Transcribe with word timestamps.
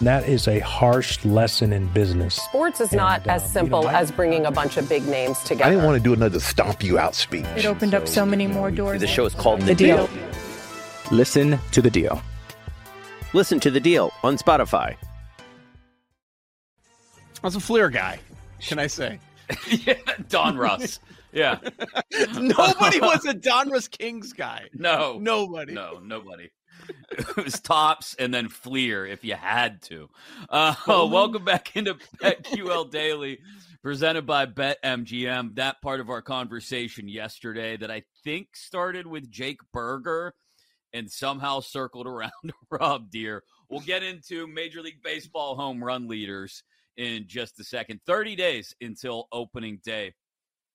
That 0.00 0.26
is 0.26 0.48
a 0.48 0.60
harsh 0.60 1.22
lesson 1.26 1.72
in 1.74 1.86
business. 1.88 2.34
Sports 2.36 2.80
is 2.80 2.92
not 2.92 3.20
And, 3.22 3.30
uh, 3.30 3.34
as 3.34 3.52
simple 3.52 3.80
you 3.80 3.86
know, 3.86 3.90
I- 3.92 4.00
as 4.00 4.10
bringing 4.10 4.46
a 4.46 4.50
bunch 4.50 4.78
of 4.78 4.88
big 4.88 5.06
names 5.06 5.38
together. 5.40 5.64
I 5.64 5.70
didn't 5.70 5.84
want 5.84 5.98
to 5.98 6.02
do 6.02 6.14
another 6.14 6.40
stomp 6.40 6.82
you 6.82 6.98
out 6.98 7.14
speech. 7.14 7.44
It 7.56 7.66
opened 7.66 7.94
up 7.94 8.08
so 8.08 8.24
many 8.24 8.46
more 8.46 8.70
doors. 8.70 9.00
The 9.00 9.06
show 9.06 9.26
is 9.26 9.34
called 9.34 9.60
The, 9.60 9.66
The 9.66 9.74
deal. 9.74 10.06
Deal. 10.06 10.22
Listen 11.10 11.58
to 11.72 11.82
The 11.82 11.90
Deal. 11.90 12.22
Listen 13.34 13.60
to 13.60 13.70
The 13.70 13.80
Deal 13.80 14.10
on 14.22 14.38
Spotify. 14.38 14.96
I 17.42 17.46
was 17.46 17.56
a 17.56 17.60
Fleer 17.60 17.90
guy. 17.90 18.20
Can 18.60 18.78
I 18.78 18.86
say? 18.86 19.18
yeah, 19.68 19.94
Donruss. 20.28 20.98
Yeah. 21.32 21.58
Nobody 22.38 23.00
was 23.00 23.24
a 23.24 23.34
Don 23.34 23.68
Donruss 23.70 23.90
Kings 23.90 24.32
guy. 24.32 24.68
No. 24.74 25.18
Nobody. 25.20 25.72
No, 25.74 25.98
nobody. 26.02 26.50
It 27.10 27.44
was 27.44 27.60
Topps 27.60 28.14
and 28.18 28.32
then 28.32 28.48
Fleer 28.48 29.06
if 29.06 29.24
you 29.24 29.34
had 29.34 29.82
to. 29.82 30.08
Uh, 30.48 30.74
welcome 30.86 31.44
back 31.44 31.76
into 31.76 31.94
BetQL 32.22 32.90
Daily, 32.90 33.38
presented 33.82 34.26
by 34.26 34.46
BetMGM. 34.46 35.56
That 35.56 35.80
part 35.82 36.00
of 36.00 36.10
our 36.10 36.22
conversation 36.22 37.08
yesterday 37.08 37.76
that 37.76 37.90
I 37.90 38.02
think 38.24 38.48
started 38.54 39.06
with 39.06 39.30
Jake 39.30 39.60
Burger 39.72 40.34
and 40.92 41.10
somehow 41.10 41.60
circled 41.60 42.06
around 42.06 42.30
Rob 42.70 43.10
Deer. 43.10 43.42
We'll 43.68 43.80
get 43.80 44.02
into 44.02 44.46
Major 44.46 44.82
League 44.82 45.02
Baseball 45.02 45.56
home 45.56 45.82
run 45.82 46.08
leaders 46.08 46.62
in 46.96 47.24
just 47.26 47.60
a 47.60 47.64
second. 47.64 48.00
30 48.06 48.36
days 48.36 48.74
until 48.80 49.28
opening 49.32 49.80
day. 49.84 50.14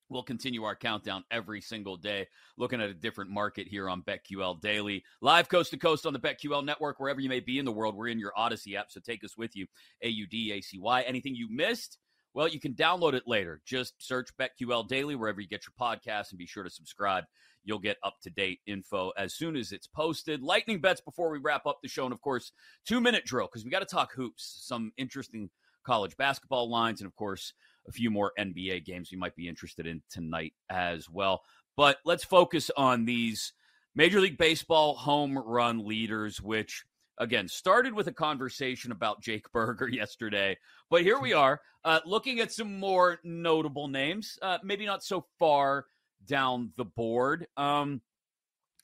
We'll 0.09 0.23
continue 0.23 0.63
our 0.63 0.75
countdown 0.75 1.23
every 1.31 1.61
single 1.61 1.97
day, 1.97 2.27
looking 2.57 2.79
at 2.79 2.89
a 2.89 2.93
different 2.93 3.31
market 3.31 3.67
here 3.67 3.89
on 3.89 4.03
BetQL 4.03 4.61
Daily. 4.61 5.03
Live 5.21 5.49
coast 5.49 5.71
to 5.71 5.77
coast 5.77 6.05
on 6.05 6.13
the 6.13 6.19
BetQL 6.19 6.63
network, 6.63 6.99
wherever 6.99 7.19
you 7.19 7.29
may 7.29 7.39
be 7.39 7.57
in 7.57 7.65
the 7.65 7.71
world. 7.71 7.95
We're 7.95 8.09
in 8.09 8.19
your 8.19 8.33
Audacy 8.37 8.75
app, 8.75 8.91
so 8.91 8.99
take 8.99 9.23
us 9.23 9.35
with 9.35 9.55
you. 9.55 9.65
A 10.03 10.09
U 10.09 10.27
D 10.27 10.51
A 10.53 10.61
C 10.61 10.77
Y. 10.77 11.01
Anything 11.01 11.33
you 11.35 11.47
missed? 11.49 11.97
Well, 12.35 12.47
you 12.47 12.59
can 12.59 12.73
download 12.73 13.13
it 13.13 13.23
later. 13.25 13.61
Just 13.65 13.93
search 13.97 14.29
BetQL 14.37 14.87
Daily 14.87 15.15
wherever 15.15 15.41
you 15.41 15.47
get 15.47 15.63
your 15.65 15.73
podcast 15.79 16.31
and 16.31 16.37
be 16.37 16.45
sure 16.45 16.63
to 16.63 16.69
subscribe. 16.69 17.23
You'll 17.63 17.79
get 17.79 17.97
up 18.03 18.17
to 18.23 18.29
date 18.29 18.59
info 18.67 19.11
as 19.17 19.33
soon 19.33 19.55
as 19.55 19.71
it's 19.71 19.87
posted. 19.87 20.43
Lightning 20.43 20.81
bets 20.81 21.01
before 21.01 21.31
we 21.31 21.39
wrap 21.39 21.65
up 21.65 21.79
the 21.81 21.89
show. 21.89 22.03
And 22.03 22.13
of 22.13 22.21
course, 22.21 22.51
two 22.85 23.01
minute 23.01 23.25
drill 23.25 23.47
because 23.47 23.63
we 23.63 23.71
got 23.71 23.79
to 23.79 23.85
talk 23.85 24.13
hoops, 24.13 24.59
some 24.67 24.91
interesting 24.97 25.49
college 25.83 26.17
basketball 26.17 26.69
lines, 26.69 26.99
and 26.99 27.07
of 27.07 27.15
course, 27.15 27.53
a 27.87 27.91
few 27.91 28.09
more 28.09 28.31
NBA 28.39 28.85
games 28.85 29.11
we 29.11 29.17
might 29.17 29.35
be 29.35 29.47
interested 29.47 29.87
in 29.87 30.01
tonight 30.09 30.53
as 30.69 31.09
well. 31.09 31.41
But 31.75 31.97
let's 32.05 32.23
focus 32.23 32.71
on 32.77 33.05
these 33.05 33.53
Major 33.95 34.19
League 34.19 34.37
Baseball 34.37 34.95
home 34.95 35.37
run 35.37 35.85
leaders, 35.85 36.41
which 36.41 36.85
again 37.17 37.47
started 37.47 37.93
with 37.93 38.07
a 38.07 38.13
conversation 38.13 38.91
about 38.91 39.21
Jake 39.21 39.49
Burger 39.53 39.87
yesterday. 39.87 40.57
But 40.89 41.03
here 41.03 41.19
we 41.19 41.33
are 41.33 41.61
uh, 41.83 41.99
looking 42.05 42.39
at 42.39 42.51
some 42.51 42.79
more 42.79 43.19
notable 43.23 43.87
names, 43.87 44.37
uh, 44.41 44.57
maybe 44.63 44.85
not 44.85 45.03
so 45.03 45.25
far 45.39 45.85
down 46.25 46.71
the 46.77 46.85
board. 46.85 47.47
Um, 47.57 48.01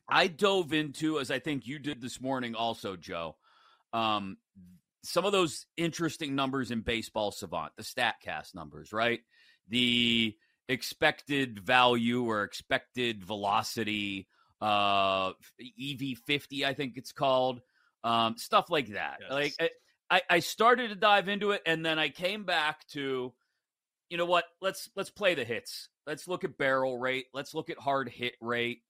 I 0.07 0.27
dove 0.27 0.73
into, 0.73 1.19
as 1.19 1.31
I 1.31 1.39
think 1.39 1.65
you 1.65 1.79
did 1.79 2.01
this 2.01 2.19
morning, 2.19 2.53
also, 2.53 2.95
Joe. 2.95 3.37
Um, 3.93 4.37
some 5.03 5.25
of 5.25 5.31
those 5.31 5.65
interesting 5.77 6.35
numbers 6.35 6.71
in 6.71 6.81
baseball 6.81 7.31
savant 7.31 7.73
the 7.77 7.83
statcast 7.83 8.55
numbers 8.55 8.93
right? 8.93 9.21
The 9.69 10.35
expected 10.67 11.59
value 11.59 12.23
or 12.23 12.43
expected 12.43 13.23
velocity 13.23 14.27
uh 14.61 15.31
ev50 15.81 16.63
i 16.63 16.73
think 16.73 16.93
it's 16.95 17.11
called 17.11 17.61
um 18.03 18.37
stuff 18.37 18.69
like 18.69 18.89
that. 18.89 19.17
Yes. 19.21 19.31
like 19.31 19.73
I, 20.09 20.21
I 20.29 20.39
started 20.39 20.89
to 20.89 20.95
dive 20.95 21.29
into 21.29 21.51
it 21.51 21.61
and 21.65 21.85
then 21.85 21.97
i 21.97 22.09
came 22.09 22.43
back 22.43 22.87
to 22.89 23.33
you 24.11 24.17
know 24.17 24.25
what? 24.25 24.43
Let's 24.61 24.89
let's 24.93 25.09
play 25.09 25.35
the 25.35 25.45
hits. 25.45 25.87
Let's 26.05 26.27
look 26.27 26.43
at 26.43 26.57
barrel 26.57 26.97
rate. 26.97 27.27
Let's 27.33 27.55
look 27.55 27.69
at 27.69 27.79
hard 27.79 28.09
hit 28.09 28.33
rate. 28.41 28.81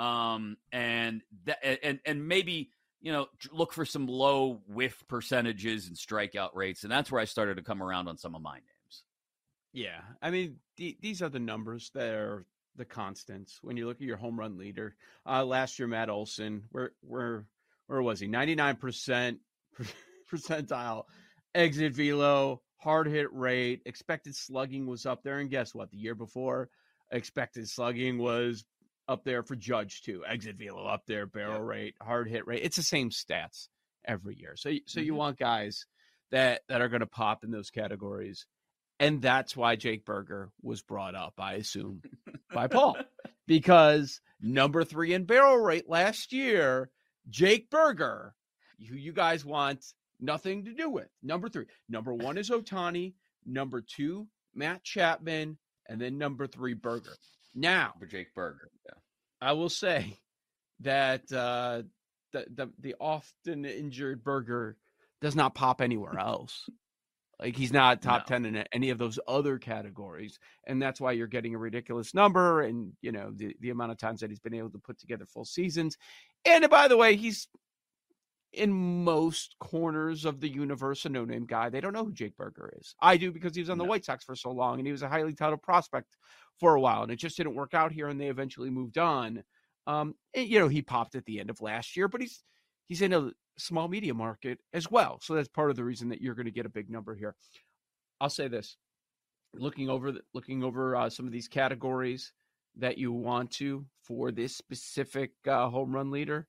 Um 0.00 0.56
and 0.72 1.22
that 1.44 1.58
and 1.84 2.00
and 2.04 2.26
maybe 2.26 2.70
you 3.04 3.12
know, 3.12 3.26
look 3.52 3.74
for 3.74 3.84
some 3.84 4.06
low 4.06 4.62
whiff 4.66 5.04
percentages 5.08 5.88
and 5.88 5.94
strikeout 5.96 6.54
rates. 6.54 6.84
And 6.84 6.90
that's 6.90 7.12
where 7.12 7.20
I 7.20 7.26
started 7.26 7.58
to 7.58 7.62
come 7.62 7.82
around 7.82 8.08
on 8.08 8.16
some 8.16 8.34
of 8.34 8.40
my 8.40 8.54
names. 8.54 9.02
Yeah. 9.74 10.00
I 10.22 10.30
mean, 10.30 10.56
the, 10.78 10.96
these 11.02 11.20
are 11.20 11.28
the 11.28 11.38
numbers 11.38 11.90
that 11.94 12.14
are 12.14 12.46
the 12.76 12.86
constants. 12.86 13.58
When 13.60 13.76
you 13.76 13.86
look 13.86 13.98
at 13.98 14.06
your 14.06 14.16
home 14.16 14.40
run 14.40 14.56
leader, 14.56 14.96
uh, 15.26 15.44
last 15.44 15.78
year, 15.78 15.86
Matt 15.86 16.08
Olson, 16.08 16.62
where, 16.70 16.92
where, 17.02 17.44
where 17.88 18.00
was 18.00 18.20
he? 18.20 18.26
99% 18.26 19.36
percentile 20.32 21.02
exit 21.54 21.92
velo, 21.92 22.62
hard 22.78 23.06
hit 23.06 23.30
rate, 23.34 23.82
expected 23.84 24.34
slugging 24.34 24.86
was 24.86 25.04
up 25.04 25.22
there. 25.22 25.40
And 25.40 25.50
guess 25.50 25.74
what? 25.74 25.90
The 25.90 25.98
year 25.98 26.14
before, 26.14 26.70
expected 27.10 27.68
slugging 27.68 28.16
was 28.16 28.64
up 29.08 29.24
there 29.24 29.42
for 29.42 29.56
Judge 29.56 30.02
too. 30.02 30.24
Exit 30.26 30.56
velo 30.56 30.84
up 30.86 31.04
there, 31.06 31.26
barrel 31.26 31.60
rate, 31.60 31.94
hard 32.00 32.28
hit 32.28 32.46
rate. 32.46 32.62
It's 32.62 32.76
the 32.76 32.82
same 32.82 33.10
stats 33.10 33.68
every 34.04 34.36
year. 34.36 34.56
So 34.56 34.70
so 34.86 35.00
you 35.00 35.12
Mhm. 35.14 35.16
want 35.16 35.38
guys 35.38 35.86
that 36.30 36.62
that 36.68 36.80
are 36.80 36.88
going 36.88 37.00
to 37.00 37.06
pop 37.06 37.44
in 37.44 37.50
those 37.50 37.70
categories. 37.70 38.46
And 39.00 39.20
that's 39.20 39.56
why 39.56 39.74
Jake 39.76 40.04
Burger 40.04 40.52
was 40.62 40.80
brought 40.82 41.14
up, 41.16 41.34
I 41.38 41.54
assume, 41.54 42.02
by 42.52 42.66
Paul. 42.68 42.96
Because 43.46 44.22
number 44.40 44.84
3 44.84 45.12
in 45.12 45.24
barrel 45.26 45.58
rate 45.58 45.86
last 45.86 46.32
year, 46.32 46.90
Jake 47.28 47.68
Burger, 47.68 48.34
who 48.88 48.94
you 48.96 49.12
guys 49.12 49.44
want 49.44 49.84
nothing 50.18 50.64
to 50.64 50.72
do 50.72 50.88
with. 50.88 51.10
Number 51.22 51.50
3. 51.50 51.66
Number 51.86 52.14
1 52.14 52.38
is 52.38 52.48
Ohtani, 52.48 53.12
number 53.44 53.82
2 53.82 54.26
Matt 54.54 54.82
Chapman, 54.82 55.58
and 55.90 56.00
then 56.00 56.16
number 56.16 56.46
3 56.46 56.72
Burger. 56.72 57.16
Now, 57.54 57.92
For 57.98 58.06
Jake 58.06 58.32
Burger. 58.34 58.70
I 59.44 59.52
will 59.52 59.68
say 59.68 60.18
that 60.80 61.30
uh, 61.32 61.82
the, 62.32 62.46
the 62.54 62.70
the 62.80 62.94
often 63.00 63.64
injured 63.64 64.24
Burger 64.24 64.76
does 65.20 65.36
not 65.36 65.54
pop 65.54 65.80
anywhere 65.80 66.18
else. 66.18 66.68
Like 67.40 67.56
he's 67.56 67.72
not 67.72 68.00
top 68.00 68.22
No. 68.22 68.36
ten 68.36 68.44
in 68.46 68.56
any 68.72 68.90
of 68.90 68.98
those 68.98 69.18
other 69.26 69.58
categories, 69.58 70.38
and 70.66 70.80
that's 70.80 71.00
why 71.00 71.12
you're 71.12 71.26
getting 71.26 71.54
a 71.54 71.58
ridiculous 71.58 72.14
number. 72.14 72.62
And 72.62 72.92
you 73.02 73.12
know 73.12 73.32
the 73.34 73.54
the 73.60 73.70
amount 73.70 73.92
of 73.92 73.98
times 73.98 74.20
that 74.20 74.30
he's 74.30 74.40
been 74.40 74.54
able 74.54 74.70
to 74.70 74.78
put 74.78 74.98
together 74.98 75.26
full 75.26 75.44
seasons. 75.44 75.98
And 76.46 76.68
by 76.70 76.88
the 76.88 76.96
way, 76.96 77.16
he's 77.16 77.48
in 78.54 78.72
most 79.04 79.56
corners 79.60 80.24
of 80.24 80.40
the 80.40 80.48
universe 80.48 81.04
a 81.04 81.08
no 81.08 81.24
name 81.24 81.46
guy. 81.46 81.70
They 81.70 81.80
don't 81.80 81.92
know 81.92 82.04
who 82.04 82.12
Jake 82.12 82.36
Burger 82.36 82.72
is. 82.80 82.94
I 83.00 83.16
do 83.16 83.32
because 83.32 83.54
he 83.54 83.62
was 83.62 83.70
on 83.70 83.78
the 83.78 83.84
No. 83.84 83.86
White 83.86 84.04
Sox 84.04 84.24
for 84.24 84.36
so 84.36 84.50
long, 84.52 84.78
and 84.78 84.86
he 84.86 84.92
was 84.92 85.02
a 85.02 85.08
highly 85.08 85.34
touted 85.34 85.62
prospect 85.62 86.16
for 86.60 86.74
a 86.74 86.80
while, 86.80 87.02
and 87.02 87.12
it 87.12 87.16
just 87.16 87.36
didn't 87.36 87.54
work 87.56 87.74
out 87.74 87.92
here, 87.92 88.08
and 88.08 88.20
they 88.20 88.28
eventually 88.28 88.70
moved 88.70 88.98
on. 88.98 89.44
Um, 89.86 90.14
and, 90.34 90.48
you 90.48 90.58
know, 90.58 90.68
he 90.68 90.82
popped 90.82 91.14
at 91.14 91.24
the 91.26 91.40
end 91.40 91.50
of 91.50 91.60
last 91.60 91.96
year, 91.96 92.08
but 92.08 92.20
he's 92.20 92.44
he's 92.86 93.02
in 93.02 93.12
a 93.12 93.32
small 93.58 93.88
media 93.88 94.14
market 94.14 94.60
as 94.72 94.90
well, 94.90 95.20
so 95.20 95.34
that's 95.34 95.48
part 95.48 95.70
of 95.70 95.76
the 95.76 95.84
reason 95.84 96.08
that 96.10 96.20
you're 96.20 96.34
going 96.34 96.46
to 96.46 96.52
get 96.52 96.66
a 96.66 96.70
big 96.70 96.90
number 96.90 97.14
here. 97.14 97.36
I'll 98.20 98.30
say 98.30 98.48
this: 98.48 98.76
looking 99.54 99.90
over 99.90 100.12
the, 100.12 100.22
looking 100.34 100.64
over 100.64 100.96
uh, 100.96 101.10
some 101.10 101.26
of 101.26 101.32
these 101.32 101.48
categories 101.48 102.32
that 102.76 102.98
you 102.98 103.12
want 103.12 103.50
to 103.52 103.86
for 104.02 104.32
this 104.32 104.56
specific 104.56 105.32
uh, 105.46 105.68
home 105.70 105.94
run 105.94 106.10
leader, 106.10 106.48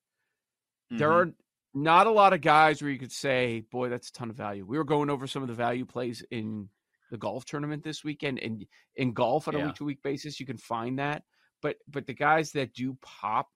there 0.97 1.11
Mhm. 1.11 1.11
are 1.11 1.33
not 1.75 2.07
a 2.07 2.11
lot 2.11 2.33
of 2.33 2.41
guys 2.41 2.81
where 2.81 2.91
you 2.91 2.97
could 2.99 3.11
say, 3.11 3.61
"Boy, 3.71 3.89
that's 3.89 4.09
a 4.09 4.13
ton 4.13 4.29
of 4.31 4.35
value." 4.37 4.65
We 4.65 4.77
were 4.77 4.83
going 4.85 5.09
over 5.09 5.27
some 5.27 5.43
of 5.43 5.47
the 5.49 5.53
value 5.53 5.85
plays 5.85 6.23
in 6.31 6.69
the 7.11 7.17
golf 7.17 7.45
tournament 7.45 7.83
this 7.83 8.03
weekend, 8.03 8.39
and 8.39 8.65
in 8.95 9.13
golf 9.13 9.47
on 9.47 9.55
a 9.55 9.59
week 9.59 9.75
to 9.75 9.85
week 9.85 10.01
basis, 10.01 10.39
you 10.39 10.45
can 10.45 10.57
find 10.57 10.99
that. 10.99 11.23
But 11.61 11.77
but 11.87 12.07
the 12.07 12.13
guys 12.13 12.51
that 12.53 12.73
do 12.73 12.97
pop 13.01 13.49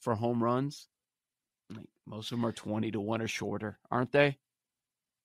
for 0.00 0.14
home 0.14 0.42
runs, 0.42 0.88
like 1.70 1.88
Most 2.06 2.32
of 2.32 2.38
them 2.38 2.46
are 2.46 2.52
20 2.52 2.90
to 2.92 3.00
1 3.00 3.20
or 3.22 3.28
shorter, 3.28 3.78
aren't 3.90 4.12
they? 4.12 4.38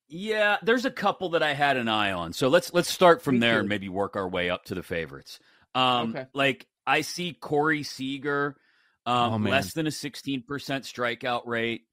Yeah, 0.07 0.57
there's 0.63 0.85
a 0.85 0.91
couple 0.91 1.29
that 1.29 1.43
I 1.43 1.53
had 1.53 1.77
an 1.77 1.87
eye 1.87 2.11
on. 2.11 2.33
So 2.33 2.47
let's 2.47 2.73
let's 2.73 2.89
start 2.89 3.21
from 3.21 3.39
there 3.39 3.59
and 3.59 3.69
maybe 3.69 3.89
work 3.89 4.15
our 4.15 4.27
way 4.27 4.49
up 4.49 4.65
to 4.65 4.75
the 4.75 4.83
favorites. 4.83 5.39
Um 5.75 6.11
Okay. 6.11 6.25
like 6.33 6.67
I 6.87 7.01
see 7.01 7.33
Corey 7.33 7.83
Seager 7.83 8.57
um 9.05 9.43
Oh, 9.43 9.49
less 9.49 9.73
than 9.73 9.85
a 9.87 9.91
16% 9.91 10.45
strikeout 10.83 11.45
rate, 11.45 11.85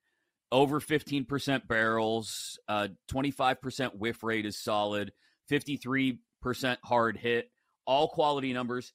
over 0.52 0.80
15% 0.80 1.66
barrels, 1.68 2.58
uh 2.68 2.88
25% 3.10 3.96
whiff 3.96 4.22
rate 4.22 4.46
is 4.46 4.58
solid, 4.58 5.12
53% 5.50 6.18
hard 6.84 7.16
hit, 7.16 7.50
all 7.86 8.08
quality 8.08 8.52
numbers, 8.52 8.92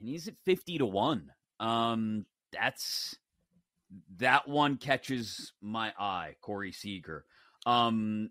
and 0.00 0.08
he's 0.08 0.28
at 0.28 0.34
50 0.44 0.78
to 0.78 0.86
1. 0.86 1.30
Um 1.60 2.26
that's 2.52 3.16
that 4.18 4.48
one 4.48 4.76
catches 4.76 5.52
my 5.60 5.92
eye, 5.98 6.36
Corey 6.40 6.72
Seager. 6.72 7.24
Um, 7.66 8.30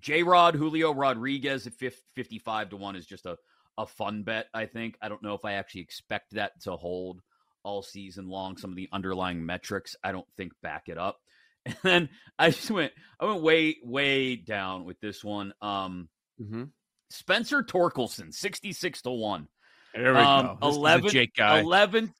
J 0.00 0.22
Rod, 0.22 0.54
Julio 0.54 0.92
Rodriguez 0.92 1.66
at 1.66 1.74
50, 1.74 2.00
55 2.14 2.70
to 2.70 2.76
1 2.76 2.96
is 2.96 3.06
just 3.06 3.26
a, 3.26 3.36
a 3.78 3.86
fun 3.86 4.22
bet, 4.22 4.46
I 4.52 4.66
think. 4.66 4.96
I 5.00 5.08
don't 5.08 5.22
know 5.22 5.34
if 5.34 5.44
I 5.44 5.54
actually 5.54 5.82
expect 5.82 6.34
that 6.34 6.60
to 6.62 6.72
hold 6.72 7.20
all 7.62 7.82
season 7.82 8.28
long. 8.28 8.56
Some 8.56 8.70
of 8.70 8.76
the 8.76 8.88
underlying 8.92 9.44
metrics, 9.44 9.94
I 10.02 10.12
don't 10.12 10.26
think 10.36 10.52
back 10.62 10.88
it 10.88 10.98
up. 10.98 11.18
And 11.66 11.76
then 11.82 12.08
I 12.38 12.50
just 12.50 12.70
went, 12.70 12.92
I 13.20 13.24
went 13.26 13.42
way, 13.42 13.76
way 13.82 14.36
down 14.36 14.84
with 14.84 14.98
this 15.00 15.22
one. 15.24 15.52
Um, 15.62 16.08
Mm-hmm. 16.40 16.64
Spencer 17.10 17.62
Torkelson, 17.62 18.32
66 18.34 19.02
to 19.02 19.10
1. 19.10 19.46
There 19.94 20.12
we 20.14 20.18
Um, 20.18 20.46
go. 20.46 20.58
This 20.62 20.68
is 20.70 20.74
the 20.76 20.80
11 20.80 21.10
Jake 21.10 21.34
guy. 21.36 21.62
11th 21.62 22.12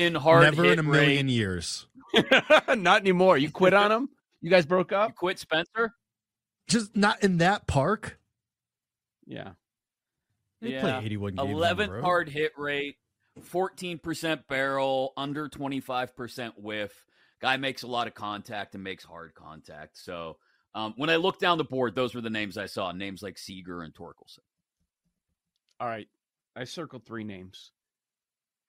in 0.00 0.14
hard 0.14 0.42
Never 0.42 0.64
hit 0.64 0.72
in 0.72 0.78
a 0.80 0.82
million 0.82 1.26
rate. 1.26 1.32
years. 1.32 1.86
Not 2.76 3.02
anymore. 3.02 3.36
You 3.38 3.50
quit 3.50 3.74
on 3.74 3.92
him? 3.92 4.08
You 4.40 4.50
guys 4.50 4.64
broke 4.66 4.90
You 4.90 4.96
up? 4.96 5.14
quit 5.14 5.38
Spencer? 5.38 5.92
Just 6.66 6.96
not 6.96 7.22
in 7.22 7.38
that 7.38 7.66
park. 7.66 8.18
Yeah. 9.26 9.50
They 10.60 10.78
play 10.80 10.98
81 11.04 11.34
games. 11.36 11.50
11th 11.50 12.00
hard 12.00 12.28
hit 12.28 12.52
rate, 12.56 12.96
14% 13.52 14.46
barrel, 14.48 15.12
under 15.16 15.48
25% 15.48 16.52
whiff. 16.58 17.04
Guy 17.40 17.56
makes 17.56 17.82
a 17.82 17.86
lot 17.86 18.06
of 18.06 18.14
contact 18.14 18.74
and 18.74 18.82
makes 18.82 19.04
hard 19.04 19.34
contact. 19.34 19.96
So 19.98 20.38
um, 20.74 20.94
when 20.96 21.10
I 21.10 21.16
looked 21.16 21.40
down 21.40 21.58
the 21.58 21.64
board, 21.64 21.94
those 21.94 22.14
were 22.14 22.20
the 22.20 22.30
names 22.30 22.58
I 22.58 22.66
saw. 22.66 22.92
Names 22.92 23.22
like 23.22 23.38
Seager 23.38 23.82
and 23.82 23.94
Torkelson. 23.94 24.40
All 25.80 25.88
right. 25.88 26.08
I 26.56 26.64
circled 26.64 27.06
three 27.06 27.24
names. 27.24 27.72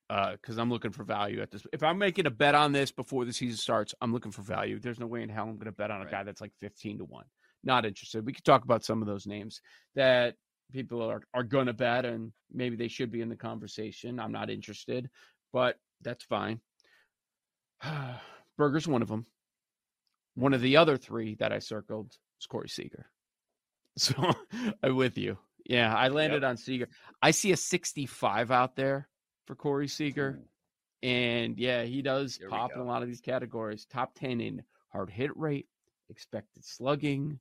Uh, 0.09 0.31
because 0.31 0.57
I'm 0.57 0.71
looking 0.71 0.89
for 0.89 1.03
value 1.03 1.39
at 1.39 1.51
this. 1.51 1.67
If 1.71 1.83
I'm 1.83 1.99
making 1.99 2.25
a 2.25 2.31
bet 2.31 2.55
on 2.55 2.71
this 2.71 2.91
before 2.91 3.25
the 3.25 3.33
season 3.33 3.57
starts, 3.57 3.93
I'm 4.01 4.11
looking 4.11 4.31
for 4.31 4.41
value. 4.41 4.79
There's 4.79 4.99
no 4.99 5.05
way 5.05 5.21
in 5.21 5.29
hell 5.29 5.43
I'm 5.43 5.55
going 5.57 5.65
to 5.65 5.71
bet 5.71 5.91
on 5.91 6.01
a 6.01 6.05
Right. 6.05 6.11
guy 6.11 6.23
that's 6.23 6.41
like 6.41 6.53
15 6.59 6.97
to 6.97 7.05
one. 7.05 7.25
Not 7.63 7.85
interested. 7.85 8.25
We 8.25 8.33
could 8.33 8.43
talk 8.43 8.63
about 8.63 8.83
some 8.83 9.03
of 9.03 9.07
those 9.07 9.27
names 9.27 9.61
that 9.93 10.35
people 10.71 11.03
are 11.03 11.21
are 11.35 11.43
going 11.43 11.67
to 11.67 11.73
bet, 11.73 12.05
and 12.05 12.31
maybe 12.51 12.75
they 12.75 12.87
should 12.87 13.11
be 13.11 13.21
in 13.21 13.29
the 13.29 13.35
conversation. 13.35 14.19
I'm 14.19 14.31
not 14.31 14.49
interested, 14.49 15.11
but 15.53 15.77
that's 16.01 16.23
fine. 16.23 16.59
Burger's 18.59 18.89
one 18.89 19.01
of 19.01 19.07
them. 19.07 19.25
One 20.35 20.53
of 20.53 20.59
the 20.59 20.75
other 20.75 20.97
three 20.97 21.35
that 21.35 21.53
I 21.53 21.59
circled 21.59 22.11
is 22.39 22.45
Corey 22.45 22.69
Seager. 22.69 23.07
So 23.97 24.13
I'm 24.81 24.95
with 24.95 25.17
you. 25.17 25.37
Yeah, 25.65 25.93
I 25.93 26.07
landed 26.07 26.45
on 26.45 26.55
Seager. 26.55 26.87
I 27.21 27.31
see 27.31 27.51
a 27.51 27.57
65 27.57 28.49
out 28.49 28.77
there 28.77 29.09
for 29.45 29.55
Corey 29.55 29.89
Seager. 29.89 30.39
And 31.03 31.57
yeah, 31.57 31.83
he 31.83 32.01
does 32.01 32.37
There 32.37 32.47
we 32.47 32.51
pop 32.51 32.71
in 32.73 32.79
a 32.79 32.85
lot 32.85 33.01
of 33.01 33.09
these 33.09 33.19
categories. 33.19 33.85
Top 33.85 34.13
10 34.15 34.39
in 34.39 34.63
hard 34.93 35.09
hit 35.09 35.35
rate, 35.35 35.67
expected 36.09 36.63
slugging, 36.63 37.39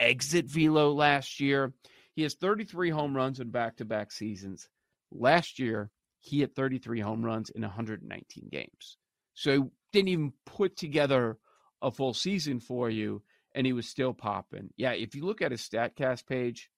exit 0.00 0.46
velo 0.46 0.92
last 0.92 1.40
year. 1.40 1.74
He 2.14 2.22
has 2.22 2.34
33 2.34 2.88
home 2.88 3.14
runs 3.14 3.38
in 3.38 3.50
back 3.50 3.76
to 3.78 3.84
back 3.84 4.12
seasons. 4.12 4.68
Last 5.10 5.58
year, 5.58 5.90
he 6.20 6.40
had 6.40 6.54
33 6.54 7.00
home 7.00 7.22
runs 7.22 7.50
in 7.50 7.60
119 7.60 8.48
games. 8.50 8.96
So 9.34 9.72
didn't 9.92 10.08
even 10.08 10.32
put 10.46 10.76
together 10.76 11.38
a 11.80 11.90
full 11.90 12.14
season 12.14 12.60
for 12.60 12.88
you, 12.88 13.22
and 13.54 13.66
he 13.66 13.72
was 13.72 13.88
still 13.88 14.14
popping. 14.14 14.70
Yeah, 14.76 14.92
if 14.92 15.14
you 15.14 15.24
look 15.24 15.42
at 15.42 15.50
his 15.50 15.62
StatCast 15.62 16.26
page, 16.26 16.70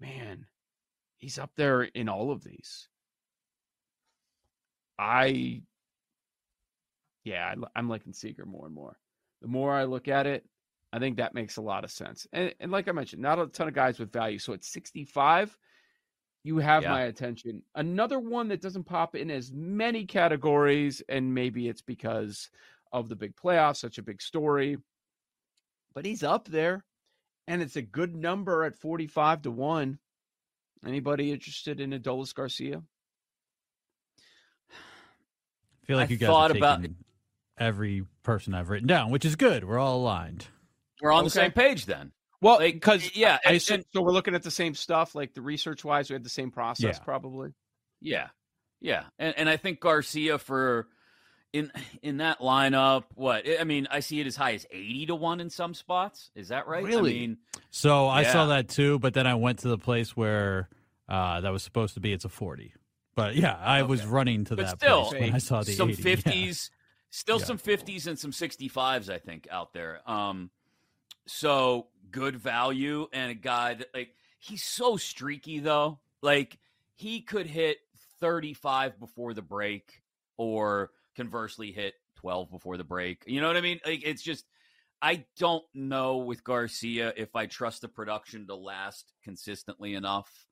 man, 0.00 0.46
he's 1.18 1.38
up 1.38 1.50
there 1.56 1.82
in 1.82 2.08
all 2.08 2.30
of 2.30 2.42
these. 2.42 2.88
I, 4.98 5.62
yeah, 7.24 7.54
I 7.54 7.78
I'm 7.78 7.88
liking 7.88 8.12
Seager 8.12 8.46
more 8.46 8.66
and 8.66 8.74
more. 8.74 8.98
The 9.42 9.48
more 9.48 9.74
I 9.74 9.84
look 9.84 10.08
at 10.08 10.26
it, 10.26 10.44
I 10.92 10.98
think 10.98 11.18
that 11.18 11.34
makes 11.34 11.58
a 11.58 11.62
lot 11.62 11.84
of 11.84 11.90
sense. 11.90 12.26
And, 12.32 12.54
and 12.58 12.72
like 12.72 12.88
I 12.88 12.92
mentioned, 12.92 13.20
not 13.20 13.38
a 13.38 13.46
ton 13.46 13.68
of 13.68 13.74
guys 13.74 13.98
with 13.98 14.12
value. 14.12 14.38
So 14.38 14.54
at 14.54 14.64
65, 14.64 15.56
you 16.46 16.58
have 16.58 16.84
Yeah. 16.84 16.90
my 16.90 17.02
attention. 17.02 17.62
Another 17.74 18.20
one 18.20 18.48
that 18.48 18.60
doesn't 18.60 18.84
pop 18.84 19.16
in 19.16 19.32
as 19.32 19.50
many 19.52 20.06
categories, 20.06 21.02
and 21.08 21.34
maybe 21.34 21.68
it's 21.68 21.82
because 21.82 22.50
of 22.92 23.08
the 23.08 23.16
big 23.16 23.34
playoffs, 23.34 23.78
such 23.78 23.98
a 23.98 24.02
big 24.02 24.22
story, 24.22 24.78
but 25.92 26.04
he's 26.04 26.22
up 26.22 26.46
there, 26.46 26.84
and 27.48 27.60
it's 27.62 27.74
a 27.74 27.82
good 27.82 28.14
number 28.14 28.62
at 28.62 28.76
45 28.76 29.42
to 29.42 29.50
1. 29.50 29.98
Anybody 30.86 31.32
interested 31.32 31.80
in 31.80 31.90
Adolis 31.90 32.32
Garcia? 32.32 32.80
I 34.70 35.86
feel 35.86 35.96
like 35.96 36.10
I 36.10 36.12
you 36.12 36.16
guys 36.18 36.28
thought 36.28 36.56
about- 36.56 36.84
every 37.58 38.04
person 38.22 38.54
I've 38.54 38.68
written 38.68 38.86
down, 38.86 39.10
which 39.10 39.24
is 39.24 39.34
good. 39.34 39.64
We're 39.64 39.78
all 39.78 39.96
aligned. 39.98 40.46
We're 41.00 41.10
on 41.12 41.24
the 41.24 41.30
same 41.30 41.50
page 41.52 41.86
then. 41.86 42.12
Well, 42.40 42.56
Like, 42.58 42.74
because 42.74 43.16
yeah, 43.16 43.38
I 43.44 43.48
and- 43.50 43.56
assume, 43.56 43.74
and- 43.76 43.84
so 43.94 44.02
we're 44.02 44.12
looking 44.12 44.34
at 44.34 44.42
the 44.42 44.50
same 44.50 44.74
stuff, 44.74 45.14
like 45.14 45.34
the 45.34 45.42
research 45.42 45.84
wise, 45.84 46.10
we 46.10 46.14
had 46.14 46.24
the 46.24 46.28
same 46.30 46.50
process, 46.50 46.96
Yeah. 46.98 47.04
probably. 47.04 47.50
Yeah, 48.00 48.28
yeah, 48.80 49.04
and 49.18 49.34
and 49.38 49.48
I 49.48 49.56
think 49.56 49.80
Garcia 49.80 50.38
for 50.38 50.86
in 51.52 51.72
in 52.02 52.18
that 52.18 52.40
lineup. 52.40 53.04
What 53.14 53.44
I 53.58 53.64
mean, 53.64 53.88
I 53.90 54.00
see 54.00 54.20
it 54.20 54.26
as 54.26 54.36
high 54.36 54.52
as 54.54 54.66
eighty 54.70 55.06
to 55.06 55.14
one 55.14 55.40
in 55.40 55.48
some 55.48 55.72
spots. 55.72 56.30
Is 56.34 56.48
that 56.48 56.66
right? 56.66 56.84
Really? 56.84 57.16
I 57.16 57.20
mean, 57.20 57.38
So 57.70 58.06
I 58.06 58.24
saw 58.24 58.46
that 58.46 58.68
too, 58.68 58.98
but 58.98 59.14
then 59.14 59.26
I 59.26 59.34
went 59.34 59.60
to 59.60 59.68
the 59.68 59.78
place 59.78 60.14
where 60.14 60.68
uh, 61.08 61.40
that 61.40 61.50
was 61.50 61.62
supposed 61.62 61.94
to 61.94 62.00
be. 62.00 62.12
It's 62.12 62.26
a 62.26 62.28
forty, 62.28 62.74
but 63.14 63.34
yeah, 63.34 63.56
I 63.56 63.82
was 63.82 64.04
running 64.04 64.44
to 64.46 64.56
but 64.56 64.66
that 64.66 64.78
still, 64.80 65.06
place 65.06 65.20
when 65.22 65.34
I 65.34 65.38
saw 65.38 65.62
the 65.62 65.72
some 65.72 65.88
80. 65.90 66.02
yeah. 66.02 66.16
fifties, 66.16 66.70
still 67.10 67.38
Yeah. 67.38 67.44
some 67.46 67.58
fifties 67.58 68.06
and 68.06 68.18
some 68.18 68.32
sixty 68.32 68.68
fives. 68.68 69.08
I 69.08 69.18
think 69.18 69.48
out 69.50 69.72
there. 69.72 70.02
Um, 70.08 70.50
so 71.26 71.88
good 72.10 72.36
value 72.36 73.06
and 73.12 73.30
a 73.30 73.34
guy 73.34 73.74
that 73.74 73.88
like 73.94 74.10
he's 74.38 74.62
so 74.62 74.96
streaky 74.96 75.58
though. 75.58 75.98
Like 76.22 76.58
he 76.94 77.20
could 77.20 77.46
hit 77.46 77.78
thirty 78.20 78.54
five 78.54 78.98
before 78.98 79.34
the 79.34 79.42
break, 79.42 80.02
or 80.36 80.90
conversely 81.16 81.72
hit 81.72 81.94
twelve 82.16 82.50
before 82.50 82.76
the 82.76 82.84
break. 82.84 83.24
You 83.26 83.40
know 83.40 83.48
what 83.48 83.56
I 83.56 83.60
mean? 83.60 83.80
Like 83.84 84.02
it's 84.04 84.22
just. 84.22 84.44
I 85.02 85.26
don't 85.36 85.64
know 85.74 86.16
with 86.16 86.42
Garcia 86.42 87.12
if 87.18 87.36
I 87.36 87.44
trust 87.44 87.82
the 87.82 87.88
production 87.88 88.46
to 88.46 88.54
last 88.54 89.12
consistently 89.22 89.94
enough. 89.94 90.46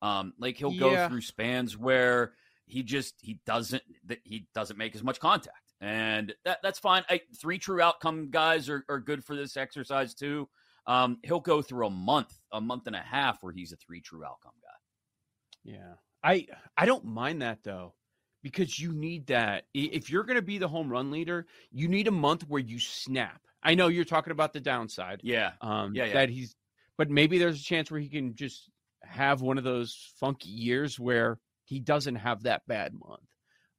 Um, 0.00 0.32
like 0.38 0.56
he'll 0.56 0.76
go 0.78 1.06
through 1.06 1.20
spans 1.20 1.76
where 1.76 2.32
he 2.66 2.82
just 2.82 3.14
he 3.20 3.40
doesn't 3.44 3.82
that 4.06 4.20
he 4.24 4.46
doesn't 4.54 4.78
make 4.78 4.94
as 4.94 5.02
much 5.02 5.20
contact, 5.20 5.63
and 5.80 6.34
that 6.44 6.58
that's 6.62 6.78
fine. 6.78 7.04
I, 7.08 7.20
three 7.40 7.58
true 7.58 7.80
outcome 7.80 8.30
guys 8.30 8.68
are, 8.68 8.84
are 8.88 9.00
good 9.00 9.24
for 9.24 9.36
this 9.36 9.56
exercise 9.56 10.14
too. 10.14 10.48
Um, 10.86 11.18
he'll 11.22 11.40
go 11.40 11.62
through 11.62 11.86
a 11.86 11.90
month, 11.90 12.36
a 12.52 12.60
month 12.60 12.86
and 12.86 12.96
a 12.96 13.00
half 13.00 13.42
where 13.42 13.52
he's 13.52 13.72
a 13.72 13.76
three 13.76 14.00
true 14.00 14.24
outcome 14.24 14.52
guy. 14.62 15.72
Yeah. 15.72 15.94
I 16.22 16.46
I 16.76 16.86
don't 16.86 17.04
mind 17.04 17.42
that 17.42 17.62
though. 17.62 17.94
Because 18.42 18.78
you 18.78 18.92
need 18.92 19.28
that. 19.28 19.64
If 19.72 20.10
you're 20.10 20.24
going 20.24 20.36
to 20.36 20.42
be 20.42 20.58
the 20.58 20.68
home 20.68 20.90
run 20.90 21.10
leader, 21.10 21.46
you 21.72 21.88
need 21.88 22.08
a 22.08 22.10
month 22.10 22.42
where 22.46 22.60
you 22.60 22.78
snap. 22.78 23.40
I 23.62 23.74
know 23.74 23.88
you're 23.88 24.04
talking 24.04 24.32
about 24.32 24.52
the 24.52 24.60
downside. 24.60 25.20
Yeah, 25.22 25.52
Um 25.62 25.94
Yeah, 25.94 26.04
yeah. 26.04 26.12
that 26.14 26.28
he's 26.28 26.54
but 26.98 27.10
maybe 27.10 27.38
there's 27.38 27.60
a 27.60 27.64
chance 27.64 27.90
where 27.90 28.00
he 28.00 28.08
can 28.08 28.34
just 28.34 28.70
have 29.02 29.40
one 29.40 29.58
of 29.58 29.64
those 29.64 30.12
funky 30.20 30.50
years 30.50 31.00
where 31.00 31.38
he 31.64 31.80
doesn't 31.80 32.16
have 32.16 32.42
that 32.42 32.66
bad 32.66 32.92
month. 32.92 33.22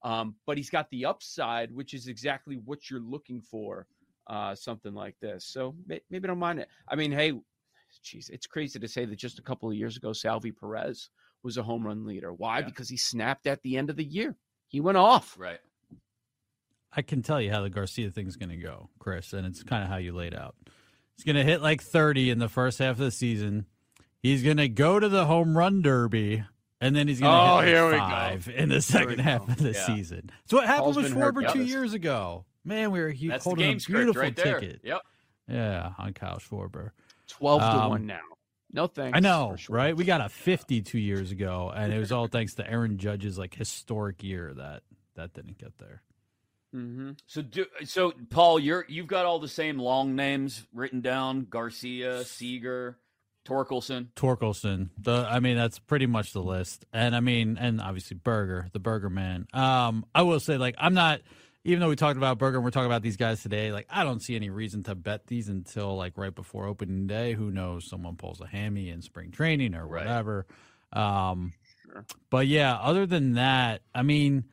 Um, 0.05 0.35
but 0.45 0.55
he's 0.55 0.69
got 0.69 0.87
the 0.91 1.05
upside, 1.05 1.73
which 1.73 1.95
is 1.95 2.07
exactly 2.07 2.57
what 2.63 2.91
you're 2.91 2.99
looking 2.99 3.41
for, 3.41 3.87
uh, 4.27 4.53
something 4.53 4.93
like 4.93 5.15
this. 5.19 5.45
So 5.45 5.75
may- 5.87 6.01
maybe 6.11 6.25
I 6.25 6.27
don't 6.27 6.37
mind 6.37 6.59
it. 6.59 6.69
I 6.87 6.95
mean, 6.95 7.11
hey, 7.11 7.33
geez, 8.03 8.29
it's 8.29 8.45
crazy 8.45 8.77
to 8.77 8.87
say 8.87 9.05
that 9.05 9.15
just 9.15 9.39
a 9.39 9.41
couple 9.41 9.67
of 9.67 9.75
years 9.75 9.97
ago, 9.97 10.13
Salvy 10.13 10.51
Perez 10.51 11.09
was 11.41 11.57
a 11.57 11.63
home 11.63 11.85
run 11.87 12.05
leader. 12.05 12.31
Why? 12.31 12.59
Yeah. 12.59 12.65
Because 12.65 12.87
he 12.87 12.97
snapped 12.97 13.47
at 13.47 13.63
the 13.63 13.77
end 13.77 13.89
of 13.89 13.95
the 13.95 14.03
year. 14.03 14.35
He 14.67 14.79
went 14.79 14.97
off. 14.99 15.35
right. 15.39 15.59
I 16.97 17.01
can 17.01 17.23
tell 17.23 17.41
you 17.41 17.51
how 17.51 17.61
the 17.61 17.69
Garcia 17.69 18.09
thing's 18.09 18.37
going 18.37 18.49
to 18.51 18.57
go, 18.57 18.89
Chris, 18.99 19.33
and 19.33 19.45
it's 19.45 19.63
kind 19.63 19.83
of 19.83 19.89
how 19.89 19.97
you 19.97 20.13
laid 20.13 20.33
out. 20.33 20.55
He's 21.17 21.25
going 21.25 21.35
to 21.35 21.43
hit 21.43 21.61
like 21.61 21.81
30 21.81 22.29
in 22.29 22.39
the 22.39 22.47
first 22.47 22.79
half 22.79 22.91
of 22.91 22.97
the 22.99 23.11
season. 23.11 23.65
He's 24.21 24.43
going 24.43 24.57
to 24.57 24.69
go 24.69 24.99
to 24.99 25.09
the 25.09 25.25
home 25.25 25.57
run 25.57 25.81
derby, 25.81 26.45
and 26.85 26.95
then 26.95 27.07
he's 27.07 27.19
going 27.19 27.31
to 27.31 27.51
Oh, 27.53 27.59
hit 27.59 27.67
here 27.69 27.83
like 27.83 27.91
we 27.93 27.97
go. 27.97 28.05
five 28.05 28.49
in 28.49 28.69
the 28.69 28.81
second 28.81 29.19
half 29.19 29.45
go. 29.45 29.53
of 29.53 29.57
the 29.59 29.71
Yeah. 29.71 29.85
season. 29.85 30.29
So 30.45 30.57
what 30.57 30.65
happened 30.67 30.83
Paul's 30.83 30.97
with 30.97 31.13
been 31.13 31.21
Schwarber 31.21 31.51
two 31.51 31.59
this. 31.59 31.69
years 31.69 31.93
ago. 31.93 32.45
Man, 32.63 32.91
we 32.91 32.99
were 32.99 33.09
he, 33.09 33.27
That's 33.27 33.43
the 33.43 33.49
holding 33.49 33.67
game 33.67 33.77
a 33.77 33.79
script 33.79 33.97
beautiful 33.97 34.21
right 34.21 34.35
there. 34.35 34.59
ticket. 34.59 34.81
Yep. 34.83 35.01
Yeah, 35.47 35.93
on 35.99 36.13
Kyle 36.13 36.37
Schwarber. 36.39 36.91
Twelve 37.27 37.61
to 37.61 37.67
Um, 37.67 37.89
one 37.89 38.05
now. 38.07 38.19
No 38.71 38.87
thanks. 38.87 39.15
I 39.15 39.19
know, 39.19 39.55
right? 39.69 39.95
We 39.95 40.03
got 40.03 40.19
a 40.21 40.29
fifty 40.29 40.81
two 40.81 40.97
years 40.99 41.31
ago, 41.31 41.71
and 41.75 41.93
it 41.93 41.99
was 41.99 42.11
all 42.11 42.27
thanks 42.27 42.55
to 42.55 42.69
Aaron 42.69 42.97
Judge's 42.97 43.37
like 43.37 43.53
historic 43.55 44.23
year 44.23 44.53
that 44.55 44.83
that 45.15 45.33
didn't 45.33 45.57
get 45.59 45.77
there. 45.77 46.01
Mm-hmm. 46.75 47.11
So, 47.27 47.41
do, 47.41 47.65
so 47.85 48.11
Paul, 48.29 48.59
you're 48.59 48.85
you've 48.89 49.07
got 49.07 49.25
all 49.25 49.39
the 49.39 49.47
same 49.47 49.77
long 49.79 50.15
names 50.15 50.65
written 50.73 50.99
down: 51.01 51.45
Garcia, 51.49 52.25
Seager, 52.25 52.97
Torkelson. 53.45 54.07
Torkelson. 54.15 54.89
The 54.97 55.27
I 55.29 55.39
mean 55.39 55.55
that's 55.55 55.77
pretty 55.79 56.07
much 56.07 56.33
the 56.33 56.41
list. 56.41 56.85
And 56.91 57.15
I 57.15 57.19
mean 57.19 57.57
and 57.59 57.79
obviously 57.79 58.17
Burger, 58.17 58.67
the 58.73 58.79
Burger 58.79 59.09
man. 59.09 59.47
Um 59.53 60.05
I 60.15 60.23
will 60.23 60.39
say 60.39 60.57
like 60.57 60.75
I'm 60.77 60.93
not 60.95 61.21
even 61.63 61.79
though 61.79 61.89
we 61.89 61.95
talked 61.95 62.17
about 62.17 62.37
Burger 62.37 62.57
and 62.57 62.63
we're 62.63 62.71
talking 62.71 62.85
about 62.87 63.01
these 63.01 63.17
guys 63.17 63.41
today, 63.41 63.71
like 63.71 63.87
I 63.89 64.03
don't 64.03 64.19
see 64.19 64.35
any 64.35 64.49
reason 64.49 64.83
to 64.83 64.95
bet 64.95 65.27
these 65.27 65.47
until 65.47 65.95
like 65.95 66.17
right 66.17 66.33
before 66.33 66.65
opening 66.65 67.07
day. 67.07 67.33
Who 67.33 67.51
knows 67.51 67.87
someone 67.89 68.15
pulls 68.15 68.41
a 68.41 68.47
hammy 68.47 68.89
in 68.89 69.01
spring 69.01 69.31
training 69.31 69.75
or 69.75 69.85
Right. 69.87 70.05
whatever. 70.05 70.47
Um 70.91 71.53
but 72.29 72.47
yeah, 72.47 72.75
other 72.75 73.05
than 73.05 73.33
that, 73.33 73.81
I 73.93 74.01
mean 74.01 74.45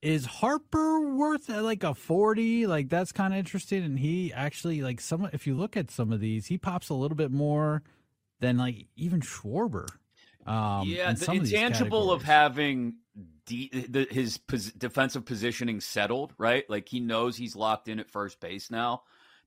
is 0.00 0.26
Harper 0.26 1.14
worth 1.16 1.48
uh, 1.48 1.62
like 1.62 1.82
a 1.82 1.94
40? 1.94 2.66
Like 2.66 2.88
that's 2.90 3.10
kind 3.12 3.32
of 3.32 3.38
interesting 3.38 3.82
and 3.84 3.98
he 3.98 4.32
actually 4.32 4.82
like 4.82 5.00
some 5.00 5.28
if 5.32 5.46
you 5.46 5.54
look 5.54 5.76
at 5.76 5.90
some 5.90 6.12
of 6.12 6.20
these, 6.20 6.46
he 6.46 6.56
pops 6.58 6.88
a 6.88 6.94
little 6.94 7.16
bit 7.16 7.30
more 7.30 7.82
than 8.44 8.58
like 8.58 8.86
even 8.96 9.20
Schwarber. 9.20 9.88
Um, 10.46 10.86
yeah, 10.86 11.08
in 11.08 11.16
the 11.16 11.24
some 11.24 11.38
of 11.38 11.44
intangible 11.44 12.12
of 12.12 12.22
having 12.22 12.96
de- 13.46 13.70
the, 13.88 14.06
his 14.10 14.36
pos- 14.36 14.72
defensive 14.72 15.24
positioning 15.24 15.80
settled, 15.80 16.34
right? 16.36 16.68
Like 16.68 16.88
he 16.88 17.00
knows 17.00 17.36
he's 17.36 17.56
locked 17.56 17.88
in 17.88 17.98
at 18.00 18.10
first 18.10 18.40
base 18.40 18.70
now. 18.70 19.02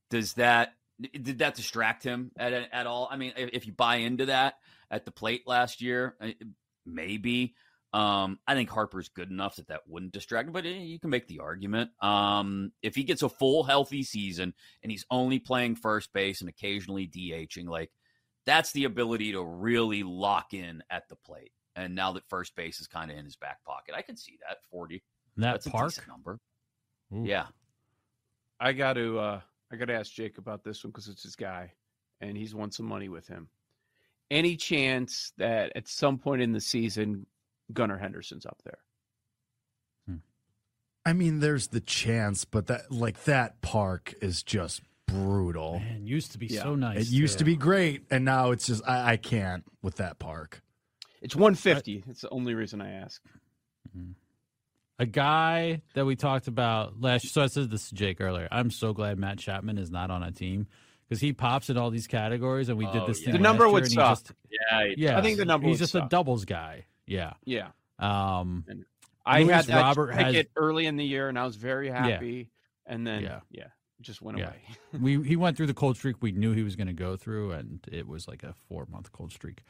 Does 0.09 0.33
that 0.33 0.73
did 0.99 1.39
that 1.39 1.53
distract 1.53 2.03
him 2.03 2.31
at 2.37 2.53
at 2.53 2.87
all? 2.87 3.07
I 3.11 3.17
mean, 3.17 3.33
if, 3.37 3.49
if 3.53 3.67
you 3.67 3.73
buy 3.73 3.97
into 3.97 4.27
that 4.27 4.55
at 4.89 5.05
the 5.05 5.11
plate 5.11 5.43
last 5.45 5.81
year, 5.81 6.15
eh, 6.21 6.33
maybe. 6.85 7.55
Um, 7.93 8.39
I 8.45 8.53
think 8.53 8.69
Harper's 8.69 9.09
good 9.09 9.29
enough 9.29 9.55
that 9.55 9.69
that 9.69 9.87
wouldn't 9.87 10.11
distract 10.11 10.47
him, 10.47 10.53
but 10.53 10.65
eh, 10.65 10.69
you 10.69 10.99
can 10.99 11.09
make 11.09 11.27
the 11.27 11.39
argument. 11.39 11.91
Um, 12.01 12.73
if 12.81 12.95
he 12.95 13.03
gets 13.03 13.21
a 13.21 13.29
full 13.29 13.63
healthy 13.63 14.03
season 14.03 14.53
and 14.83 14.91
he's 14.91 15.05
only 15.09 15.39
playing 15.39 15.75
first 15.75 16.11
base 16.11 16.41
and 16.41 16.49
occasionally 16.49 17.07
DHing, 17.07 17.67
like 17.67 17.91
that's 18.47 18.71
the 18.71 18.85
ability 18.85 19.33
to 19.33 19.43
really 19.43 20.01
lock 20.01 20.55
in 20.55 20.81
at 20.89 21.07
the 21.09 21.15
plate. 21.15 21.51
And 21.75 21.93
now 21.93 22.11
that 22.13 22.27
first 22.27 22.55
base 22.55 22.79
is 22.79 22.87
kind 22.87 23.11
of 23.11 23.17
in 23.17 23.25
his 23.25 23.35
back 23.35 23.63
pocket, 23.63 23.93
I 23.95 24.01
can 24.01 24.17
see 24.17 24.39
that 24.47 24.57
forty. 24.71 25.03
that 25.35 25.51
that's 25.51 25.67
a 25.67 25.69
park. 25.69 25.89
decent 25.89 26.07
number. 26.07 26.39
Ooh. 27.13 27.23
Yeah, 27.23 27.45
I 28.59 28.73
got 28.73 28.93
to 28.93 29.19
uh 29.19 29.41
I 29.71 29.75
got 29.75 29.85
to 29.85 29.93
ask 29.93 30.11
Jake 30.11 30.39
about 30.39 30.63
this 30.63 30.83
one 30.83 30.89
because 30.89 31.07
it's 31.07 31.21
his 31.21 31.35
guy, 31.35 31.71
and 32.21 32.35
he's 32.35 32.55
won 32.55 32.71
some 32.71 32.87
money 32.87 33.09
with 33.09 33.27
him. 33.27 33.49
Any 34.31 34.55
chance 34.55 35.33
that 35.37 35.71
at 35.75 35.87
some 35.87 36.17
point 36.17 36.41
in 36.41 36.51
the 36.51 36.59
season, 36.59 37.27
Gunnar 37.73 37.97
Henderson's 37.97 38.45
up 38.47 38.59
there? 38.63 38.79
I 41.05 41.13
mean, 41.13 41.39
there's 41.39 41.67
the 41.67 41.79
chance, 41.79 42.43
but 42.43 42.67
that 42.67 42.91
like 42.91 43.23
that 43.23 43.61
park 43.61 44.13
is 44.21 44.43
just 44.43 44.81
brutal. 45.07 45.79
Man, 45.79 46.05
used 46.05 46.31
to 46.33 46.37
be 46.37 46.47
Yeah. 46.47 46.63
so 46.63 46.75
nice. 46.75 47.07
It 47.07 47.11
used 47.11 47.39
to 47.39 47.43
be 47.45 47.55
great, 47.55 48.03
and 48.11 48.23
now 48.25 48.51
it's 48.51 48.67
just 48.67 48.87
I, 48.87 49.13
I 49.13 49.17
can't 49.17 49.63
with 49.81 49.95
that 49.95 50.19
park. 50.19 50.61
It's 51.21 51.35
150. 51.35 52.03
It's 52.07 52.21
the 52.21 52.29
only 52.29 52.53
reason 52.53 52.81
I 52.81 52.91
ask. 52.91 53.21
a 54.99 55.05
guy 55.05 55.81
that 55.93 56.05
we 56.05 56.15
talked 56.15 56.47
about 56.47 56.99
last. 57.01 57.27
So 57.33 57.41
I 57.41 57.47
said 57.47 57.69
this 57.69 57.89
to 57.89 57.95
Jake 57.95 58.19
earlier. 58.21 58.47
I'm 58.51 58.71
so 58.71 58.93
glad 58.93 59.17
Matt 59.19 59.37
Chapman 59.39 59.77
is 59.77 59.91
not 59.91 60.09
on 60.11 60.23
a 60.23 60.31
team 60.31 60.67
because 61.07 61.21
he 61.21 61.33
pops 61.33 61.69
in 61.69 61.77
all 61.77 61.89
these 61.91 62.07
categories, 62.07 62.69
and 62.69 62.77
we 62.77 62.85
did 62.87 63.03
Oh, 63.03 63.07
this 63.07 63.19
yeah. 63.21 63.25
thing. 63.25 63.33
The 63.33 63.39
last 63.39 63.43
number 63.43 63.65
year, 63.65 63.73
would 63.73 63.91
suck. 63.91 64.09
Just, 64.19 64.31
yeah, 64.49 64.83
yeah, 64.97 65.17
I 65.17 65.21
think 65.21 65.37
the 65.37 65.45
number 65.45 65.67
He's 65.67 65.75
would 65.79 65.79
just 65.89 65.95
a 65.95 66.07
doubles 66.09 66.45
guy. 66.45 66.85
Yeah. 67.05 67.33
Yeah, 67.45 67.69
Um. 67.99 68.65
I 69.25 69.41
Luis 69.43 69.51
had 69.51 69.65
that 69.65 69.81
Robert 69.81 70.11
has- 70.13 70.33
ticket 70.33 70.51
early 70.55 70.85
in 70.85 70.95
the 70.97 71.05
year, 71.05 71.27
and 71.29 71.37
I 71.37 71.45
was 71.45 71.55
very 71.57 71.89
happy. 71.89 72.49
And 72.85 73.05
then, 73.05 73.23
Yeah. 73.23 73.39
yeah, 73.51 73.63
it 73.65 73.71
just 74.01 74.21
went 74.21 74.37
Yeah. 74.37 74.49
away. 74.49 74.61
we 75.19 75.27
he 75.27 75.35
went 75.35 75.57
through 75.57 75.67
the 75.67 75.73
cold 75.73 75.97
streak 75.97 76.17
we 76.21 76.31
knew 76.31 76.53
he 76.53 76.63
was 76.63 76.75
going 76.75 76.87
to 76.87 76.93
go 76.93 77.15
through, 77.17 77.51
and 77.51 77.79
it 77.91 78.07
was 78.07 78.27
like 78.27 78.43
a 78.43 78.53
four 78.67 78.85
month 78.89 79.11
cold 79.11 79.31
streak. 79.31 79.63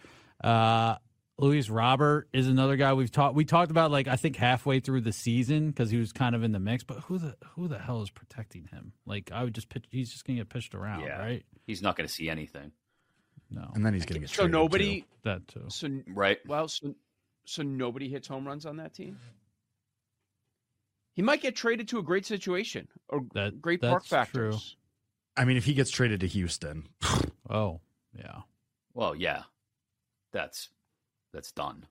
Uh, 0.44 0.96
Luis 1.40 1.70
Robert 1.70 2.28
is 2.34 2.48
another 2.48 2.78
guy 2.78 2.94
we've 2.94 3.12
talked. 3.12 3.36
We 3.36 3.46
talked 3.46 3.70
about 3.70 3.92
like 3.92 4.08
I 4.08 4.16
think 4.16 4.36
halfway 4.36 4.80
through 4.80 5.02
the 5.02 5.12
season 5.12 5.68
because 5.70 5.92
he 5.92 5.98
was 5.98 6.12
kind 6.12 6.34
of 6.36 6.44
in 6.44 6.52
the 6.52 6.60
mix. 6.60 6.84
But 6.84 7.00
who 7.02 7.20
the 7.20 7.36
who 7.56 7.68
the 7.68 7.78
hell 7.78 8.02
is 8.02 8.10
protecting 8.10 8.68
him? 8.72 8.94
Like 9.06 9.32
I 9.32 9.44
would 9.44 9.54
just 9.54 9.70
pitch. 9.70 9.86
He's 9.92 10.12
just 10.12 10.26
going 10.26 10.38
to 10.38 10.44
get 10.44 10.50
pitched 10.50 10.74
around, 10.74 11.02
Yeah. 11.02 11.20
right? 11.20 11.46
he's 11.68 11.82
not 11.82 11.96
going 11.96 12.08
to 12.08 12.14
see 12.14 12.30
anything, 12.30 12.72
No, 13.52 13.70
And 13.76 13.86
then 13.86 13.94
he's 13.94 14.06
going 14.06 14.22
to 14.22 14.28
get 14.28 14.30
So 14.36 14.48
nobody. 14.48 15.02
too. 15.02 15.08
that 15.26 15.48
too. 15.48 15.66
So 15.68 15.90
right? 16.08 16.38
well, 16.48 16.68
so 16.70 16.96
so 17.46 17.62
nobody 17.62 18.10
hits 18.10 18.28
home 18.28 18.48
runs 18.48 18.66
on 18.66 18.78
that 18.78 18.94
team. 18.94 19.20
He 21.18 21.24
might 21.24 21.42
get 21.42 21.56
traded 21.56 21.88
to 21.90 21.98
a 21.98 22.04
great 22.04 22.28
situation 22.28 22.88
or 23.10 23.26
That- 23.34 23.60
great 23.60 23.82
park 23.82 24.06
that's 24.08 24.30
true. 24.32 24.56
I 25.36 25.46
mean, 25.46 25.58
if 25.58 25.66
he 25.66 25.74
gets 25.74 25.90
traded 25.90 26.20
to 26.22 26.28
Houston, 26.28 26.88
Oh 27.50 27.82
yeah. 28.16 28.42
Well, 28.94 29.16
yeah, 29.16 29.44
that's 30.32 30.70
that's 31.34 31.52
done. 31.52 31.86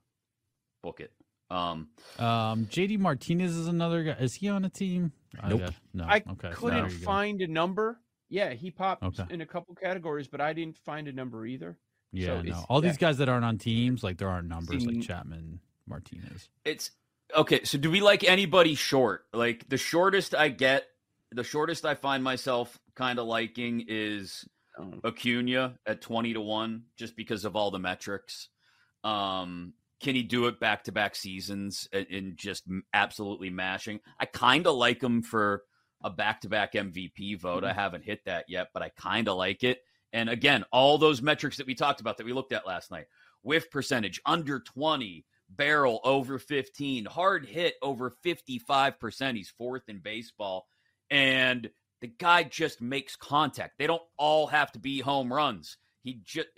Book 0.83 1.01
it. 1.01 1.13
Um, 1.51 1.89
Um, 2.21 2.67
JD 2.67 2.99
Martinez 3.01 3.57
is 3.57 3.67
another 3.67 4.05
guy. 4.05 4.13
Is 4.13 4.35
he 4.35 4.49
on 4.49 4.65
a 4.65 4.69
team? 4.69 5.11
I 5.41 5.49
Nope. 5.49 5.61
got- 5.61 5.75
no. 5.93 6.05
I 6.05 6.23
okay. 6.31 6.51
so 6.53 6.57
couldn't 6.57 6.89
there 6.89 6.99
find 7.01 7.43
a 7.43 7.49
number. 7.49 7.99
Yeah, 8.29 8.53
he 8.55 8.71
popped 8.71 9.03
Okay. 9.03 9.25
in 9.31 9.41
a 9.41 9.47
couple 9.47 9.75
categories, 9.75 10.29
but 10.29 10.41
I 10.41 10.53
didn't 10.53 10.79
find 10.79 11.09
a 11.09 11.13
number 11.13 11.47
either. 11.47 11.79
Yeah, 12.13 12.27
so 12.27 12.35
no. 12.35 12.41
it's- 12.49 12.65
All 12.69 12.81
these 12.81 12.97
guys 12.97 13.19
that 13.19 13.29
aren't 13.29 13.45
on 13.45 13.59
teams, 13.59 14.05
like 14.05 14.19
there 14.19 14.29
aren't 14.29 14.47
numbers 14.49 14.83
Seen- 14.85 14.95
like 15.01 15.03
Chapman, 15.07 15.59
Martinez. 15.87 16.49
it's 16.65 16.93
okay. 17.37 17.65
So, 17.65 17.79
do 17.79 17.91
we 17.91 18.01
like 18.01 18.25
anybody 18.25 18.75
short? 18.75 19.27
Like 19.33 19.69
the 19.69 19.77
shortest 19.77 20.35
I 20.35 20.49
get, 20.49 20.87
the 21.33 21.45
shortest 21.45 21.85
I 21.85 21.95
find 21.95 22.25
myself 22.25 22.79
kind 22.95 23.19
of 23.19 23.27
liking 23.27 23.85
is 23.87 24.47
Um, 24.79 25.01
Acuna 25.05 25.79
at 25.87 26.03
20 26.03 26.35
to 26.35 26.41
1 26.41 26.83
just 26.97 27.17
because 27.17 27.45
of 27.45 27.57
all 27.57 27.71
the 27.71 27.79
metrics. 27.79 28.49
Um, 29.05 29.73
can 30.01 30.15
he 30.15 30.23
do 30.23 30.47
it 30.47 30.61
back 30.61 30.85
to 30.85 30.93
back 30.93 31.15
seasons 31.15 31.89
and, 31.93 32.37
just 32.37 32.65
absolutely 32.93 33.49
mashing? 33.49 34.01
I 34.21 34.27
kind 34.27 34.67
of 34.67 34.77
like 34.77 35.03
him 35.03 35.23
for 35.23 35.63
a 36.05 36.11
back 36.11 36.43
to 36.43 36.49
back 36.49 36.75
MVP 36.75 37.41
vote. 37.41 37.65
I 37.65 37.73
haven't 37.73 38.05
hit 38.05 38.25
that 38.27 38.45
yet, 38.49 38.69
but 38.75 38.83
I 38.83 38.91
kind 38.91 39.29
of 39.29 39.37
like 39.37 39.65
it. 39.65 39.81
And 40.13 40.29
again, 40.29 40.65
all 40.71 40.99
those 40.99 41.23
metrics 41.23 41.57
that 41.57 41.67
we 41.67 41.75
talked 41.75 42.01
about 42.01 42.19
that 42.19 42.27
we 42.27 42.35
looked 42.35 42.53
at 42.53 42.67
last 42.67 42.91
night 42.91 43.07
whiff 43.43 43.71
percentage 43.71 44.21
under 44.27 44.61
20, 44.61 45.25
barrel 45.49 46.01
over 46.05 46.39
15, 46.39 47.05
hard 47.07 47.47
hit 47.47 47.75
over 47.83 48.13
55%. 48.25 49.37
He's 49.37 49.51
fourth 49.51 49.89
in 49.89 49.99
baseball. 49.99 50.67
And 51.11 51.71
the 52.01 52.09
guy 52.09 52.43
just 52.43 52.81
makes 52.81 53.17
contact. 53.17 53.79
They 53.79 53.87
don't 53.87 54.03
all 54.19 54.47
have 54.49 54.73
to 54.73 54.79
be 54.79 55.01
home 55.01 55.33
runs. 55.33 55.79
He 56.03 56.21
just 56.25 56.49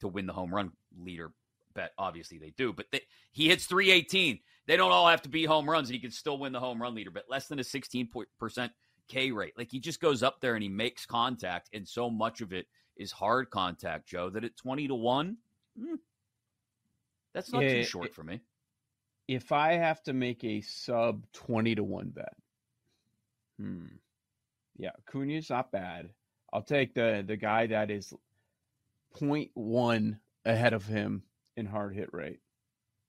to 0.00 0.08
win 0.08 0.26
the 0.26 0.32
home 0.32 0.54
run 0.54 0.72
leader 0.98 1.32
bet. 1.74 1.92
Obviously, 1.98 2.38
they 2.38 2.50
do, 2.56 2.72
but 2.72 2.86
they, 2.90 3.02
he 3.30 3.48
hits 3.48 3.66
318. 3.66 4.40
They 4.66 4.76
don't 4.76 4.90
all 4.90 5.08
have 5.08 5.22
to 5.22 5.28
be 5.28 5.44
home 5.44 5.70
runs, 5.70 5.88
and 5.88 5.94
he 5.94 6.00
can 6.00 6.10
still 6.10 6.38
win 6.38 6.52
the 6.52 6.60
home 6.60 6.82
run 6.82 6.94
leader, 6.94 7.12
but 7.12 7.24
less 7.28 7.46
than 7.46 7.60
a 7.60 7.64
16 7.64 8.08
percent 8.40 8.72
K 9.08 9.30
rate. 9.30 9.54
Like 9.56 9.70
he 9.70 9.78
just 9.78 10.00
goes 10.00 10.24
up 10.24 10.40
there 10.40 10.54
and 10.54 10.62
he 10.62 10.68
makes 10.68 11.06
contact, 11.06 11.70
and 11.72 11.86
so 11.86 12.10
much 12.10 12.40
of 12.40 12.52
it 12.52 12.66
is 12.96 13.12
hard 13.12 13.50
contact, 13.50 14.08
Joe. 14.08 14.30
That 14.30 14.44
at 14.44 14.56
20 14.56 14.88
to 14.88 14.94
one, 14.94 15.36
hmm, 15.78 15.94
that's 17.36 17.52
not 17.52 17.62
Yeah, 17.62 17.68
too 17.74 17.78
it- 17.80 17.84
short 17.84 18.14
for 18.14 18.24
me. 18.24 18.40
if 19.28 19.52
I 19.52 19.74
have 19.74 20.02
to 20.04 20.12
make 20.12 20.42
a 20.44 20.60
sub 20.62 21.30
20 21.32 21.74
to 21.76 21.84
1 21.84 22.08
bet, 22.10 22.36
hmm. 23.58 23.86
Yeah, 24.78 24.90
Acuna's 24.98 25.48
not 25.50 25.70
bad. 25.72 26.10
I'll 26.52 26.62
take 26.62 26.92
the 26.94 27.24
the 27.26 27.36
guy 27.36 27.66
that 27.68 27.90
is 27.90 28.12
0.1 29.14 30.18
ahead 30.44 30.72
of 30.74 30.84
him 30.86 31.22
in 31.56 31.66
hard 31.66 31.94
hit 31.94 32.12
rate. 32.12 32.40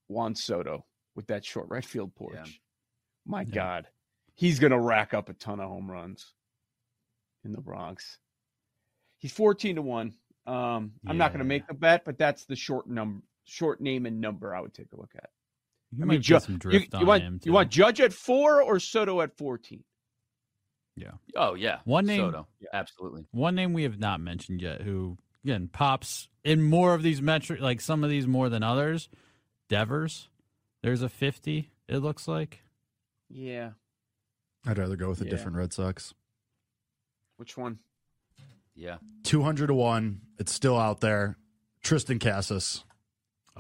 Juan 0.08 0.36
Soto 0.36 0.86
with 1.16 1.28
that 1.28 1.44
short 1.44 1.68
right 1.70 1.84
field 1.86 2.16
porch. 2.16 2.36
Yeah. 2.36 2.46
My 3.26 3.42
Yeah. 3.42 3.54
God. 3.54 3.88
He's 4.36 4.60
going 4.60 4.72
to 4.72 4.80
rack 4.80 5.14
up 5.14 5.30
a 5.30 5.34
ton 5.34 5.60
of 5.60 5.68
home 5.68 5.90
runs 5.92 6.34
in 7.44 7.52
the 7.52 7.60
Bronx. 7.62 8.20
He's 9.18 9.32
14 9.34 9.76
to 9.78 9.82
1. 9.82 10.14
Um, 10.46 10.94
I'm 11.06 11.18
not 11.18 11.32
going 11.32 11.40
to 11.40 11.46
make 11.46 11.68
the 11.68 11.74
bet, 11.74 12.06
but 12.06 12.18
that's 12.18 12.46
the 12.46 12.56
short 12.56 12.88
number, 12.88 13.22
short 13.48 13.82
name 13.82 14.06
and 14.06 14.22
number 14.22 14.56
I 14.56 14.62
would 14.62 14.74
take 14.74 14.92
a 14.94 14.98
look 14.98 15.12
at. 15.16 15.30
You 15.92 16.04
I 16.04 16.06
might 16.06 16.14
mean, 16.16 16.20
get 16.22 16.26
Ju- 16.26 16.40
some 16.42 16.54
you, 16.54 16.60
drift 16.60 16.94
you 16.94 17.00
on 17.00 17.06
want 17.06 17.24
him. 17.24 17.40
you 17.44 17.54
want 17.54 17.72
too. 17.72 17.78
Judge 17.80 18.02
at 18.02 18.14
four 18.14 18.62
or 18.62 18.80
Soto 18.80 19.22
at 19.22 19.38
fourteen? 19.38 19.84
Yeah. 20.96 21.12
Oh 21.36 21.54
yeah, 21.56 21.80
One 21.86 22.06
name- 22.06 22.20
Soto. 22.22 22.48
absolutely. 22.74 23.26
One 23.32 23.56
name 23.56 23.74
we 23.74 23.84
have 23.84 24.00
not 24.00 24.20
mentioned 24.20 24.62
yet, 24.62 24.82
who 24.82 25.18
again 25.44 25.70
pops 25.72 26.28
in 26.44 26.62
more 26.64 26.94
of 26.94 27.04
these 27.04 27.22
metric, 27.22 27.62
like 27.62 27.82
some 27.82 28.04
of 28.04 28.10
these 28.10 28.28
more 28.28 28.50
than 28.50 28.64
others. 28.64 29.10
Devers, 29.70 30.30
there's 30.84 31.02
a 31.02 31.10
fifty. 31.10 31.72
It 31.88 31.98
looks 32.00 32.28
like. 32.28 32.64
Yeah, 33.30 33.72
I'd 34.66 34.78
rather 34.78 34.96
go 34.96 35.10
with 35.10 35.22
a 35.22 35.26
Yeah. 35.26 35.32
different 35.32 35.58
Red 35.58 35.72
Sox. 35.74 36.14
Which 37.38 37.56
one? 37.58 37.80
Yeah. 38.76 38.98
200 39.24 39.68
to 39.68 39.74
1. 39.74 40.22
It's 40.38 40.52
still 40.54 40.78
out 40.78 41.02
there. 41.02 41.38
Triston 41.84 42.20
Casas. 42.22 42.84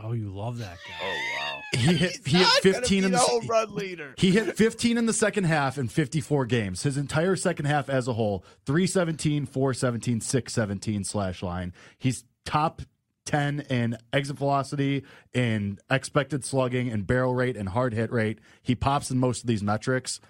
Oh, 0.03 0.11
you 0.13 0.29
love 0.29 0.59
that 0.59 0.77
guy. 0.87 0.95
Oh 1.03 1.17
wow. 1.39 1.61
He 1.73 1.93
hit 1.95 2.25
he 2.25 2.37
hit 2.37 2.47
15 2.61 3.03
in 3.03 3.11
the 3.11 3.17
home 3.17 3.47
run 3.47 3.73
leader. 3.75 4.13
He 4.17 4.31
hit 4.31 4.55
15 4.55 4.97
in 4.97 5.05
the 5.05 5.13
second 5.13 5.45
half 5.45 5.77
in 5.77 5.87
54 5.87 6.45
games. 6.45 6.83
His 6.83 6.97
entire 6.97 7.35
second 7.35 7.65
half 7.65 7.89
as 7.89 8.07
a 8.07 8.13
whole, 8.13 8.43
317, 8.65 9.45
417, 9.45 10.21
617 10.21 11.03
slash 11.03 11.41
line. 11.43 11.73
He's 11.97 12.23
top 12.45 12.81
10 13.25 13.61
in 13.69 13.97
exit 14.13 14.37
velocity, 14.37 15.03
in 15.33 15.77
expected 15.89 16.45
slugging, 16.45 16.89
and 16.89 17.05
barrel 17.05 17.33
rate, 17.35 17.57
and 17.57 17.67
hard 17.69 17.93
hit 17.93 18.11
rate. 18.11 18.39
He 18.61 18.73
pops 18.75 19.11
in 19.11 19.17
most 19.17 19.41
of 19.41 19.47
these 19.47 19.61
metrics. 19.63 20.21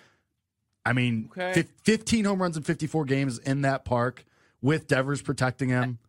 I 0.86 0.94
mean, 0.94 1.30
Okay. 1.32 1.54
fif- 1.54 1.72
15 1.84 2.26
home 2.26 2.42
runs 2.42 2.58
in 2.58 2.64
54 2.64 3.06
games 3.06 3.38
in 3.40 3.62
that 3.62 3.86
park 3.86 4.26
with 4.62 4.88
Devers 4.88 5.22
protecting 5.22 5.70
him, 5.70 6.00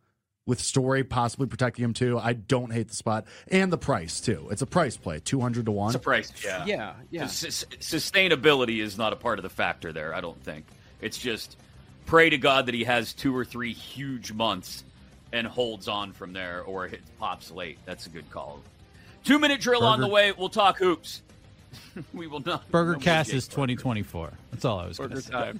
with 0.45 0.59
Story 0.59 1.03
possibly 1.03 1.47
protecting 1.47 1.85
him 1.85 1.93
too. 1.93 2.17
I 2.17 2.33
don't 2.33 2.71
hate 2.73 2.89
the 2.89 2.95
spot. 2.95 3.25
And 3.49 3.71
the 3.71 3.77
price, 3.77 4.19
too. 4.19 4.47
It's 4.51 4.61
a 4.61 4.65
price 4.65 4.97
play, 4.97 5.19
200 5.19 5.65
to 5.65 5.71
1. 5.71 5.89
It's 5.89 5.95
a 5.95 5.99
price. 5.99 6.31
Yeah. 6.43 6.65
Yeah, 6.65 6.93
yeah. 7.11 7.27
Sus- 7.27 7.65
sustainability 7.79 8.81
is 8.81 8.97
not 8.97 9.13
a 9.13 9.15
part 9.15 9.39
of 9.39 9.43
the 9.43 9.49
factor 9.49 9.93
there. 9.93 10.13
I 10.13 10.21
don't 10.21 10.41
think. 10.43 10.65
It's 11.01 11.17
just 11.17 11.57
pray 12.05 12.29
to 12.31 12.37
God 12.37 12.65
that 12.65 12.73
he 12.73 12.83
has 12.83 13.13
two 13.13 13.35
or 13.35 13.45
three 13.45 13.73
huge 13.73 14.33
months 14.33 14.83
and 15.31 15.45
holds 15.45 15.87
on 15.87 16.11
from 16.11 16.33
there, 16.33 16.63
or 16.63 16.87
it 16.87 17.01
pops 17.19 17.51
late. 17.51 17.77
That's 17.85 18.07
a 18.07 18.09
good 18.09 18.29
call. 18.31 18.61
Two 19.23 19.37
minute 19.37 19.61
drill 19.61 19.83
on 19.83 20.01
the 20.01 20.07
way. 20.07 20.31
We'll 20.31 20.49
talk 20.49 20.79
hoops. 20.79 21.21
we 22.13 22.25
will 22.25 22.39
not. 22.39 22.69
Burger 22.71 22.93
no 22.93 22.99
Cast 22.99 23.31
is 23.31 23.47
2024. 23.47 24.31
That's 24.51 24.65
all 24.65 24.79
I 24.79 24.87
was 24.87 24.97
going 24.97 25.11
to 25.11 25.15
Burger 25.17 25.27
say. 25.27 25.31
time. 25.31 25.59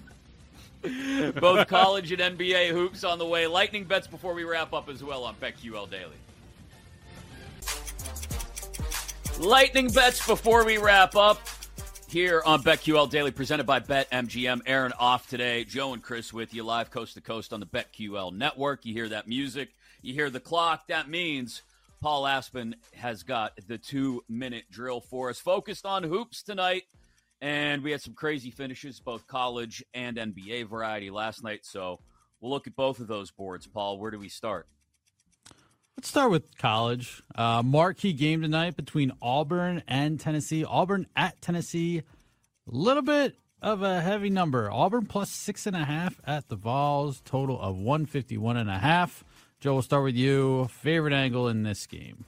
Both 1.39 1.67
college 1.67 2.11
and 2.11 2.37
NBA 2.37 2.69
hoops 2.69 3.03
on 3.03 3.19
the 3.19 3.25
way. 3.25 3.47
Lightning 3.47 3.83
bets 3.83 4.07
before 4.07 4.33
we 4.33 4.43
wrap 4.43 4.73
up 4.73 4.89
as 4.89 5.03
well 5.03 5.25
on 5.25 5.35
BetQL 5.35 5.89
Daily. 5.89 6.15
Lightning 9.39 9.89
bets 9.89 10.25
before 10.25 10.65
we 10.65 10.77
wrap 10.77 11.15
up 11.15 11.41
here 12.07 12.41
on 12.45 12.63
BetQL 12.63 13.09
Daily, 13.09 13.31
presented 13.31 13.65
by 13.65 13.79
BetMGM. 13.79 14.61
Aaron 14.65 14.93
off 14.97 15.27
today. 15.27 15.63
Joe 15.65 15.93
and 15.93 16.01
Chris 16.01 16.33
with 16.33 16.53
you 16.53 16.63
live 16.63 16.91
coast 16.91 17.15
to 17.15 17.21
coast 17.21 17.51
on 17.53 17.59
the 17.59 17.65
BetQL 17.65 18.33
network. 18.33 18.85
You 18.85 18.93
hear 18.93 19.09
that 19.09 19.27
music, 19.27 19.69
you 20.01 20.13
hear 20.13 20.29
the 20.29 20.39
clock. 20.39 20.87
That 20.87 21.09
means 21.09 21.61
Paul 22.01 22.25
Aspen 22.25 22.75
has 22.95 23.23
got 23.23 23.53
the 23.67 23.77
two 23.77 24.23
minute 24.29 24.65
drill 24.71 25.01
for 25.01 25.29
us. 25.29 25.39
Focused 25.39 25.85
on 25.85 26.03
hoops 26.03 26.41
tonight. 26.41 26.83
And 27.41 27.83
we 27.83 27.91
had 27.91 28.01
some 28.01 28.13
crazy 28.13 28.51
finishes, 28.51 28.99
both 28.99 29.27
college 29.27 29.83
and 29.93 30.17
NBA 30.17 30.67
variety 30.67 31.09
last 31.09 31.43
night. 31.43 31.61
So 31.63 31.99
we'll 32.41 32.51
look 32.51 32.67
at 32.67 32.75
both 32.75 32.99
of 32.99 33.07
those 33.07 33.31
boards. 33.31 33.67
Paul, 33.67 33.97
where 33.97 34.11
do 34.11 34.19
we 34.19 34.29
start? 34.29 34.67
Let's 35.97 36.09
start 36.09 36.31
with 36.31 36.57
college. 36.57 37.21
Uh, 37.35 37.61
marquee 37.61 38.13
game 38.13 38.41
tonight 38.41 38.77
between 38.77 39.11
Auburn 39.21 39.83
and 39.87 40.19
Tennessee. 40.19 40.63
Auburn 40.63 41.07
at 41.15 41.41
Tennessee. 41.41 41.99
A 41.99 42.03
little 42.65 43.03
bit 43.03 43.35
of 43.61 43.81
a 43.81 43.99
heavy 43.99 44.29
number. 44.29 44.71
Auburn 44.71 45.05
plus 45.05 45.29
six 45.29 45.65
and 45.65 45.75
a 45.75 45.83
half 45.83 46.21
at 46.25 46.47
the 46.47 46.55
Vols. 46.55 47.21
Total 47.25 47.59
of 47.59 47.77
151 47.77 48.55
and 48.55 48.69
a 48.69 48.79
half. 48.79 49.23
Joe, 49.59 49.73
we'll 49.73 49.81
start 49.81 50.05
with 50.05 50.15
you. 50.15 50.69
Favorite 50.69 51.13
angle 51.13 51.49
in 51.49 51.63
this 51.63 51.85
game? 51.85 52.23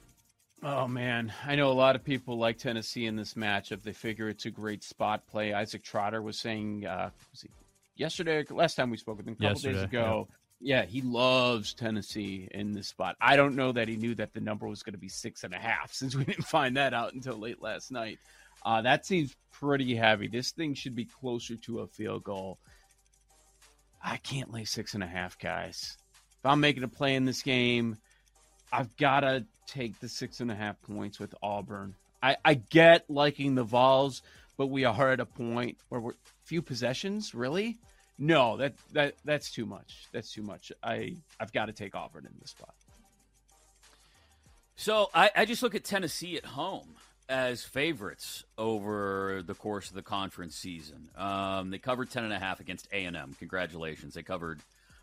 Oh 0.62 0.86
man, 0.86 1.32
I 1.44 1.56
know 1.56 1.70
a 1.70 1.74
lot 1.74 1.96
of 1.96 2.04
people 2.04 2.38
like 2.38 2.58
Tennessee 2.58 3.06
in 3.06 3.16
this 3.16 3.34
matchup. 3.34 3.82
They 3.82 3.92
figure 3.92 4.28
it's 4.28 4.46
a 4.46 4.50
great 4.50 4.84
spot 4.84 5.26
play. 5.26 5.52
Isaac 5.52 5.82
Trotter 5.82 6.22
was 6.22 6.38
saying 6.38 6.86
uh, 6.86 7.10
was 7.32 7.42
he 7.42 7.48
yesterday, 7.96 8.44
last 8.50 8.74
time 8.74 8.90
we 8.90 8.96
spoke 8.96 9.18
with 9.18 9.26
him, 9.26 9.34
a 9.34 9.36
couple 9.36 9.54
days 9.54 9.64
Yesterday, 9.64 9.84
ago. 9.84 10.28
Yeah, 10.60 10.84
he 10.84 11.02
loves 11.02 11.74
Tennessee 11.74 12.48
in 12.52 12.72
this 12.72 12.86
spot. 12.88 13.16
I 13.20 13.34
don't 13.34 13.56
know 13.56 13.72
that 13.72 13.88
he 13.88 13.96
knew 13.96 14.14
that 14.14 14.32
the 14.32 14.40
number 14.40 14.68
was 14.68 14.84
going 14.84 14.92
to 14.92 14.98
be 14.98 15.08
six 15.08 15.42
and 15.42 15.52
a 15.52 15.58
half, 15.58 15.92
since 15.92 16.14
we 16.14 16.24
didn't 16.24 16.44
find 16.44 16.76
that 16.76 16.94
out 16.94 17.14
until 17.14 17.36
late 17.36 17.60
last 17.60 17.90
night. 17.90 18.18
Uh, 18.64 18.82
that 18.82 19.04
seems 19.04 19.34
pretty 19.50 19.96
heavy. 19.96 20.28
This 20.28 20.52
thing 20.52 20.74
should 20.74 20.94
be 20.94 21.04
closer 21.04 21.56
to 21.56 21.80
a 21.80 21.88
field 21.88 22.22
goal. 22.22 22.58
I 24.04 24.18
can't 24.18 24.52
lay 24.52 24.64
six 24.64 24.94
and 24.94 25.02
a 25.02 25.06
half, 25.06 25.38
guys. 25.38 25.96
If 26.38 26.46
I'm 26.46 26.60
making 26.60 26.84
a 26.84 26.88
play 26.88 27.16
in 27.16 27.24
this 27.24 27.42
game, 27.42 27.96
I've 28.72 28.96
got 28.96 29.20
to 29.20 29.44
take 29.66 30.00
the 30.00 30.08
six 30.08 30.40
and 30.40 30.50
a 30.50 30.54
half 30.54 30.80
points 30.82 31.18
with 31.18 31.34
Auburn. 31.42 31.94
I, 32.22 32.36
I 32.44 32.54
get 32.54 33.08
liking 33.10 33.54
the 33.54 33.64
Vols, 33.64 34.22
but 34.56 34.66
we 34.66 34.84
are 34.84 35.10
at 35.10 35.20
a 35.20 35.26
point 35.26 35.78
where 35.88 36.00
we're 36.00 36.14
few 36.44 36.62
possessions. 36.62 37.34
Really? 37.34 37.78
No, 38.18 38.56
that 38.58 38.74
that 38.92 39.14
that's 39.24 39.50
too 39.50 39.66
much. 39.66 40.06
That's 40.12 40.32
too 40.32 40.42
much. 40.42 40.70
I 40.82 41.16
I've 41.40 41.52
got 41.52 41.66
to 41.66 41.72
take 41.72 41.94
Auburn 41.94 42.26
in 42.26 42.32
this 42.40 42.50
spot. 42.50 42.74
So 44.76 45.10
I, 45.14 45.30
I 45.36 45.44
just 45.44 45.62
look 45.62 45.74
at 45.74 45.84
Tennessee 45.84 46.36
at 46.36 46.44
home 46.44 46.94
as 47.28 47.62
favorites 47.62 48.44
over 48.58 49.42
the 49.46 49.54
course 49.54 49.88
of 49.88 49.94
the 49.94 50.02
conference 50.02 50.56
season. 50.56 51.08
Um, 51.16 51.70
they 51.70 51.78
covered 51.78 52.10
10.5 52.10 52.60
against 52.60 52.88
A&M. 52.92 53.36
Congratulations. 53.38 54.14
They 54.14 54.22
covered 54.22 54.60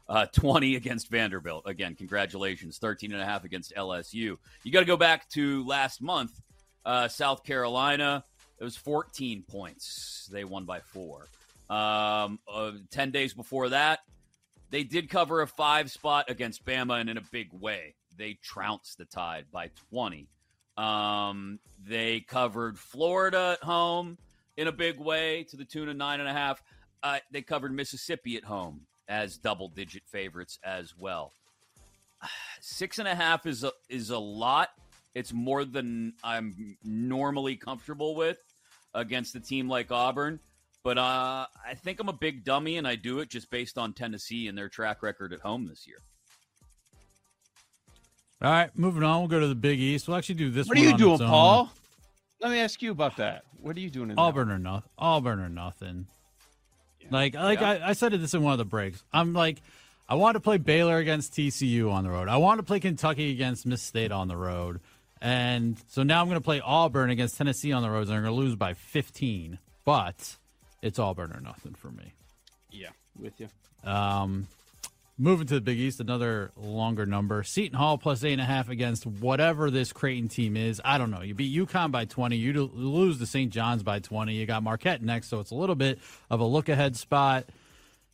uh, 0.09 0.25
20 0.25 0.75
against 0.75 1.09
Vanderbilt. 1.09 1.63
Again, 1.67 1.95
congratulations. 1.95 2.79
13 2.79 3.13
and 3.13 3.21
a 3.21 3.25
half 3.25 3.45
against 3.45 3.73
LSU. 3.75 4.37
You 4.63 4.71
got 4.71 4.79
to 4.79 4.85
go 4.85 4.97
back 4.97 5.29
to 5.29 5.65
last 5.65 6.01
month. 6.01 6.31
Uh, 6.83 7.07
South 7.07 7.43
Carolina, 7.43 8.23
it 8.57 8.63
was 8.63 8.75
14 8.75 9.43
points. 9.47 10.27
They 10.31 10.43
won 10.43 10.65
by 10.65 10.79
four. 10.79 11.27
Um, 11.69 12.39
uh, 12.51 12.71
10 12.89 13.11
days 13.11 13.35
before 13.35 13.69
that, 13.69 13.99
they 14.71 14.83
did 14.83 15.09
cover 15.09 15.41
a 15.41 15.47
five 15.47 15.91
spot 15.91 16.29
against 16.29 16.65
Bama 16.65 16.99
and 16.99 17.09
in 17.09 17.17
a 17.17 17.23
big 17.31 17.53
way. 17.53 17.95
They 18.17 18.33
trounced 18.41 18.97
the 18.97 19.05
Tide 19.05 19.45
by 19.51 19.69
20. 19.91 20.27
Um, 20.77 21.59
they 21.85 22.21
covered 22.21 22.79
Florida 22.79 23.57
at 23.61 23.65
home 23.65 24.17
in 24.57 24.67
a 24.67 24.71
big 24.71 24.99
way 24.99 25.43
to 25.49 25.57
the 25.57 25.65
tune 25.65 25.89
of 25.89 25.95
nine 25.95 26.19
and 26.19 26.29
a 26.29 26.33
half. 26.33 26.63
Uh, 27.03 27.19
they 27.31 27.41
covered 27.41 27.73
Mississippi 27.73 28.35
at 28.35 28.43
home 28.43 28.81
as 29.09 29.37
double 29.37 29.67
digit 29.67 30.03
favorites 30.05 30.59
as 30.63 30.93
well. 30.97 31.33
Six 32.61 32.99
and 32.99 33.07
a 33.07 33.15
half 33.15 33.45
is 33.45 33.63
a, 33.63 33.71
is 33.89 34.11
a 34.11 34.19
lot. 34.19 34.69
It's 35.15 35.33
more 35.33 35.65
than 35.65 36.13
I'm 36.23 36.77
normally 36.83 37.55
comfortable 37.55 38.15
with 38.15 38.37
against 38.93 39.35
a 39.35 39.39
team 39.39 39.67
like 39.67 39.91
Auburn. 39.91 40.39
But 40.83 40.97
uh, 40.97 41.45
I 41.67 41.73
think 41.75 41.99
I'm 41.99 42.07
a 42.07 42.13
big 42.13 42.45
dummy, 42.45 42.77
and 42.77 42.87
I 42.87 42.95
do 42.95 43.19
it 43.19 43.29
just 43.29 43.49
based 43.49 43.77
on 43.77 43.91
Tennessee 43.93 44.47
and 44.47 44.57
their 44.57 44.69
track 44.69 45.03
record 45.03 45.33
at 45.33 45.41
home 45.41 45.67
this 45.67 45.85
year. 45.85 45.97
All 48.41 48.49
right, 48.49 48.69
moving 48.77 49.03
on. 49.03 49.19
We'll 49.19 49.27
go 49.27 49.41
to 49.41 49.47
the 49.47 49.55
Big 49.55 49.79
East. 49.79 50.07
We'll 50.07 50.15
actually 50.15 50.35
do 50.35 50.49
this. 50.49 50.67
What 50.67 50.77
are 50.77 50.81
you 50.81 50.91
on 50.91 50.97
doing. 50.97 51.17
Paul? 51.17 51.73
Let 52.39 52.51
me 52.51 52.59
ask 52.59 52.81
you 52.81 52.91
about 52.91 53.17
that. 53.17 53.43
What 53.61 53.75
are 53.75 53.81
you 53.81 53.89
doing 53.89 54.11
in 54.11 54.15
that 54.15 54.21
Auburn 54.21 54.49
or 54.49 54.57
nothing. 54.57 54.89
Auburn 54.97 55.41
or 55.41 55.49
nothing. 55.49 56.07
Like, 57.09 57.33
like 57.33 57.61
Yeah. 57.61 57.69
I, 57.69 57.89
I 57.89 57.93
said 57.93 58.11
this 58.13 58.33
in 58.33 58.43
one 58.43 58.53
of 58.53 58.59
the 58.59 58.65
breaks. 58.65 59.03
I'm 59.13 59.33
like, 59.33 59.61
I 60.07 60.15
want 60.15 60.35
to 60.35 60.39
play 60.39 60.57
Baylor 60.57 60.97
against 60.97 61.33
TCU 61.33 61.91
on 61.91 62.03
the 62.03 62.09
road. 62.09 62.27
I 62.27 62.37
want 62.37 62.59
to 62.59 62.63
play 62.63 62.79
Kentucky 62.79 63.31
against 63.31 63.65
Miss 63.65 63.81
State 63.81 64.11
on 64.11 64.27
the 64.27 64.37
road, 64.37 64.79
and 65.21 65.77
so 65.89 66.03
now 66.03 66.21
I'm 66.21 66.27
going 66.27 66.39
to 66.39 66.43
play 66.43 66.61
Auburn 66.61 67.09
against 67.09 67.37
Tennessee 67.37 67.71
on 67.71 67.83
the 67.83 67.89
road, 67.89 68.01
and 68.01 68.09
they're 68.09 68.21
going 68.21 68.33
to 68.33 68.39
lose 68.39 68.55
by 68.55 68.73
15. 68.73 69.59
But 69.85 70.37
it's 70.81 70.97
Auburn 70.97 71.31
or 71.31 71.41
nothing 71.41 71.73
for 71.73 71.89
me. 71.91 72.13
Yeah, 72.71 72.89
with 73.19 73.39
you. 73.39 73.49
Um, 73.83 74.47
moving 75.19 75.45
to 75.47 75.55
the 75.55 75.61
Big 75.61 75.77
East, 75.77 75.99
another 75.99 76.51
longer 76.55 77.05
number. 77.05 77.43
Seton 77.43 77.77
Hall 77.77 77.97
plus 77.97 78.23
eight 78.23 78.33
and 78.33 78.41
a 78.41 78.45
half 78.45 78.69
against 78.69 79.05
whatever 79.05 79.69
this 79.69 79.91
Creighton 79.91 80.29
team 80.29 80.55
is. 80.55 80.81
I 80.83 80.97
don't 80.97 81.11
know. 81.11 81.21
You 81.21 81.35
beat 81.35 81.55
UConn 81.55 81.91
by 81.91 82.05
20. 82.05 82.37
You 82.37 82.53
lose 82.73 83.19
to 83.19 83.25
St. 83.25 83.51
John's 83.51 83.83
by 83.83 83.99
20. 83.99 84.33
You 84.33 84.45
got 84.45 84.63
Marquette 84.63 85.03
next, 85.03 85.27
so 85.27 85.39
it's 85.39 85.51
a 85.51 85.55
little 85.55 85.75
bit 85.75 85.99
of 86.29 86.39
a 86.39 86.45
look 86.45 86.69
ahead 86.69 86.95
spot. 86.95 87.45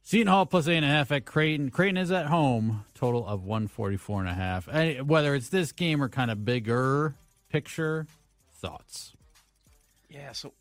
Seton 0.03 0.27
Hall 0.27 0.45
plus 0.45 0.67
eight 0.67 0.77
and 0.77 0.85
a 0.85 0.89
half 0.89 1.11
at 1.11 1.25
Creighton. 1.25 1.69
Creighton 1.69 1.97
is 1.97 2.11
at 2.11 2.25
home. 2.25 2.85
Total 2.95 3.25
of 3.25 3.43
144 3.43 4.21
and 4.21 4.29
a 4.29 4.33
half. 4.33 4.67
And 4.67 5.07
whether 5.07 5.35
it's 5.35 5.49
this 5.49 5.71
game 5.71 6.03
or 6.03 6.09
kind 6.09 6.31
of 6.31 6.43
bigger 6.43 7.15
picture, 7.49 8.07
thoughts. 8.53 9.13
Yeah. 10.09 10.31
So, 10.31 10.53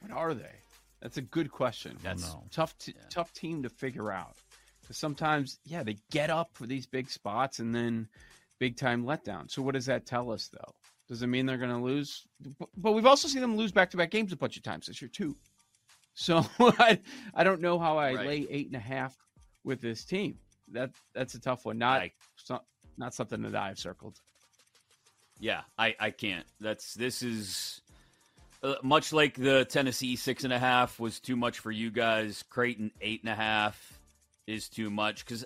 what 0.00 0.16
are 0.16 0.34
they? 0.34 0.50
That's 1.00 1.16
a 1.16 1.22
good 1.22 1.50
question. 1.50 1.96
That's 2.02 2.34
tough. 2.50 2.76
To, 2.78 2.92
Tough 3.08 3.32
team 3.32 3.62
to 3.62 3.68
figure 3.68 4.12
out. 4.12 4.34
Because 4.90 4.98
sometimes, 4.98 5.60
yeah, 5.64 5.84
they 5.84 5.98
get 6.10 6.30
up 6.30 6.50
for 6.54 6.66
these 6.66 6.84
big 6.84 7.08
spots 7.08 7.60
and 7.60 7.72
then 7.72 8.08
big 8.58 8.76
time 8.76 9.04
letdown. 9.04 9.48
So, 9.48 9.62
what 9.62 9.74
does 9.74 9.86
that 9.86 10.04
tell 10.04 10.32
us, 10.32 10.48
though? 10.48 10.74
Does 11.06 11.22
it 11.22 11.28
mean 11.28 11.46
they're 11.46 11.58
going 11.58 11.70
to 11.70 11.76
lose? 11.76 12.26
But- 12.58 12.68
But 12.76 12.92
we've 12.92 13.06
also 13.06 13.28
seen 13.28 13.40
them 13.40 13.56
lose 13.56 13.70
back 13.70 13.90
to 13.92 13.96
back 13.96 14.10
games 14.10 14.32
a 14.32 14.36
bunch 14.36 14.56
of 14.56 14.64
times 14.64 14.86
this 14.88 15.00
year 15.00 15.08
too. 15.08 15.36
So 16.14 16.44
I, 16.58 16.98
I 17.34 17.44
don't 17.44 17.60
know 17.60 17.78
how 17.78 17.96
I 17.98 18.14
Right. 18.14 18.26
lay 18.26 18.46
eight 18.50 18.66
and 18.66 18.74
a 18.74 18.80
half 18.80 19.16
with 19.62 19.80
this 19.80 20.04
team. 20.04 20.38
That 20.72 20.90
that's 21.14 21.34
a 21.34 21.40
tough 21.40 21.64
one. 21.64 21.78
Not 21.78 22.00
I- 22.00 22.12
so, 22.34 22.58
not 22.98 23.14
something 23.14 23.42
that 23.42 23.54
I've 23.54 23.78
circled. 23.78 24.18
Yeah, 25.38 25.60
I, 25.78 25.94
I 26.00 26.10
can't. 26.10 26.46
That's 26.60 26.94
this 26.94 27.22
is 27.22 27.80
uh, 28.64 28.74
much 28.82 29.12
like 29.12 29.34
the 29.34 29.64
Tennessee 29.66 30.16
six 30.16 30.42
and 30.42 30.52
a 30.52 30.58
half 30.58 30.98
was 30.98 31.20
too 31.20 31.36
much 31.36 31.60
for 31.60 31.70
you 31.70 31.92
guys, 31.92 32.42
Creighton 32.50 32.90
eight 33.00 33.22
and 33.22 33.30
a 33.30 33.36
half 33.36 33.99
is 34.50 34.68
too 34.68 34.90
much 34.90 35.24
because 35.24 35.44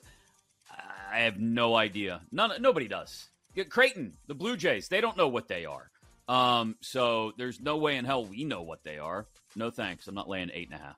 I 1.12 1.20
have 1.20 1.38
no 1.38 1.74
idea. 1.76 2.20
None, 2.32 2.60
nobody 2.60 2.88
does. 2.88 3.28
Creighton, 3.68 4.14
the 4.26 4.34
Blue 4.34 4.56
Jays, 4.56 4.88
they 4.88 5.00
don't 5.00 5.16
know 5.16 5.28
what 5.28 5.46
they 5.48 5.64
are. 5.64 5.90
Um, 6.26 6.76
so 6.80 7.32
there's 7.38 7.60
no 7.60 7.76
way 7.76 7.96
in 7.96 8.04
hell 8.04 8.24
we 8.24 8.44
know 8.44 8.62
what 8.62 8.82
they 8.82 8.98
are. 8.98 9.26
No 9.54 9.70
thanks. 9.70 10.08
I'm 10.08 10.14
not 10.14 10.28
laying 10.28 10.50
eight 10.52 10.70
and 10.70 10.80
a 10.80 10.82
half. 10.82 10.96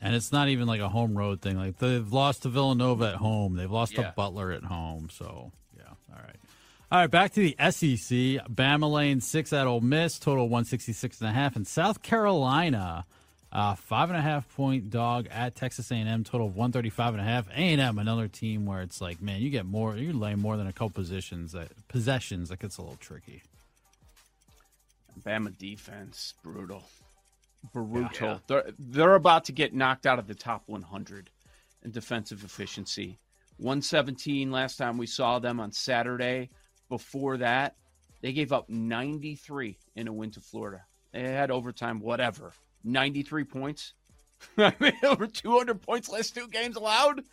And 0.00 0.14
it's 0.14 0.30
not 0.32 0.48
even 0.48 0.66
like 0.68 0.80
a 0.80 0.88
home 0.88 1.18
road 1.18 1.42
thing. 1.42 1.56
Like 1.58 1.78
they've 1.78 2.10
lost 2.12 2.44
to 2.44 2.48
Villanova 2.48 3.08
at 3.08 3.14
home. 3.16 3.56
They've 3.56 3.70
lost 3.70 3.92
Yeah. 3.94 4.04
to 4.04 4.14
Butler 4.16 4.52
at 4.52 4.62
home. 4.62 5.08
So 5.12 5.50
yeah. 5.76 5.82
All 6.10 6.22
right. 6.22 6.36
All 6.90 7.00
right, 7.00 7.10
back 7.10 7.32
to 7.34 7.40
the 7.40 7.54
SEC. 7.58 8.46
Bama 8.48 8.90
lane 8.90 9.20
six 9.20 9.52
at 9.52 9.66
Ole 9.66 9.80
Miss, 9.82 10.18
total 10.18 10.44
166 10.48 11.20
and 11.20 11.28
a 11.28 11.32
half. 11.32 11.54
And 11.54 11.66
South 11.66 12.00
Carolina, 12.00 13.04
uh, 13.50 13.74
five 13.74 14.10
and 14.10 14.18
a 14.18 14.22
half 14.22 14.48
point 14.54 14.90
dog 14.90 15.26
at 15.30 15.54
Texas 15.54 15.90
A&M, 15.90 16.24
total 16.24 16.48
of 16.48 16.56
135 16.56 17.14
and 17.14 17.20
a 17.20 17.24
half. 17.24 17.48
A&M, 17.48 17.98
another 17.98 18.28
team 18.28 18.66
where 18.66 18.82
it's 18.82 19.00
like, 19.00 19.22
man, 19.22 19.40
you 19.40 19.50
get 19.50 19.64
more, 19.64 19.96
you 19.96 20.12
lay 20.12 20.34
more 20.34 20.56
than 20.56 20.66
a 20.66 20.72
couple 20.72 20.90
positions 20.90 21.52
that 21.52 21.68
possessions. 21.88 22.50
That 22.50 22.58
gets 22.58 22.76
a 22.76 22.82
little 22.82 22.96
tricky. 22.96 23.42
Bama 25.22 25.56
defense, 25.56 26.34
brutal, 26.42 26.84
brutal. 27.72 28.08
Yeah. 28.20 28.38
They're 28.46 28.70
they're 28.78 29.14
about 29.14 29.46
to 29.46 29.52
get 29.52 29.74
knocked 29.74 30.06
out 30.06 30.18
of 30.18 30.26
the 30.26 30.34
top 30.34 30.62
100 30.66 31.30
in 31.84 31.90
defensive 31.90 32.44
efficiency. 32.44 33.18
117 33.56 34.52
last 34.52 34.76
time 34.76 34.96
we 34.96 35.06
saw 35.06 35.38
them 35.38 35.58
on 35.58 35.72
Saturday. 35.72 36.50
Before 36.88 37.36
that, 37.38 37.74
they 38.20 38.32
gave 38.32 38.52
up 38.52 38.68
93 38.68 39.76
in 39.96 40.08
a 40.08 40.12
win 40.12 40.30
to 40.32 40.40
Florida. 40.40 40.84
They 41.12 41.22
had 41.22 41.50
overtime, 41.50 42.00
whatever. 42.00 42.52
93 42.84 43.44
points. 43.44 43.94
I 44.58 44.74
mean, 44.78 44.92
over 45.02 45.26
200 45.26 45.80
points 45.82 46.08
last 46.08 46.34
two 46.34 46.48
games 46.48 46.76
allowed. 46.76 47.24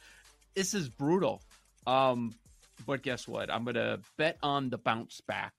This 0.55 0.73
is 0.73 0.89
brutal. 0.89 1.41
Um, 1.85 2.33
but 2.85 3.01
guess 3.03 3.27
what? 3.27 3.51
I'm 3.51 3.63
gonna 3.63 3.99
bet 4.17 4.37
on 4.41 4.69
the 4.69 4.77
bounce 4.77 5.21
back. 5.21 5.53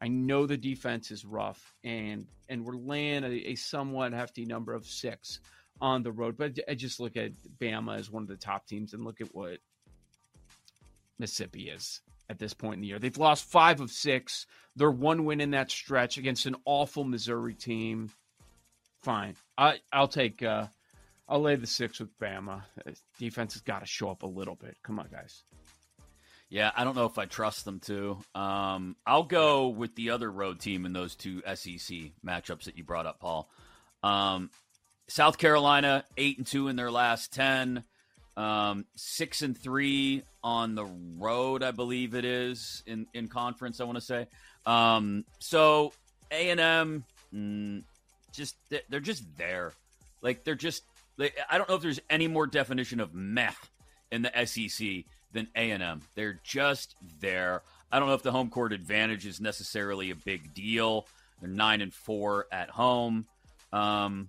I 0.00 0.08
know 0.08 0.46
the 0.46 0.56
defense 0.56 1.10
is 1.10 1.24
rough, 1.24 1.74
and 1.84 2.26
and 2.48 2.64
we're 2.64 2.76
laying 2.76 3.24
a, 3.24 3.50
a 3.50 3.54
somewhat 3.56 4.12
hefty 4.12 4.44
number 4.44 4.74
of 4.74 4.86
six 4.86 5.40
on 5.80 6.02
the 6.02 6.12
road. 6.12 6.36
But 6.36 6.58
I 6.68 6.74
just 6.74 7.00
look 7.00 7.16
at 7.16 7.32
Bama 7.60 7.98
as 7.98 8.10
one 8.10 8.22
of 8.22 8.28
the 8.28 8.36
top 8.36 8.66
teams, 8.66 8.94
and 8.94 9.04
look 9.04 9.20
at 9.20 9.34
what 9.34 9.58
Mississippi 11.18 11.68
is 11.70 12.00
at 12.30 12.38
this 12.38 12.54
point 12.54 12.74
in 12.74 12.80
the 12.80 12.88
year. 12.88 12.98
They've 12.98 13.16
lost 13.16 13.44
five 13.44 13.80
of 13.80 13.90
six. 13.90 14.46
They're 14.76 14.90
one 14.90 15.24
win 15.24 15.40
in 15.40 15.50
that 15.52 15.70
stretch 15.70 16.18
against 16.18 16.46
an 16.46 16.56
awful 16.64 17.04
Missouri 17.04 17.54
team. 17.54 18.10
Fine, 19.02 19.36
I 19.56 19.78
I'll 19.92 20.08
take. 20.08 20.42
uh 20.42 20.66
I'll 21.30 21.42
lay 21.42 21.56
the 21.56 21.66
six 21.66 22.00
with 22.00 22.18
Bama. 22.18 22.62
Defense 23.18 23.52
has 23.52 23.60
got 23.60 23.80
to 23.80 23.86
show 23.86 24.10
up 24.10 24.22
a 24.22 24.26
little 24.26 24.54
bit. 24.54 24.78
Come 24.82 24.98
on, 24.98 25.08
guys. 25.12 25.42
Yeah, 26.48 26.70
I 26.74 26.84
don't 26.84 26.96
know 26.96 27.04
if 27.04 27.18
I 27.18 27.26
trust 27.26 27.66
them 27.66 27.80
to. 27.80 28.16
Um, 28.34 28.96
I'll 29.06 29.24
go 29.24 29.68
with 29.68 29.94
the 29.94 30.10
other 30.10 30.32
road 30.32 30.58
team 30.60 30.86
in 30.86 30.94
those 30.94 31.14
two 31.14 31.42
SEC 31.54 31.96
matchups 32.26 32.64
that 32.64 32.78
you 32.78 32.84
brought 32.84 33.04
up, 33.04 33.20
Paul. 33.20 33.50
Um, 34.02 34.48
South 35.08 35.36
Carolina 35.36 36.04
eight 36.16 36.38
and 36.38 36.46
two 36.46 36.68
in 36.68 36.76
their 36.76 36.90
last 36.90 37.34
ten, 37.34 37.84
um, 38.38 38.86
six 38.96 39.42
and 39.42 39.56
three 39.56 40.22
on 40.42 40.74
the 40.74 40.86
road, 41.18 41.62
I 41.62 41.72
believe 41.72 42.14
it 42.14 42.24
is 42.24 42.82
in 42.86 43.06
in 43.12 43.28
conference. 43.28 43.80
I 43.80 43.84
want 43.84 43.98
to 43.98 44.04
say. 44.04 44.26
Um, 44.64 45.26
so 45.40 45.92
A 46.30 46.48
and 46.48 46.60
M, 46.60 47.04
mm, 47.34 47.82
just 48.32 48.56
they're- 48.68 49.00
just 49.00 49.24
there. 49.36 49.72
Like 50.22 50.44
they're 50.44 50.54
just. 50.54 50.82
I 51.50 51.58
don't 51.58 51.68
know 51.68 51.74
if 51.74 51.82
there's 51.82 52.00
any 52.08 52.28
more 52.28 52.46
definition 52.46 53.00
of 53.00 53.12
meh 53.12 53.50
in 54.12 54.22
the 54.22 54.30
SEC 54.46 55.04
than 55.32 55.48
A&M. 55.56 56.00
They're 56.14 56.38
just 56.44 56.94
there. 57.20 57.62
I 57.90 57.98
don't 57.98 58.06
know 58.08 58.14
if 58.14 58.22
the 58.22 58.30
home 58.30 58.50
court 58.50 58.72
advantage 58.72 59.26
is 59.26 59.40
necessarily 59.40 60.10
a 60.10 60.14
big 60.14 60.54
deal. 60.54 61.08
They're 61.40 61.50
nine 61.50 61.80
and 61.80 61.92
four 61.92 62.46
at 62.52 62.70
home, 62.70 63.26
um, 63.72 64.28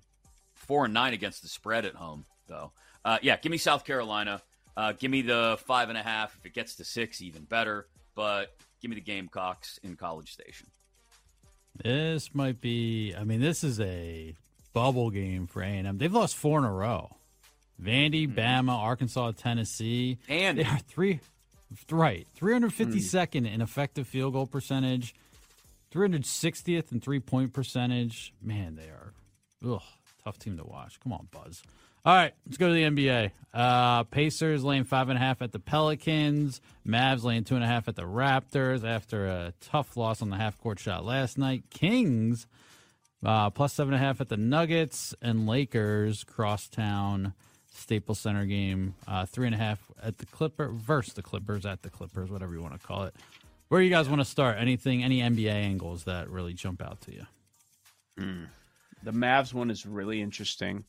four 0.56 0.86
and 0.86 0.94
nine 0.94 1.14
against 1.14 1.44
the 1.44 1.48
spread 1.48 1.86
at 1.86 1.94
home, 1.94 2.26
though. 2.48 2.72
Uh, 3.06 3.20
yeah, 3.22 3.38
give 3.38 3.52
me 3.52 3.58
South 3.60 3.86
Carolina. 3.86 4.42
Uh, 4.76 4.94
give 4.94 5.12
me 5.12 5.22
the 5.22 5.60
five 5.66 5.90
and 5.90 5.98
a 5.98 6.04
half. 6.04 6.36
If 6.40 6.46
it 6.48 6.54
gets 6.54 6.76
to 6.76 6.86
six, 6.86 7.22
even 7.22 7.44
better. 7.44 7.86
But 8.16 8.56
give 8.82 8.90
me 8.90 8.96
the 8.96 9.02
Gamecocks 9.02 9.80
in 9.84 9.96
College 9.96 10.32
Station. 10.34 10.68
This 11.84 12.34
might 12.34 12.62
be. 12.62 13.16
I 13.18 13.24
mean, 13.24 13.42
this 13.42 13.64
is 13.64 13.80
a 13.80 14.36
bubble 14.74 15.10
game 15.10 15.48
for 15.48 15.62
A 15.62 15.68
and 15.68 15.88
M. 15.88 15.98
They've 15.98 16.14
lost 16.14 16.36
four 16.36 16.60
in 16.60 16.66
a 16.66 16.72
row. 16.72 17.16
Vandy, 17.82 18.28
mm-hmm. 18.28 18.38
Bama, 18.38 18.74
Arkansas, 18.74 19.32
Tennessee, 19.38 20.18
And 20.28 20.60
they 20.60 20.66
are 20.66 20.80
three. 20.88 21.20
Right, 21.92 22.26
three 22.34 22.54
hundred 22.54 22.74
fifty 22.74 23.00
second 23.00 23.46
hmm. 23.46 23.54
in 23.54 23.62
effective 23.62 24.08
field 24.08 24.34
goal 24.34 24.48
percentage, 24.48 25.14
three 25.92 26.04
hundred 26.04 26.26
sixtieth 26.26 26.92
in 26.92 27.00
three 27.00 27.20
point 27.20 27.54
percentage. 27.54 28.34
Man, 28.42 28.76
they 28.76 28.88
are. 28.88 29.14
Ugh, 29.64 29.82
tough 30.24 30.40
team 30.40 30.58
to 30.58 30.64
watch. 30.64 31.00
Come 31.00 31.14
on, 31.14 31.28
Buzz. 31.30 31.62
All 32.06 32.16
right, 32.16 32.34
let's 32.46 32.58
go 32.58 32.68
to 32.70 32.74
the 32.74 32.84
NBA. 32.84 33.32
Uh, 33.54 34.04
Pacers 34.06 34.64
laying 34.64 34.86
five 34.86 35.10
and 35.10 35.18
a 35.18 35.22
half 35.22 35.42
at 35.42 35.52
the 35.52 35.60
Pelicans. 35.60 36.62
Mavs 36.88 37.24
laying 37.24 37.44
two 37.44 37.56
and 37.56 37.64
a 37.64 37.68
half 37.68 37.88
at 37.88 37.96
the 37.96 38.04
Raptors 38.04 38.88
after 38.88 39.28
a 39.28 39.54
tough 39.60 39.98
loss 39.98 40.22
on 40.22 40.30
the 40.30 40.38
half 40.38 40.58
court 40.60 40.80
shot 40.80 41.04
last 41.04 41.38
night. 41.38 41.64
Kings 41.70 42.48
uh, 43.26 43.50
plus 43.50 43.74
seven 43.74 43.94
and 43.94 44.02
a 44.02 44.06
half 44.06 44.22
at 44.22 44.30
the 44.30 44.38
Nuggets 44.38 45.14
and 45.22 45.46
Lakers 45.46 46.24
crosstown 46.24 47.34
Staples 47.72 48.20
Center 48.20 48.46
game. 48.46 48.96
Uh, 49.08 49.26
three 49.26 49.46
and 49.46 49.56
a 49.56 49.58
half 49.58 49.80
at 50.02 50.20
the 50.20 50.26
Clipper 50.26 50.70
versus 50.70 51.14
the 51.14 51.22
Clippers 51.22 51.66
at 51.66 51.82
the 51.82 51.90
Clippers, 51.90 52.32
whatever 52.32 52.54
you 52.54 52.62
want 52.62 52.80
to 52.80 52.88
call 52.88 53.04
it. 53.04 53.16
Where 53.68 53.82
you 53.82 53.90
guys 53.90 54.08
want 54.10 54.22
to 54.22 54.26
start? 54.26 54.58
Anything, 54.58 55.04
any 55.04 55.20
NBA 55.20 55.52
angles 55.52 56.06
that 56.06 56.30
really 56.30 56.54
jump 56.54 56.82
out 56.82 57.02
to 57.02 57.14
you? 57.14 57.26
The 59.04 59.12
Mavs 59.12 59.54
one 59.54 59.70
is 59.70 59.86
really 59.86 60.22
interesting. 60.22 60.86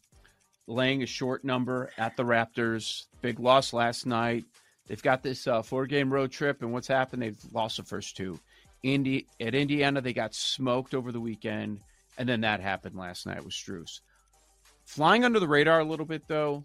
Laying 0.67 1.03
a 1.03 1.07
short 1.07 1.45
number 1.45 1.91
at 1.99 2.17
the 2.17 2.23
Raptors. 2.25 3.05
Big 3.23 3.41
loss 3.41 3.73
last 3.73 4.07
night. 4.07 4.45
They've 4.87 5.03
got 5.03 5.23
this 5.23 5.47
uh, 5.47 5.63
four 5.63 5.87
game 5.87 6.13
road 6.13 6.31
trip, 6.33 6.63
and 6.63 6.73
what's 6.73 6.89
happened? 6.89 7.23
They've 7.23 7.39
lost 7.53 7.77
the 7.77 7.83
first 7.85 8.17
two. 8.17 8.39
Indy 8.83 9.27
at 9.41 9.55
Indiana, 9.55 10.01
they 10.01 10.13
got 10.13 10.35
smoked 10.35 10.95
over 10.95 11.13
the 11.13 11.21
weekend, 11.21 11.81
and 12.19 12.29
then 12.29 12.41
that 12.43 12.61
happened 12.61 12.97
last 12.97 13.27
night 13.27 13.45
with 13.45 13.53
Strus. 13.53 14.01
Flying 14.85 15.25
under 15.25 15.39
the 15.39 15.47
radar 15.49 15.81
a 15.81 15.85
little 15.85 16.07
bit 16.07 16.23
though. 16.27 16.65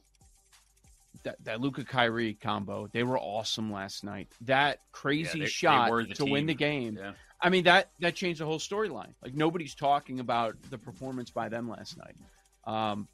That 1.23 1.43
that 1.43 1.61
Luka 1.61 1.83
Kyrie 1.83 2.33
combo, 2.35 2.87
they 2.91 3.03
were 3.03 3.17
awesome 3.19 3.71
last 3.71 4.03
night. 4.03 4.27
That 4.41 4.79
crazy 4.91 5.23
Yeah, 5.27 5.33
they- 5.33 5.39
they 5.41 5.45
shot 5.47 5.91
were 5.91 6.03
the 6.05 6.13
to 6.15 6.25
win 6.25 6.45
the 6.45 6.53
game. 6.53 6.97
Yeah. 6.99 7.13
I 7.41 7.49
mean 7.49 7.63
that 7.65 7.89
that 7.99 8.15
changed 8.15 8.39
the 8.41 8.45
whole 8.45 8.59
storyline. 8.59 9.13
Like 9.23 9.33
nobody's 9.33 9.75
talking 9.75 10.19
about 10.19 10.55
the 10.69 10.77
performance 10.77 11.29
by 11.29 11.49
them 11.49 11.69
last 11.69 11.97
night. 11.97 12.15
Um, 12.65 13.07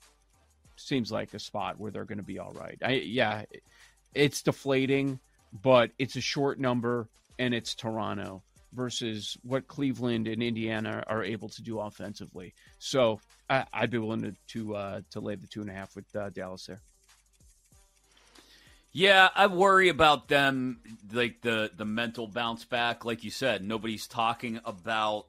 seems 0.87 1.11
like 1.11 1.33
a 1.33 1.39
spot 1.39 1.79
where 1.79 1.91
they're 1.91 2.05
going 2.05 2.17
to 2.17 2.23
be 2.23 2.39
all 2.39 2.53
right. 2.53 2.77
I, 2.83 2.91
yeah, 2.93 3.43
it's 4.13 4.41
deflating, 4.41 5.19
but 5.51 5.91
it's 5.97 6.15
a 6.15 6.21
short 6.21 6.59
number 6.59 7.07
and 7.39 7.53
it's 7.53 7.75
Toronto 7.75 8.43
versus 8.73 9.37
what 9.43 9.67
Cleveland 9.67 10.27
and 10.27 10.41
Indiana 10.41 11.03
are 11.07 11.23
able 11.23 11.49
to 11.49 11.61
do 11.61 11.79
offensively. 11.79 12.53
So 12.79 13.19
I, 13.49 13.65
I'd 13.73 13.89
be 13.89 13.97
willing 13.97 14.21
to 14.21 14.35
to, 14.49 14.75
uh, 14.75 15.01
to 15.11 15.19
lay 15.19 15.35
the 15.35 15.47
two 15.47 15.61
and 15.61 15.69
a 15.69 15.73
half 15.73 15.95
with 15.95 16.15
uh, 16.15 16.29
Dallas 16.29 16.65
there. 16.65 16.81
Yeah, 18.93 19.29
I 19.33 19.47
worry 19.47 19.87
about 19.87 20.27
them, 20.27 20.81
like 21.13 21.41
the 21.41 21.71
the 21.75 21.85
mental 21.85 22.27
bounce 22.27 22.65
back. 22.65 23.05
Like 23.05 23.23
you 23.23 23.31
said, 23.31 23.63
nobody's 23.63 24.05
talking 24.05 24.59
about 24.65 25.27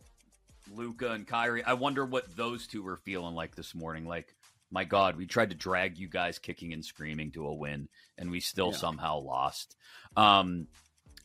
Luka 0.75 1.13
and 1.13 1.27
Kyrie. 1.27 1.63
I 1.63 1.75
wonder 1.75 2.05
what 2.05 2.37
those 2.37 2.67
two 2.67 2.83
were 2.83 2.97
feeling 2.97 3.35
like 3.35 3.55
this 3.55 3.73
morning. 3.73 4.05
Like, 4.05 4.35
my 4.73 4.85
God, 4.85 5.17
we 5.17 5.27
tried 5.27 5.51
to 5.51 5.57
drag 5.57 5.99
you 5.99 6.09
guys 6.09 6.39
kicking 6.39 6.73
and 6.73 6.85
screaming 6.85 7.31
to 7.33 7.47
a 7.47 7.55
win, 7.55 7.89
and 8.19 8.31
we 8.31 8.41
still 8.41 8.71
Yeah. 8.73 8.79
somehow 8.79 9.19
lost. 9.19 9.77
Um, 10.17 10.67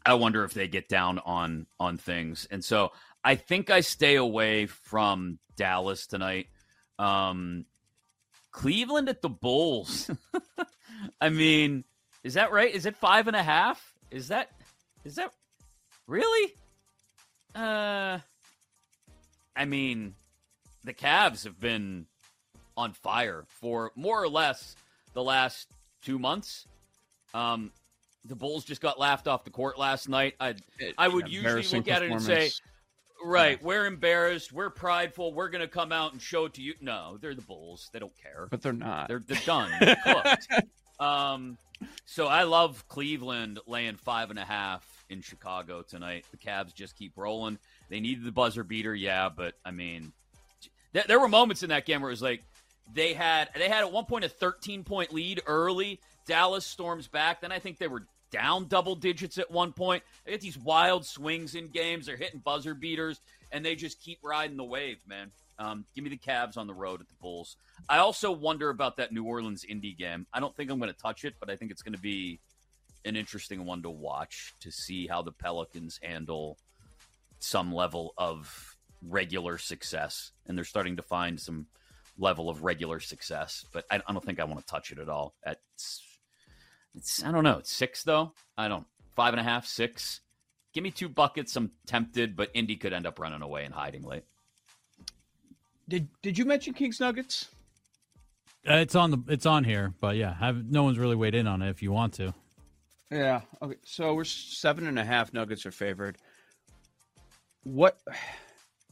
I 0.05 0.13
wonder 0.15 0.43
if 0.43 0.53
they 0.53 0.67
get 0.67 0.88
down 0.89 1.17
on 1.19 1.65
on 1.79 1.97
things, 1.97 2.45
and 2.51 2.63
so 2.63 2.91
I 3.23 3.36
think 3.36 3.69
I 3.69 3.79
stay 3.81 4.15
away 4.15 4.65
from 4.67 5.39
Dallas 5.55 6.05
tonight. 6.07 6.47
Um, 6.99 7.65
Cleveland 8.51 9.10
at 9.10 9.21
the 9.21 9.29
Bulls. 9.29 10.10
I 11.21 11.29
mean, 11.29 11.83
is 12.23 12.36
that 12.36 12.51
right? 12.51 12.73
Is 12.73 12.86
it 12.86 12.95
five 12.95 13.27
and 13.27 13.36
a 13.36 13.43
half? 13.43 13.93
Is 14.12 14.27
that 14.29 14.51
is 15.03 15.15
that 15.15 15.33
really? 16.05 16.53
Uh, 17.55 18.19
I 19.55 19.65
mean, 19.65 20.15
the 20.83 20.93
Cavs 20.93 21.43
have 21.45 21.60
been 21.60 22.05
on 22.77 22.93
fire 22.93 23.45
for 23.47 23.91
more 23.95 24.21
or 24.21 24.29
less 24.29 24.75
the 25.13 25.23
last 25.23 25.67
two 26.03 26.19
months. 26.19 26.65
Um, 27.33 27.71
the 28.23 28.35
Bulls 28.35 28.63
just 28.63 28.81
got 28.81 28.99
laughed 28.99 29.27
off 29.27 29.43
the 29.43 29.49
court 29.49 29.77
last 29.77 30.07
night. 30.07 30.35
I 30.39 30.55
I 30.97 31.07
would 31.07 31.29
usually 31.29 31.63
look 31.63 31.87
at 31.87 32.03
it 32.03 32.11
and 32.11 32.21
say. 32.21 32.51
Right. 33.23 33.61
We're 33.63 33.87
embarrassed. 33.87 34.53
We're 34.53 34.69
prideful. 34.69 35.33
We're 35.33 35.49
going 35.49 35.63
to 35.63 35.67
come 35.67 35.91
out 35.91 36.11
and 36.13 36.21
show 36.21 36.45
it 36.45 36.53
to 36.53 36.61
you. 36.61 36.75
No, 36.81 37.17
they're 37.19 37.33
the 37.33 37.41
Bulls. 37.41 37.89
They 37.91 37.97
don't 37.97 38.15
care. 38.15 38.47
But 38.51 38.61
they're 38.61 38.73
not. 38.73 39.07
They're, 39.07 39.23
they're 39.25 39.41
done. 39.43 39.71
They're 39.79 39.97
cooked. 40.05 40.47
Um, 40.99 41.57
so 42.05 42.27
I 42.27 42.43
love 42.43 42.87
Cleveland 42.87 43.59
laying 43.65 43.95
five 43.95 44.29
and 44.29 44.39
a 44.39 44.45
half 44.45 45.05
in 45.09 45.21
Chicago 45.21 45.81
tonight. 45.81 46.25
The 46.31 46.37
Cavs 46.37 46.73
just 46.73 46.95
keep 46.95 47.13
rolling. 47.15 47.57
They 47.89 47.99
needed 47.99 48.23
the 48.23 48.31
buzzer 48.31 48.63
beater, 48.63 48.93
yeah, 48.93 49.29
but 49.29 49.55
I 49.65 49.71
mean, 49.71 50.11
th- 50.93 51.05
there 51.07 51.19
were 51.19 51.27
moments 51.27 51.63
in 51.63 51.69
that 51.69 51.85
game 51.85 52.01
where 52.01 52.09
it 52.09 52.13
was 52.13 52.21
like 52.21 52.43
they 52.93 53.13
had 53.13 53.50
they 53.56 53.69
had 53.69 53.84
at 53.84 53.91
one 53.91 54.06
point 54.06 54.26
a 54.26 54.30
13 54.30 54.84
point 54.84 55.13
lead 55.13 55.41
early. 55.45 56.00
Dallas 56.26 56.65
storms 56.65 57.08
back. 57.08 57.41
Then 57.41 57.52
I 57.52 57.60
think 57.60 57.78
they 57.78 57.88
were 57.88 58.06
down 58.32 58.67
double 58.67 58.95
digits 58.95 59.38
at 59.38 59.50
one 59.50 59.71
point. 59.71 60.04
They 60.26 60.32
get 60.32 60.41
these 60.41 60.58
wild 60.58 61.06
swings 61.06 61.56
in 61.56 61.69
games. 61.69 62.06
They're 62.06 62.17
hitting 62.17 62.41
buzzer 62.41 62.73
beaters, 62.73 63.19
and 63.52 63.65
they 63.65 63.76
just 63.76 64.02
keep 64.02 64.19
riding 64.23 64.58
the 64.58 64.63
wave, 64.63 64.97
man. 65.08 65.32
Um, 65.60 65.86
give 65.95 66.04
me 66.04 66.10
the 66.10 66.17
Cavs 66.17 66.58
on 66.58 66.67
the 66.67 66.73
road 66.73 67.02
at 67.02 67.08
the 67.08 67.15
Bulls. 67.19 67.56
I 67.89 67.97
also 67.97 68.32
wonder 68.32 68.69
about 68.69 68.97
that 68.97 69.12
New 69.12 69.23
Orleans 69.23 69.63
Indy 69.67 69.93
game. 69.93 70.28
I 70.32 70.39
don't 70.39 70.56
think 70.56 70.69
I'm 70.69 70.80
going 70.80 70.93
to 70.93 71.00
touch 71.00 71.26
it, 71.26 71.36
but 71.39 71.50
I 71.50 71.56
think 71.56 71.71
it's 71.71 71.82
going 71.82 71.95
to 71.95 72.02
be 72.02 72.39
an 73.06 73.15
interesting 73.15 73.65
one 73.65 73.82
to 73.84 73.89
watch 73.89 74.54
to 74.60 74.71
see 74.71 75.08
how 75.08 75.21
the 75.21 75.32
Pelicans 75.32 76.00
handle 76.04 76.58
some 77.39 77.73
level 77.73 78.13
of 78.17 78.76
regular 79.02 79.58
success. 79.58 80.32
And 80.45 80.58
they're 80.58 80.65
starting 80.65 80.97
to 80.97 81.02
find 81.02 81.39
some 81.39 81.67
level 82.17 82.49
of 82.49 82.63
regular 82.63 82.99
success, 82.99 83.65
but 83.71 83.86
I, 83.91 84.01
I 84.08 84.13
don't 84.13 84.23
think 84.23 84.39
I 84.39 84.43
want 84.45 84.60
to 84.60 84.65
touch 84.65 84.91
it 84.91 84.99
at 84.99 85.10
all. 85.10 85.36
At 85.45 85.60
it's 86.95 87.23
I 87.23 87.32
don't 87.32 87.43
know. 87.43 87.60
It's 87.60 87.71
six 87.71 88.03
though. 88.03 88.34
I 88.58 88.67
don't 88.67 88.86
five 89.15 89.34
and 89.34 89.39
a 89.39 89.43
half, 89.43 89.65
six. 89.65 90.21
Give 90.73 90.84
me 90.84 90.91
two 90.91 91.10
buckets. 91.10 91.56
I'm 91.56 91.71
tempted, 91.86 92.36
but 92.36 92.51
Indy 92.53 92.75
could 92.75 92.93
end 92.93 93.08
up 93.08 93.19
running 93.19 93.41
away 93.41 93.65
and 93.65 93.73
hiding 93.73 94.03
late. 94.03 94.23
Did 95.88 96.10
Did 96.21 96.38
you 96.38 96.45
mention 96.45 96.73
Kings 96.73 96.99
Nuggets? 96.99 97.49
Uh, 98.67 98.75
it's 98.75 98.95
on 98.95 99.12
the 99.12 99.23
it's 99.27 99.45
on 99.45 99.63
here, 99.63 99.93
but 100.01 100.17
yeah, 100.17 100.34
have, 100.34 100.69
no 100.69 100.84
one's 100.84 100.99
really 100.99 101.15
weighed 101.15 101.36
in 101.36 101.47
on 101.47 101.62
it. 101.62 101.69
If 101.69 101.82
you 101.82 101.91
want 101.91 102.13
to, 102.15 102.34
yeah. 103.10 103.41
Okay, 103.62 103.77
so 103.86 104.13
we're 104.13 104.25
seven 104.25 104.88
and 104.88 104.99
a 104.99 105.06
half. 105.06 105.34
Nuggets 105.34 105.65
are 105.65 105.71
favored. 105.71 106.17
What? 107.63 107.97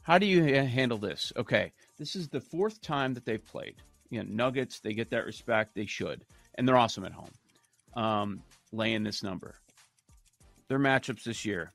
How 0.02 0.18
do 0.18 0.26
you 0.26 0.44
handle 0.44 0.98
this? 0.98 1.32
Okay, 1.36 1.72
this 1.98 2.16
is 2.16 2.28
the 2.28 2.40
fourth 2.40 2.80
time 2.80 3.14
that 3.14 3.24
they've 3.24 3.44
played. 3.44 3.76
You 4.10 4.22
know, 4.22 4.28
Nuggets. 4.28 4.80
They 4.80 4.94
get 4.94 5.10
that 5.10 5.26
respect. 5.26 5.74
They 5.74 5.86
should, 5.86 6.24
and 6.54 6.66
they're 6.66 6.76
awesome 6.76 7.04
at 7.04 7.12
home. 7.12 7.32
Um, 7.94 8.42
laying 8.72 9.02
this 9.02 9.22
number. 9.22 9.54
Their 10.68 10.78
matchups 10.78 11.24
this 11.24 11.44
year. 11.44 11.72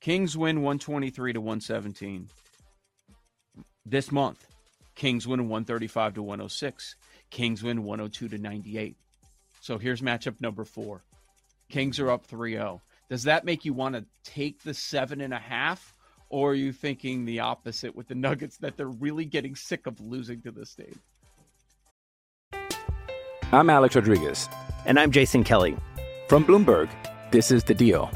Kings 0.00 0.36
win 0.36 0.62
123 0.62 1.34
to 1.34 1.40
117. 1.40 2.28
This 3.84 4.12
month, 4.12 4.46
Kings 4.94 5.26
win 5.26 5.40
135 5.40 6.14
to 6.14 6.22
106. 6.22 6.96
Kings 7.30 7.62
win 7.62 7.84
102 7.84 8.28
to 8.28 8.38
98. 8.38 8.96
So 9.60 9.78
here's 9.78 10.00
matchup 10.00 10.40
number 10.40 10.64
four. 10.64 11.02
Kings 11.68 12.00
are 12.00 12.10
up 12.10 12.26
3 12.26 12.52
0. 12.52 12.80
Does 13.08 13.24
that 13.24 13.44
make 13.44 13.64
you 13.64 13.74
want 13.74 13.94
to 13.94 14.04
take 14.24 14.62
the 14.62 14.74
seven 14.74 15.20
and 15.20 15.34
a 15.34 15.38
half? 15.38 15.94
Or 16.30 16.52
are 16.52 16.54
you 16.54 16.72
thinking 16.72 17.24
the 17.24 17.40
opposite 17.40 17.96
with 17.96 18.06
the 18.06 18.14
Nuggets 18.14 18.56
that 18.58 18.76
they're 18.76 18.86
really 18.86 19.24
getting 19.24 19.56
sick 19.56 19.86
of 19.88 20.00
losing 20.00 20.40
to 20.42 20.52
this 20.52 20.76
team? 20.76 21.00
I'm 23.52 23.68
Alex 23.68 23.96
Rodriguez. 23.96 24.48
And 24.86 24.98
I'm 24.98 25.10
Jason 25.10 25.42
Kelly. 25.42 25.76
From 26.28 26.44
Bloomberg, 26.44 26.88
this 27.32 27.50
is 27.50 27.64
The 27.64 27.74
Deal. 27.74 28.08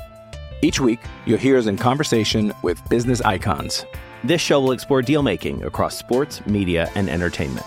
Each 0.62 0.78
week, 0.78 1.00
you'll 1.26 1.38
hear 1.38 1.58
us 1.58 1.66
in 1.66 1.76
conversation 1.76 2.52
with 2.62 2.80
business 2.88 3.20
icons. 3.20 3.84
This 4.22 4.40
show 4.40 4.60
will 4.60 4.70
explore 4.70 5.02
deal 5.02 5.24
making 5.24 5.64
across 5.64 5.98
sports, 5.98 6.46
media, 6.46 6.88
and 6.94 7.10
entertainment. 7.10 7.66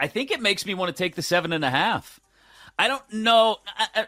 I, 0.00 0.06
think 0.06 0.30
it 0.30 0.40
makes 0.40 0.66
me 0.66 0.74
want 0.74 0.94
to 0.94 1.02
take 1.02 1.14
the 1.14 1.22
seven 1.22 1.52
and 1.52 1.64
a 1.64 1.70
half. 1.70 2.20
I 2.78 2.88
don't 2.88 3.12
know. 3.12 3.58
I, 3.66 3.86
I, 3.94 4.06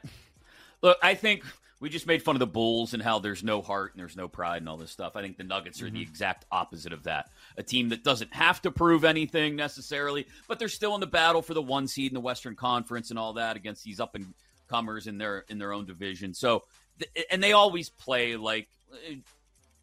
look, 0.83 0.99
I 1.03 1.15
think 1.15 1.45
we 1.81 1.89
just 1.89 2.07
made 2.07 2.23
fun 2.23 2.37
of 2.37 2.41
the 2.41 2.47
Bulls 2.47 2.95
and 2.95 3.03
how 3.03 3.19
there's 3.19 3.43
no 3.43 3.61
heart 3.61 3.93
and 3.93 4.01
there's 4.01 4.17
no 4.17 4.29
pride 4.29 4.63
and 4.63 4.69
all 4.69 4.77
this 4.77 4.91
stuff. 4.91 5.17
I 5.17 5.23
think 5.23 5.37
the 5.37 5.45
Nuggets 5.45 5.83
are 5.83 5.91
the 5.91 6.01
exact 6.01 6.45
opposite 6.51 6.93
of 6.93 7.03
that. 7.05 7.31
A 7.57 7.63
team 7.63 7.89
that 7.91 8.05
doesn't 8.05 8.33
have 8.33 8.63
to 8.63 8.71
prove 8.71 9.05
anything 9.05 9.57
necessarily, 9.57 10.27
but 10.49 10.59
they're 10.59 10.69
still 10.69 10.95
in 10.95 11.01
the 11.01 11.07
battle 11.07 11.43
for 11.43 11.55
the 11.55 11.63
one 11.63 11.89
seed 11.89 12.11
in 12.11 12.15
the 12.15 12.21
Western 12.21 12.55
Conference 12.55 13.11
and 13.11 13.19
all 13.19 13.33
that 13.35 13.57
against 13.57 13.85
these 13.85 14.01
up 14.01 14.15
and 14.15 14.33
comers 14.69 15.07
in 15.07 15.19
their 15.19 15.45
in 15.49 15.59
their 15.59 15.73
own 15.73 15.85
division. 15.85 16.35
So, 16.35 16.63
and 17.31 17.43
they 17.43 17.53
always 17.53 17.91
play 17.91 18.37
like. 18.37 18.69
uh, 18.93 19.15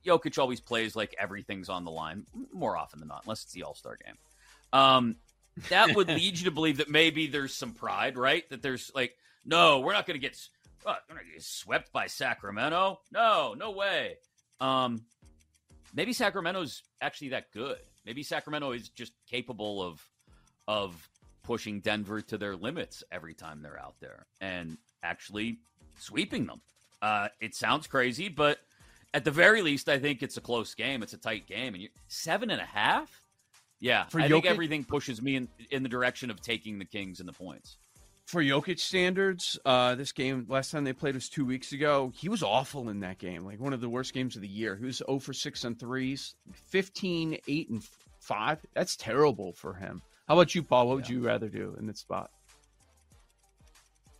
Jokic 0.05 0.39
always 0.39 0.61
plays 0.61 0.95
like 0.95 1.13
everything's 1.19 1.67
on 1.67 1.83
the 1.83 1.91
line 1.91 2.25
more 2.53 2.77
often 2.77 2.99
than 2.99 3.09
not, 3.09 3.23
unless 3.25 3.43
it's 3.43 3.51
the 3.51 3.63
All 3.63 3.75
Star 3.75 3.97
game. 4.03 4.15
Um, 4.71 5.17
that 5.69 5.95
would 5.95 6.07
lead 6.09 6.37
you 6.37 6.45
to 6.45 6.51
believe 6.51 6.77
that 6.77 6.89
maybe 6.89 7.27
there's 7.27 7.53
some 7.53 7.73
pride, 7.73 8.17
right? 8.17 8.47
That 8.49 8.61
there's 8.61 8.91
like, 8.95 9.15
no, 9.45 9.79
we're 9.79 9.93
not 9.93 10.05
going 10.05 10.19
to 10.19 10.25
get, 10.25 10.37
what, 10.83 11.01
we're 11.09 11.15
not 11.15 11.25
get 11.31 11.43
swept 11.43 11.91
by 11.91 12.07
Sacramento. 12.07 12.99
No, 13.11 13.55
no 13.57 13.71
way. 13.71 14.17
Um, 14.61 15.03
maybe 15.93 16.13
Sacramento's 16.13 16.83
actually 17.01 17.29
that 17.29 17.51
good. 17.51 17.79
Maybe 18.05 18.23
Sacramento 18.23 18.71
is 18.71 18.89
just 18.89 19.13
capable 19.29 19.81
of 19.81 20.01
of 20.67 21.09
pushing 21.41 21.79
Denver 21.79 22.21
to 22.21 22.37
their 22.37 22.55
limits 22.55 23.03
every 23.11 23.33
time 23.33 23.63
they're 23.63 23.79
out 23.79 23.95
there 23.99 24.27
and 24.39 24.77
actually 25.01 25.57
sweeping 25.97 26.45
them. 26.45 26.61
Uh, 27.01 27.29
it 27.41 27.55
sounds 27.55 27.87
crazy, 27.87 28.29
but 28.29 28.59
at 29.13 29.25
the 29.25 29.31
very 29.31 29.63
least, 29.63 29.89
I 29.89 29.97
think 29.97 30.21
it's 30.21 30.37
a 30.37 30.41
close 30.41 30.75
game. 30.75 31.01
It's 31.01 31.13
a 31.13 31.17
tight 31.17 31.47
game, 31.47 31.73
and 31.73 31.81
you're 31.81 31.91
seven 32.07 32.51
and 32.51 32.61
a 32.61 32.65
half. 32.65 33.23
Yeah, 33.79 34.05
For 34.05 34.19
I 34.19 34.27
think 34.27 34.45
everything 34.45 34.83
pushes 34.83 35.21
me 35.21 35.35
in 35.37 35.47
in 35.71 35.83
the 35.83 35.89
direction 35.89 36.29
of 36.29 36.41
taking 36.41 36.79
the 36.79 36.85
Kings 36.85 37.19
and 37.19 37.29
the 37.29 37.33
points. 37.33 37.77
For 38.25 38.43
Jokic 38.43 38.79
standards, 38.79 39.57
uh, 39.65 39.95
this 39.95 40.11
game 40.11 40.45
last 40.49 40.69
time 40.69 40.83
they 40.83 40.93
played 40.93 41.15
was 41.15 41.29
two 41.29 41.45
weeks 41.45 41.71
ago. 41.71 42.11
He 42.15 42.29
was 42.29 42.43
awful 42.43 42.89
in 42.89 42.99
that 42.99 43.17
game, 43.17 43.43
like 43.43 43.59
one 43.59 43.73
of 43.73 43.81
the 43.81 43.89
worst 43.89 44.13
games 44.13 44.35
of 44.35 44.41
the 44.43 44.47
year. 44.47 44.75
He 44.75 44.85
was 44.85 44.97
0 44.97 45.17
for 45.19 45.33
6 45.33 45.65
on 45.65 45.73
threes, 45.75 46.35
15, 46.67 47.37
8, 47.47 47.69
and 47.69 47.83
5. 48.19 48.59
That's 48.75 48.95
terrible 48.95 49.53
for 49.53 49.73
him. 49.73 50.01
How 50.27 50.35
about 50.35 50.53
you, 50.53 50.61
Paul? 50.61 50.87
What 50.89 50.97
would 50.97 51.09
you 51.09 51.21
rather 51.25 51.47
do 51.49 51.75
in 51.79 51.87
this 51.87 51.99
spot? 52.01 52.29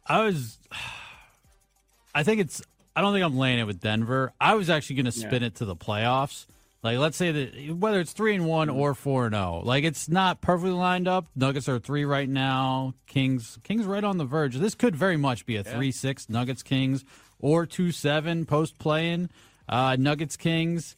I 0.08 0.24
was. 0.24 0.58
I 2.16 2.24
think 2.24 2.42
it's. 2.42 2.64
I 2.96 3.02
don't 3.02 3.14
think 3.14 3.24
I'm 3.24 3.38
laying 3.38 3.60
it 3.60 3.66
with 3.66 3.80
Denver. 3.80 4.34
I 4.42 4.56
was 4.56 4.70
actually 4.72 4.96
going 4.96 5.06
to 5.06 5.12
spin 5.12 5.42
Yeah. 5.42 5.48
it 5.48 5.56
to 5.56 5.66
the 5.66 5.76
playoffs. 5.76 6.46
Like, 6.82 6.98
let's 6.98 7.18
say 7.18 7.32
that 7.32 7.76
whether 7.78 8.00
it's 8.00 8.14
three 8.14 8.36
and 8.36 8.48
one 8.48 8.70
or 8.70 8.94
four 8.94 9.26
and 9.26 9.36
zero, 9.36 9.62
like 9.66 9.84
it's 9.84 10.08
not 10.08 10.40
perfectly 10.40 10.72
lined 10.72 11.10
up. 11.10 11.28
Nuggets 11.36 11.68
are 11.68 11.78
three 11.78 12.06
right 12.06 12.30
now. 12.30 12.94
Kings, 13.06 13.60
Kings 13.64 13.86
right 13.86 14.04
on 14.04 14.18
the 14.18 14.24
verge. 14.24 14.56
This 14.56 14.76
could 14.76 14.96
very 14.96 15.18
much 15.18 15.46
be 15.46 15.58
a 15.58 15.64
three 15.64 15.92
six 15.92 16.30
Nuggets 16.30 16.64
Kings 16.64 17.04
or 17.40 17.66
two 17.66 17.92
seven 17.92 18.46
post 18.46 18.78
playing 18.80 19.30
uh, 19.68 19.98
Nuggets 20.00 20.38
Kings. 20.38 20.96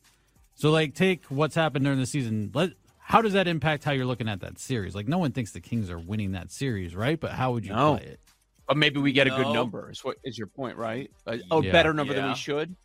So, 0.54 0.70
like, 0.70 0.94
take 0.94 1.26
what's 1.26 1.56
happened 1.56 1.86
during 1.86 2.00
the 2.00 2.06
season. 2.06 2.52
Let 2.54 2.74
how 3.00 3.24
does 3.24 3.34
that 3.34 3.48
impact 3.48 3.84
how 3.84 3.92
you're 3.92 4.06
looking 4.06 4.30
at 4.30 4.42
that 4.42 4.60
series? 4.60 4.94
Like, 4.94 5.08
no 5.08 5.18
one 5.18 5.32
thinks 5.32 5.52
the 5.52 5.60
Kings 5.62 5.90
are 5.90 5.98
winning 5.98 6.34
that 6.34 6.52
series, 6.52 6.96
right? 6.96 7.20
But 7.20 7.32
how 7.32 7.54
would 7.54 7.66
you 7.66 7.74
No. 7.74 7.98
play 7.98 8.06
it? 8.06 8.20
But 8.68 8.78
maybe 8.78 9.00
we 9.00 9.12
get 9.12 9.26
a 9.26 9.32
good 9.32 9.52
number. 9.52 9.90
Is 9.90 10.04
what 10.04 10.18
is 10.24 10.38
your 10.38 10.48
point, 10.48 10.78
right? 10.78 11.10
A, 11.26 11.40
a 11.52 11.64
Yeah. 11.64 11.72
better 11.72 11.92
number 11.94 12.14
than 12.14 12.30
we 12.30 12.36
should. 12.36 12.76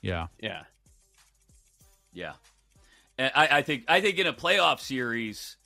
Yeah. 0.00 0.28
Yeah. 0.40 0.62
Yeah, 2.12 2.32
and 3.18 3.30
I, 3.34 3.58
I 3.58 3.62
think 3.62 3.84
I 3.88 4.00
think 4.00 4.18
in 4.18 4.26
a 4.26 4.32
playoff 4.32 4.80
series, 4.80 5.56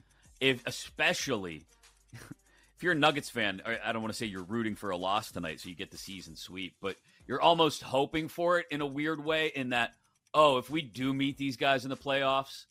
if 0.41 0.67
especially 0.67 1.63
if 2.13 2.83
you're 2.83 2.93
a 2.93 2.97
Nuggets 2.97 3.31
fan, 3.31 3.63
I 3.65 3.79
I 3.85 3.93
don't 3.93 4.03
want 4.03 4.13
to 4.13 4.19
say 4.19 4.27
you're 4.27 4.43
rooting 4.43 4.75
for 4.75 4.91
a 4.91 4.97
loss 4.97 5.31
tonight, 5.31 5.61
so 5.61 5.69
you 5.69 5.75
get 5.75 5.91
the 5.91 5.99
season 5.99 6.37
sweep, 6.37 6.75
but 6.81 6.97
you're 7.27 7.41
almost 7.41 7.83
hoping 7.83 8.29
for 8.29 8.59
it 8.59 8.67
in 8.71 8.81
a 8.81 8.87
weird 8.87 9.25
way. 9.25 9.53
In 9.55 9.71
that, 9.71 9.93
oh, 10.33 10.59
if 10.59 10.69
we 10.69 10.83
do 10.83 11.15
meet 11.15 11.39
these 11.39 11.57
guys 11.57 11.85
in 11.85 11.91
the 11.91 11.97
playoffs, 11.97 12.67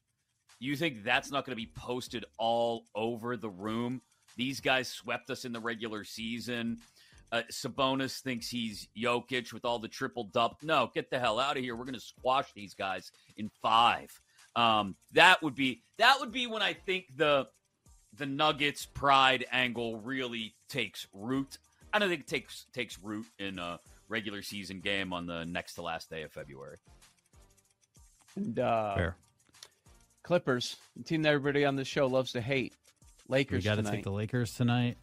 you 0.60 0.76
think 0.76 1.04
that's 1.04 1.32
not 1.32 1.46
going 1.46 1.58
to 1.58 1.62
be 1.62 1.72
posted 1.76 2.26
all 2.38 2.86
over 2.96 3.36
the 3.38 3.50
room? 3.50 4.02
These 4.36 4.62
guys 4.62 4.88
swept 4.88 5.30
us 5.30 5.46
in 5.46 5.54
the 5.54 5.60
regular 5.60 6.04
season. 6.04 6.80
Uh, 7.34 7.42
Sabonis 7.52 8.22
thinks 8.22 8.48
he's 8.48 8.88
Jokic 8.96 9.52
with 9.52 9.66
all 9.66 9.80
the 9.80 9.88
triple 9.88 10.26
double. 10.26 10.56
No, 10.62 10.92
get 10.94 11.10
the 11.10 11.18
hell 11.18 11.40
out 11.40 11.58
of 11.58 11.64
here. 11.64 11.76
We're 11.76 11.86
going 11.86 11.96
to 11.96 12.00
squash 12.00 12.54
these 12.54 12.76
guys 12.76 13.12
in 13.36 13.50
five. 13.64 14.22
Um, 14.56 14.96
that 15.14 15.42
would 15.42 15.56
be 15.56 15.82
that 15.98 16.18
would 16.20 16.32
be 16.32 16.46
when 16.46 16.62
I 16.62 16.74
think 16.74 17.06
the 17.16 17.48
the 18.16 18.28
Nuggets 18.28 18.86
pride 18.86 19.46
angle 19.52 19.98
really 19.98 20.54
takes 20.70 21.08
root. 21.12 21.58
I 21.92 21.98
don't 21.98 22.10
think 22.10 22.22
it 22.22 22.28
takes 22.28 22.68
takes 22.72 23.00
root 23.00 23.26
in 23.40 23.58
a 23.58 23.80
regular 24.10 24.44
season 24.44 24.80
game 24.80 25.12
on 25.12 25.26
the 25.26 25.44
next 25.44 25.74
to 25.74 25.82
last 25.82 26.12
day 26.12 26.22
of 26.22 26.32
February. 26.32 26.78
And 28.36 28.60
uh, 28.60 28.94
Fair. 28.94 29.16
Clippers, 30.22 30.78
the 30.96 31.04
team 31.04 31.24
that 31.24 31.34
everybody 31.34 31.66
on 31.66 31.78
the 31.78 31.84
show 31.84 32.06
loves 32.06 32.34
to 32.34 32.42
hate. 32.42 32.76
Lakers. 33.28 33.64
We 33.64 33.70
got 33.70 33.84
to 33.84 33.90
take 33.90 34.04
the 34.04 34.12
Lakers 34.12 34.54
tonight. 34.54 34.98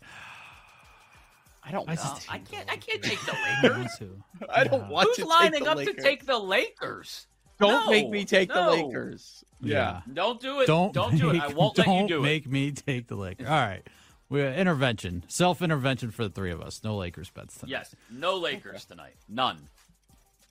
I 1.70 1.72
don't. 1.72 1.88
I 1.88 1.94
No, 1.94 2.02
just- 2.02 2.32
I 2.32 2.38
can't. 2.38 2.68
I 2.70 2.76
can't 2.76 3.00
take 3.02 3.20
the 3.24 3.32
Lakers. 3.62 4.00
I 4.52 4.64
don't 4.64 4.80
Yeah. 4.82 4.88
want 4.88 5.06
Who's 5.08 5.16
to 5.18 5.26
lining 5.26 5.52
take 5.52 5.64
the 5.64 5.70
up 5.70 5.76
Lakers. 5.76 5.94
to 5.94 6.02
take 6.02 6.26
the 6.26 6.38
Lakers? 6.38 7.26
Don't 7.60 7.90
make 7.90 8.10
me 8.10 8.24
take 8.24 8.48
the. 8.52 8.70
Lakers. 8.70 9.44
Yeah. 9.60 10.00
Don't 10.12 10.40
do 10.40 10.60
it. 10.62 10.66
Don't 10.66 10.92
Don't, 10.92 11.16
do 11.16 11.30
it. 11.30 11.40
I 11.40 11.48
won't 11.48 11.78
let 11.78 11.86
you 11.86 11.92
don't 11.92 12.06
do 12.08 12.20
make 12.22 12.46
me 12.48 12.72
take 12.72 13.06
the 13.06 13.14
Lakers. 13.14 13.46
All 13.46 13.54
right. 13.54 13.86
We 14.28 14.44
intervention, 14.46 15.24
self 15.28 15.60
intervention 15.62 16.10
for 16.10 16.24
the 16.24 16.30
three 16.30 16.50
of 16.50 16.60
us. 16.60 16.80
No 16.82 16.96
Lakers 16.96 17.30
bets 17.30 17.56
tonight. 17.58 17.70
Yes. 17.70 17.94
No 18.10 18.36
Lakers 18.36 18.84
tonight. 18.84 19.14
None. 19.28 19.68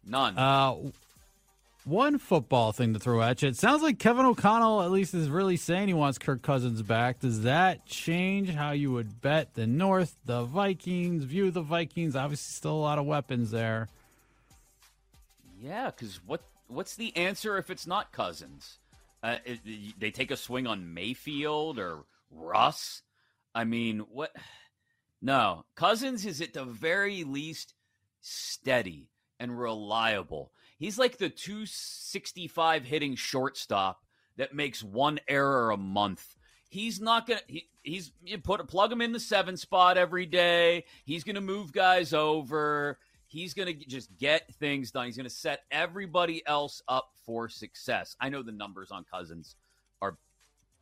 None. 0.06 0.38
Uh, 0.38 0.76
one 1.90 2.18
football 2.18 2.72
thing 2.72 2.94
to 2.94 3.00
throw 3.00 3.22
at 3.22 3.42
you. 3.42 3.50
It 3.50 3.58
sounds 3.58 3.82
like 3.82 4.00
Kevin 4.00 4.26
O'Connell 4.26 4.82
at 4.84 4.92
least 4.92 5.14
is 5.14 5.30
really 5.30 5.58
saying 5.58 5.88
he 5.88 5.94
wants 5.94 6.18
Kirk 6.18 6.42
Cousins 6.42 6.82
back. 6.82 7.20
Does 7.20 7.42
that 7.42 7.86
change 7.86 8.52
how 8.52 8.72
you 8.72 8.92
would 8.92 9.22
bet 9.22 9.56
the 9.56 9.68
North, 9.68 10.16
the 10.26 10.44
Vikings, 10.44 11.24
view 11.24 11.52
the 11.52 11.62
Vikings? 11.62 12.16
Obviously, 12.16 12.54
still 12.54 12.76
a 12.76 12.80
lot 12.80 13.00
of 13.00 13.06
weapons 13.06 13.52
there. 13.52 13.88
Yeah, 15.62 15.88
because 15.88 16.20
what 16.26 16.42
what's 16.68 16.96
the 16.96 17.16
answer 17.18 17.58
if 17.58 17.70
it's 17.70 17.88
not 17.88 18.12
Cousins? 18.12 18.80
Uh, 19.22 19.38
it, 19.44 19.60
they 20.00 20.12
take 20.12 20.32
a 20.32 20.38
swing 20.38 20.68
on 20.68 20.94
Mayfield 20.94 21.80
or 21.80 22.06
Russ. 22.32 23.02
I 23.54 23.66
mean, 23.66 24.00
what? 24.12 24.32
No, 25.22 25.66
Cousins 25.76 26.26
is 26.26 26.40
at 26.40 26.54
the 26.54 26.64
very 26.64 27.24
least 27.26 27.74
steady 28.22 29.10
and 29.40 29.60
reliable. 29.60 30.52
He's 30.80 30.98
like 30.98 31.18
the 31.18 31.30
265 31.30 32.86
hitting 32.86 33.16
shortstop 33.16 34.06
that 34.38 34.56
makes 34.56 34.82
one 34.82 35.20
error 35.28 35.72
a 35.72 35.78
month. 35.78 36.38
He's 36.70 37.02
not 37.02 37.28
gonna. 37.28 37.42
He, 37.48 37.68
he's 37.84 38.14
you 38.24 38.38
put 38.38 38.62
a 38.62 38.64
plug 38.64 38.92
him 38.92 39.02
in 39.02 39.12
the 39.12 39.20
seven 39.20 39.58
spot 39.58 39.98
every 39.98 40.26
day. 40.26 40.86
He's 41.04 41.26
gonna 41.26 41.42
move 41.42 41.74
guys 41.74 42.14
over. 42.14 42.98
He's 43.28 43.54
to 43.68 43.74
just 43.74 44.18
get 44.18 44.52
things 44.56 44.90
done. 44.92 45.06
He's 45.06 45.18
to 45.30 45.36
set 45.36 45.64
everybody 45.70 46.42
else 46.48 46.82
up 46.88 47.12
for 47.26 47.48
success. 47.50 48.16
I 48.20 48.30
know 48.30 48.42
the 48.42 48.52
numbers 48.52 48.90
on 48.90 49.04
Cousins 49.04 49.56
are 50.02 50.18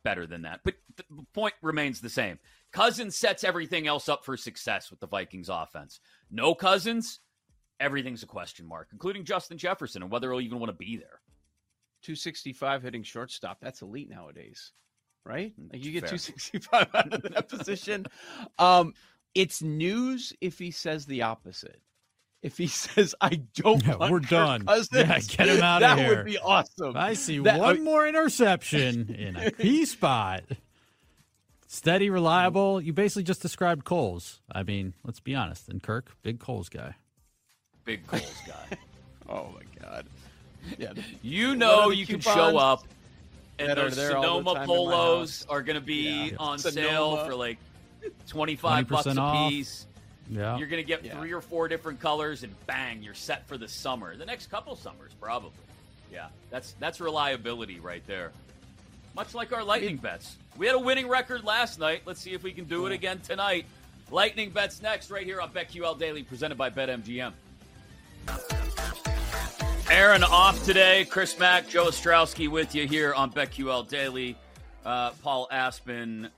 better 0.02 0.26
than 0.26 0.42
that, 0.42 0.60
but 0.64 0.74
the 0.96 1.04
point 1.34 1.54
remains 1.60 2.00
the 2.00 2.08
same. 2.08 2.38
Cousins 2.72 3.16
sets 3.16 3.44
everything 3.44 3.86
else 3.86 4.08
up 4.08 4.24
for 4.24 4.36
success 4.36 4.90
with 4.90 5.00
the 5.00 5.06
Vikings 5.06 5.48
offense. 5.48 6.00
No 6.30 6.54
Cousins, 6.54 7.20
everything's 7.80 8.22
a 8.22 8.26
question 8.26 8.66
mark, 8.66 8.88
including 8.92 9.24
Justin 9.24 9.58
Jefferson 9.58 10.02
and 10.02 10.10
whether 10.10 10.30
he'll 10.30 10.40
even 10.40 10.58
want 10.58 10.70
to 10.70 10.76
be 10.76 10.96
there. 10.96 11.20
265 12.02 12.82
hitting 12.82 13.02
shortstop. 13.02 13.58
That's 13.60 13.82
elite 13.82 14.08
nowadays, 14.08 14.72
right? 15.24 15.52
Like 15.72 15.84
you 15.84 15.92
get 15.92 16.02
Fair. 16.08 16.18
265 16.18 16.88
out 16.94 17.12
of 17.12 17.22
that 17.34 17.48
position. 17.48 18.06
Um, 18.58 18.94
it's 19.34 19.62
news 19.62 20.32
if 20.40 20.58
he 20.58 20.70
says 20.70 21.06
the 21.06 21.22
opposite. 21.22 21.80
If 22.40 22.56
he 22.56 22.66
says, 22.68 23.14
"I 23.20 23.42
don't," 23.54 23.84
Yeah, 23.84 23.96
we're 24.08 24.20
Kirk 24.20 24.28
done. 24.30 24.66
Cousins," 24.66 24.88
Yeah, 24.92 25.18
get 25.18 25.48
him 25.48 25.62
outta 25.62 25.84
that 25.84 25.98
here. 25.98 26.08
That 26.08 26.16
would 26.18 26.26
be 26.26 26.38
awesome. 26.38 26.96
I 26.96 27.14
see 27.14 27.40
That- 27.40 27.58
one 27.58 27.82
more 27.84 28.06
interception 28.06 29.10
in 29.12 29.34
a 29.36 29.50
key 29.50 29.84
spot. 29.86 30.44
Steady, 31.66 32.08
reliable. 32.10 32.80
You 32.80 32.92
basically 32.92 33.24
just 33.24 33.42
described 33.42 33.84
Kohl's. 33.84 34.40
I 34.50 34.62
mean, 34.62 34.94
let's 35.04 35.20
be 35.20 35.34
honest. 35.34 35.68
And 35.68 35.82
Kirk, 35.82 36.12
big 36.22 36.38
Kohl's 36.40 36.68
guy. 36.68 36.94
Big 37.88 38.06
Kohl's 38.06 38.42
guy. 38.46 38.76
Oh 39.30 39.48
my 39.54 39.60
god! 39.86 40.06
Yeah, 40.78 40.94
the- 40.94 41.02
You 41.20 41.54
know 41.54 41.90
you 41.90 42.06
can 42.06 42.18
show 42.20 42.56
up, 42.56 42.82
and 43.58 43.76
those 43.76 43.94
there 43.94 44.16
all 44.16 44.22
the 44.22 44.28
Sonoma 44.28 44.54
time 44.54 44.62
in 44.62 44.68
my 44.68 44.74
polos 44.74 45.46
are 45.50 45.62
going 45.62 45.74
to 45.78 45.82
be 45.84 46.30
Yeah. 46.30 46.36
on 46.38 46.58
Sonoma. 46.58 46.88
sale 46.88 47.26
for 47.26 47.34
like 47.34 47.58
twenty 48.26 48.56
five 48.56 48.88
bucks 48.88 49.04
a 49.06 49.18
off. 49.20 49.50
piece. 49.50 49.86
Yeah. 50.30 50.56
You're 50.56 50.66
going 50.68 50.82
to 50.82 50.86
get 50.86 51.04
Yeah. 51.04 51.18
three 51.18 51.32
or 51.32 51.42
four 51.42 51.68
different 51.68 52.00
colors, 52.00 52.42
and 52.42 52.54
bang, 52.66 53.02
you're 53.02 53.12
set 53.12 53.46
for 53.48 53.58
the 53.58 53.68
summer. 53.68 54.16
The 54.16 54.24
next 54.24 54.46
couple 54.46 54.74
summers, 54.76 55.12
probably. 55.20 55.50
Yeah, 56.10 56.28
that's 56.50 56.72
that's 56.80 56.98
reliability 57.00 57.80
right 57.80 58.06
there. 58.06 58.32
Much 59.14 59.34
like 59.34 59.52
our 59.52 59.62
lightning 59.64 59.96
bets. 59.98 60.36
We 60.56 60.64
had 60.66 60.74
a 60.74 60.78
winning 60.78 61.06
record 61.08 61.44
last 61.44 61.78
night. 61.78 62.00
Let's 62.06 62.20
see 62.22 62.32
if 62.32 62.42
we 62.42 62.52
can 62.52 62.64
do 62.64 62.86
it 62.86 62.92
again 62.92 63.20
tonight. 63.20 63.66
Lightning 64.10 64.48
bets 64.48 64.80
next, 64.80 65.10
right 65.10 65.26
here 65.26 65.38
on 65.42 65.50
BetQL 65.50 65.98
Daily, 65.98 66.22
presented 66.22 66.56
by 66.56 66.70
BetMGM. 66.70 67.32
Aaron 69.90 70.22
off 70.22 70.62
today. 70.64 71.06
Chris 71.06 71.38
Mack, 71.38 71.68
Joe 71.68 71.86
Ostrowski 71.86 72.48
with 72.48 72.74
you 72.74 72.86
here 72.86 73.14
on 73.14 73.32
BetQL 73.32 73.88
Daily. 73.88 74.36
Uh, 74.84 75.10
Paul 75.22 75.48
Aspen, 75.50 76.30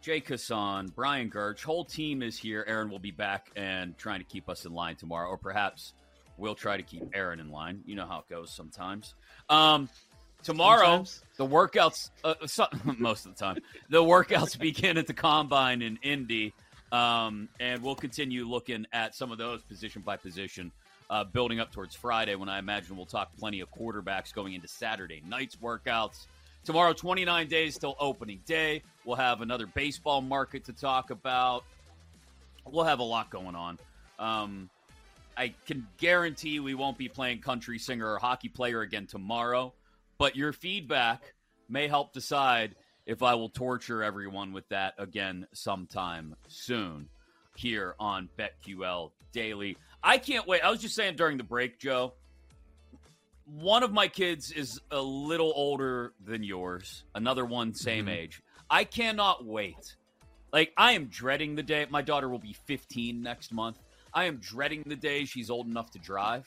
Jake 0.00 0.28
Hassan, 0.28 0.88
Brian 0.94 1.28
Gerch. 1.30 1.62
Whole 1.62 1.84
team 1.84 2.22
is 2.22 2.38
here. 2.38 2.64
Aaron 2.66 2.88
will 2.90 2.98
be 2.98 3.10
back 3.10 3.50
and 3.56 3.96
trying 3.98 4.20
to 4.20 4.24
keep 4.24 4.48
us 4.48 4.64
in 4.64 4.72
line 4.72 4.96
tomorrow, 4.96 5.28
or 5.28 5.36
perhaps 5.36 5.92
we'll 6.36 6.54
try 6.54 6.76
to 6.76 6.82
keep 6.82 7.02
Aaron 7.12 7.40
in 7.40 7.50
line. 7.50 7.82
You 7.84 7.96
know 7.96 8.06
how 8.06 8.20
it 8.20 8.28
goes 8.28 8.50
sometimes. 8.54 9.14
Um, 9.50 9.88
tomorrow, 10.42 11.04
Sometimes. 11.04 11.22
the 11.36 11.46
workouts, 11.46 12.10
uh, 12.24 12.34
so, 12.46 12.66
most 12.98 13.26
of 13.26 13.36
the 13.36 13.44
time, 13.44 13.58
the 13.90 14.02
workouts 14.02 14.58
begin 14.60 14.96
at 14.96 15.06
the 15.06 15.14
combine 15.14 15.82
in 15.82 15.98
Indy. 16.02 16.54
Um, 16.90 17.50
and 17.60 17.82
we'll 17.82 17.96
continue 17.96 18.48
looking 18.48 18.86
at 18.94 19.14
some 19.14 19.30
of 19.30 19.36
those 19.36 19.62
position 19.62 20.00
by 20.00 20.16
position, 20.16 20.72
uh, 21.10 21.24
building 21.24 21.60
up 21.60 21.72
towards 21.72 21.94
Friday 21.94 22.34
when 22.34 22.48
I 22.48 22.58
imagine 22.58 22.96
we'll 22.96 23.06
talk 23.06 23.30
plenty 23.38 23.60
of 23.60 23.70
quarterbacks 23.70 24.32
going 24.32 24.54
into 24.54 24.68
Saturday 24.68 25.22
night's 25.26 25.56
workouts. 25.56 26.26
Tomorrow, 26.64 26.92
29 26.92 27.48
days 27.48 27.78
till 27.78 27.96
opening 27.98 28.40
day. 28.44 28.82
We'll 29.04 29.16
have 29.16 29.40
another 29.40 29.66
baseball 29.66 30.20
market 30.20 30.64
to 30.64 30.72
talk 30.72 31.10
about. 31.10 31.64
We'll 32.66 32.84
have 32.84 32.98
a 32.98 33.04
lot 33.04 33.30
going 33.30 33.54
on. 33.54 33.78
Um, 34.18 34.68
I 35.36 35.54
can 35.66 35.86
guarantee 35.96 36.60
we 36.60 36.74
won't 36.74 36.98
be 36.98 37.08
playing 37.08 37.40
country 37.40 37.78
singer 37.78 38.12
or 38.12 38.18
hockey 38.18 38.48
player 38.48 38.82
again 38.82 39.06
tomorrow, 39.06 39.72
but 40.18 40.36
your 40.36 40.52
feedback 40.52 41.32
may 41.68 41.86
help 41.86 42.12
decide 42.12 42.74
if 43.06 43.22
I 43.22 43.34
will 43.34 43.48
torture 43.48 44.02
everyone 44.02 44.52
with 44.52 44.68
that 44.68 44.94
again 44.98 45.46
sometime 45.54 46.34
soon 46.48 47.08
here 47.56 47.94
on 47.98 48.28
BetQL 48.38 49.12
Daily. 49.32 49.76
I 50.02 50.18
can't 50.18 50.46
wait. 50.46 50.62
I 50.62 50.70
was 50.70 50.80
just 50.80 50.94
saying 50.94 51.16
during 51.16 51.36
the 51.36 51.44
break, 51.44 51.78
Joe. 51.78 52.14
One 53.46 53.82
of 53.82 53.92
my 53.92 54.08
kids 54.08 54.52
is 54.52 54.80
a 54.90 55.00
little 55.00 55.52
older 55.56 56.12
than 56.24 56.42
yours, 56.42 57.04
another 57.14 57.46
one 57.46 57.74
same 57.74 58.08
age. 58.08 58.42
I 58.68 58.84
cannot 58.84 59.44
wait. 59.44 59.96
Like, 60.52 60.72
I 60.76 60.92
am 60.92 61.06
dreading 61.06 61.54
the 61.54 61.62
day. 61.62 61.86
My 61.88 62.02
daughter 62.02 62.28
will 62.28 62.38
be 62.38 62.54
15 62.66 63.22
next 63.22 63.52
month. 63.52 63.78
I 64.12 64.24
am 64.24 64.36
dreading 64.36 64.82
the 64.86 64.96
day 64.96 65.24
she's 65.24 65.50
old 65.50 65.66
enough 65.66 65.90
to 65.92 65.98
drive. 65.98 66.46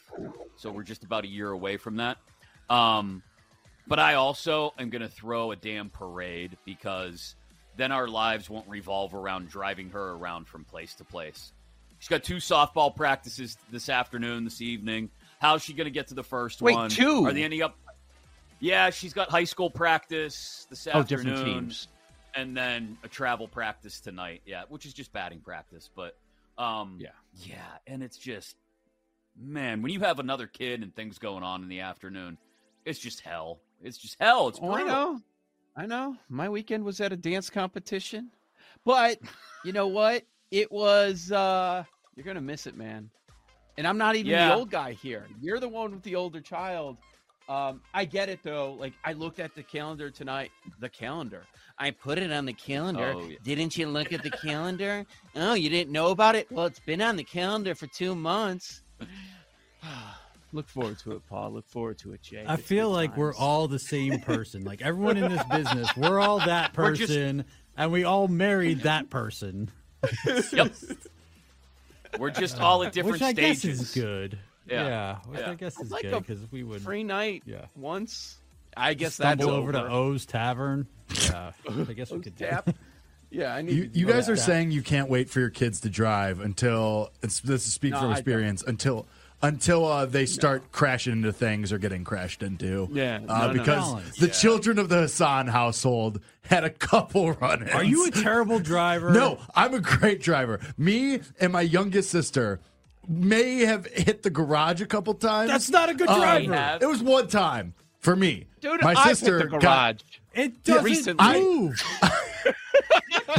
So 0.58 0.72
we're 0.72 0.84
just 0.84 1.04
about 1.04 1.24
a 1.24 1.28
year 1.28 1.52
away 1.52 1.78
from 1.78 1.98
that. 1.98 2.18
Um, 2.70 3.24
but 3.88 4.00
I 4.00 4.16
also 4.16 4.74
am 4.80 4.90
going 4.90 5.02
to 5.02 5.10
throw 5.10 5.52
a 5.52 5.56
damn 5.56 5.90
parade 5.90 6.58
because 6.66 7.36
then 7.78 7.92
our 7.92 8.08
lives 8.08 8.50
won't 8.50 8.68
revolve 8.68 9.14
around 9.14 9.50
driving 9.50 9.90
her 9.90 10.12
around 10.12 10.48
from 10.48 10.64
place 10.64 10.96
to 10.96 11.04
place. 11.04 11.52
She's 12.02 12.08
got 12.08 12.24
two 12.24 12.38
softball 12.38 12.96
practices 12.96 13.60
this 13.70 13.88
afternoon, 13.88 14.44
this 14.44 14.60
evening. 14.60 15.12
How's 15.38 15.62
she 15.62 15.72
going 15.72 15.86
to 15.86 15.92
get 15.92 16.08
to 16.08 16.16
the 16.16 16.24
first 16.24 16.60
Wait, 16.60 16.74
one? 16.74 16.90
two? 16.90 17.28
Are 17.28 17.32
they 17.32 17.44
ending 17.44 17.62
up? 17.62 17.78
Yeah, 18.60 18.90
she's 18.90 19.14
got 19.14 19.30
high 19.30 19.44
school 19.44 19.70
practice 19.70 20.66
this 20.68 20.88
Oh, 20.88 21.02
afternoon 21.02 21.26
different 21.36 21.46
teams. 21.46 21.88
and 22.34 22.58
then 22.58 22.98
a 23.04 23.08
travel 23.08 23.48
practice 23.48 24.00
tonight. 24.02 24.42
Yeah, 24.48 24.64
which 24.68 24.88
is 24.88 24.96
just 24.96 25.14
batting 25.14 25.42
practice, 25.42 25.92
but 25.96 26.18
um 26.58 26.98
Yeah. 27.00 27.10
Yeah, 27.36 27.58
and 27.86 28.02
it's 28.02 28.18
just 28.18 28.56
man, 29.40 29.84
when 29.84 29.92
you 29.94 30.00
have 30.00 30.18
another 30.18 30.48
kid 30.48 30.82
and 30.82 30.96
things 30.96 31.20
going 31.20 31.44
on 31.44 31.62
in 31.62 31.70
the 31.70 31.82
afternoon, 31.82 32.40
it's 32.84 32.98
just 32.98 33.20
hell. 33.22 33.60
It's 33.80 34.00
just 34.00 34.18
hell. 34.20 34.48
It's 34.48 34.58
Oh, 34.60 34.72
I 34.72 34.82
know. 34.82 35.22
I 35.76 35.86
know. 35.86 36.18
My 36.30 36.50
weekend 36.50 36.84
was 36.84 37.00
at 37.00 37.14
a 37.14 37.18
dance 37.18 37.52
competition. 37.52 38.32
But 38.84 39.20
you 39.64 39.72
know 39.72 39.86
what? 39.88 40.24
It 40.52 40.72
was 40.72 41.32
uh 41.32 41.84
you're 42.16 42.26
gonna 42.26 42.42
miss 42.42 42.68
it, 42.68 42.76
man. 42.76 43.10
and 43.78 43.88
I'm 43.88 43.98
not 43.98 44.16
even 44.16 44.32
Yeah. 44.32 44.50
the 44.50 44.56
old 44.56 44.70
guy 44.70 44.92
here. 44.92 45.26
You're 45.40 45.60
the 45.60 45.70
one 45.70 45.92
with 45.94 46.04
the 46.04 46.16
older 46.16 46.42
child. 46.42 46.98
Um, 47.50 47.82
I 47.94 48.06
get 48.06 48.30
it 48.30 48.40
though. 48.44 48.74
Like 48.74 48.94
I 49.04 49.14
looked 49.14 49.40
at 49.40 49.56
the 49.56 49.64
calendar 49.64 50.10
tonight. 50.12 50.52
The 50.80 50.90
calendar. 50.90 51.44
I 51.80 51.92
put 51.92 52.20
it 52.20 52.32
on 52.32 52.46
the 52.46 52.54
calendar. 52.54 53.14
Oh, 53.16 53.26
yeah. 53.28 53.38
Didn't 53.44 53.76
you 53.78 53.88
look 53.88 54.14
at 54.14 54.22
the 54.24 54.30
calendar? 54.30 55.06
Oh, 55.36 55.54
you 55.56 55.70
didn't 55.70 55.92
know 55.92 56.10
about 56.12 56.36
it? 56.36 56.52
Well, 56.52 56.66
it's 56.68 56.80
been 56.82 57.02
on 57.02 57.16
the 57.16 57.24
calendar 57.24 57.74
for 57.74 57.88
two 57.88 58.14
months. 58.14 58.84
look 60.54 60.68
forward 60.68 61.00
to 61.00 61.14
it, 61.14 61.22
Paul. 61.28 61.52
Look 61.54 61.68
forward 61.68 61.98
to 62.00 62.14
it, 62.14 62.22
Jay. 62.22 62.46
I 62.46 62.56
It's 62.56 62.64
feel 62.64 62.90
good 62.90 62.96
like 62.96 63.18
we're 63.18 63.34
all 63.34 63.68
the 63.68 63.80
same 63.80 64.20
person. 64.20 64.64
Like 64.64 64.82
everyone 64.82 65.18
in 65.18 65.32
this 65.32 65.44
business, 65.52 65.90
we're 65.98 66.20
all 66.20 66.40
that 66.40 66.76
We're 66.78 66.94
just- 66.94 67.10
person, 67.10 67.46
and 67.78 67.92
we 67.92 68.04
all 68.04 68.28
married 68.28 68.82
that 68.84 69.10
person. 69.10 69.72
Yep. 70.54 70.74
We're 72.20 72.32
just 72.32 72.60
uh, 72.60 72.66
all 72.66 72.84
at 72.84 72.92
different 72.94 73.14
which 73.14 73.22
I 73.22 73.32
stages. 73.34 73.64
guess 73.64 73.80
is 73.82 73.92
good. 73.94 74.38
Yeah. 74.70 74.86
Yeah, 74.88 75.18
which 75.28 75.40
Yeah. 75.40 75.52
I 75.52 75.56
guess 75.56 75.78
I'd 75.80 75.86
is 75.86 75.92
like 75.92 76.04
good 76.04 76.20
because 76.20 76.52
we 76.52 76.64
would 76.64 76.82
free 76.82 77.04
night. 77.04 77.44
Yeah. 77.46 77.66
Once. 77.76 78.38
I 78.76 78.94
guess 78.94 79.18
that's 79.18 79.42
stumble 79.42 79.56
over 79.56 79.72
to. 79.74 79.84
O's 79.88 80.26
Tavern. 80.26 80.88
Yeah, 81.30 81.52
I 81.70 81.94
guess 81.94 82.12
we 82.12 82.18
O's 82.18 82.24
could 82.24 82.36
do 82.36 82.46
Tap. 82.46 82.70
Yeah, 83.34 83.56
I 83.56 83.62
need. 83.62 83.74
You, 83.74 83.88
to 83.88 83.98
you 84.00 84.06
do 84.08 84.12
guys 84.12 84.26
that. 84.28 84.34
are 84.34 84.36
saying 84.36 84.72
you 84.72 84.82
can't 84.82 85.10
wait 85.10 85.30
for 85.30 85.40
your 85.40 85.50
kids 85.50 85.80
to 85.82 85.90
drive 85.90 86.42
until 86.42 87.12
it's, 87.24 87.40
this 87.40 87.66
is 87.66 87.74
speak 87.74 87.94
No, 87.94 88.02
from 88.02 88.12
experience 88.12 88.62
until 88.62 89.08
until 89.44 89.86
uh, 89.86 90.06
they 90.06 90.26
start 90.26 90.72
crashing 90.72 91.14
into 91.14 91.34
things 91.34 91.72
or 91.74 91.78
getting 91.78 92.04
crashed 92.04 92.44
into. 92.44 92.88
Yeah, 92.92 93.20
uh, 93.28 93.40
no, 93.40 93.48
no. 93.48 93.54
because 93.54 93.84
Balance. 93.90 94.18
the 94.18 94.28
Yeah. 94.28 94.34
children 94.34 94.80
of 94.80 94.90
the 94.90 95.02
Hassan 95.02 95.48
household 95.48 96.22
had 96.44 96.64
a 96.64 96.70
couple 96.70 97.32
run-ins. 97.42 97.72
Are 97.72 97.84
you 97.84 98.06
a 98.08 98.12
terrible 98.12 98.60
driver? 98.60 99.12
No, 99.12 99.40
I'm 99.56 99.74
a 99.74 99.80
great 99.80 100.22
driver. 100.22 100.60
Me 100.78 101.22
and 101.40 101.52
my 101.54 101.62
youngest 101.62 102.10
sister 102.12 102.60
may 103.08 103.66
have 103.66 103.88
hit 103.88 104.22
the 104.24 104.30
garage 104.30 104.80
a 104.82 104.86
couple 104.86 105.14
times. 105.16 105.50
That's 105.50 105.70
not 105.70 105.90
a 105.90 105.94
good 105.96 106.08
Um, 106.10 106.20
driver. 106.22 106.54
have. 106.54 106.82
it 106.84 106.86
was 106.88 107.02
one 107.02 107.28
time 107.28 107.74
for 108.00 108.16
me. 108.16 108.46
Dude, 108.62 108.82
my 108.84 108.92
I've 108.92 109.08
hit 109.08 109.18
sister 109.18 109.40
the 109.40 109.46
got 109.48 109.62
garage. 109.62 110.02
It 110.34 110.64
doesn't 110.64 110.84
Recently. 110.86 111.42
move. 111.42 111.84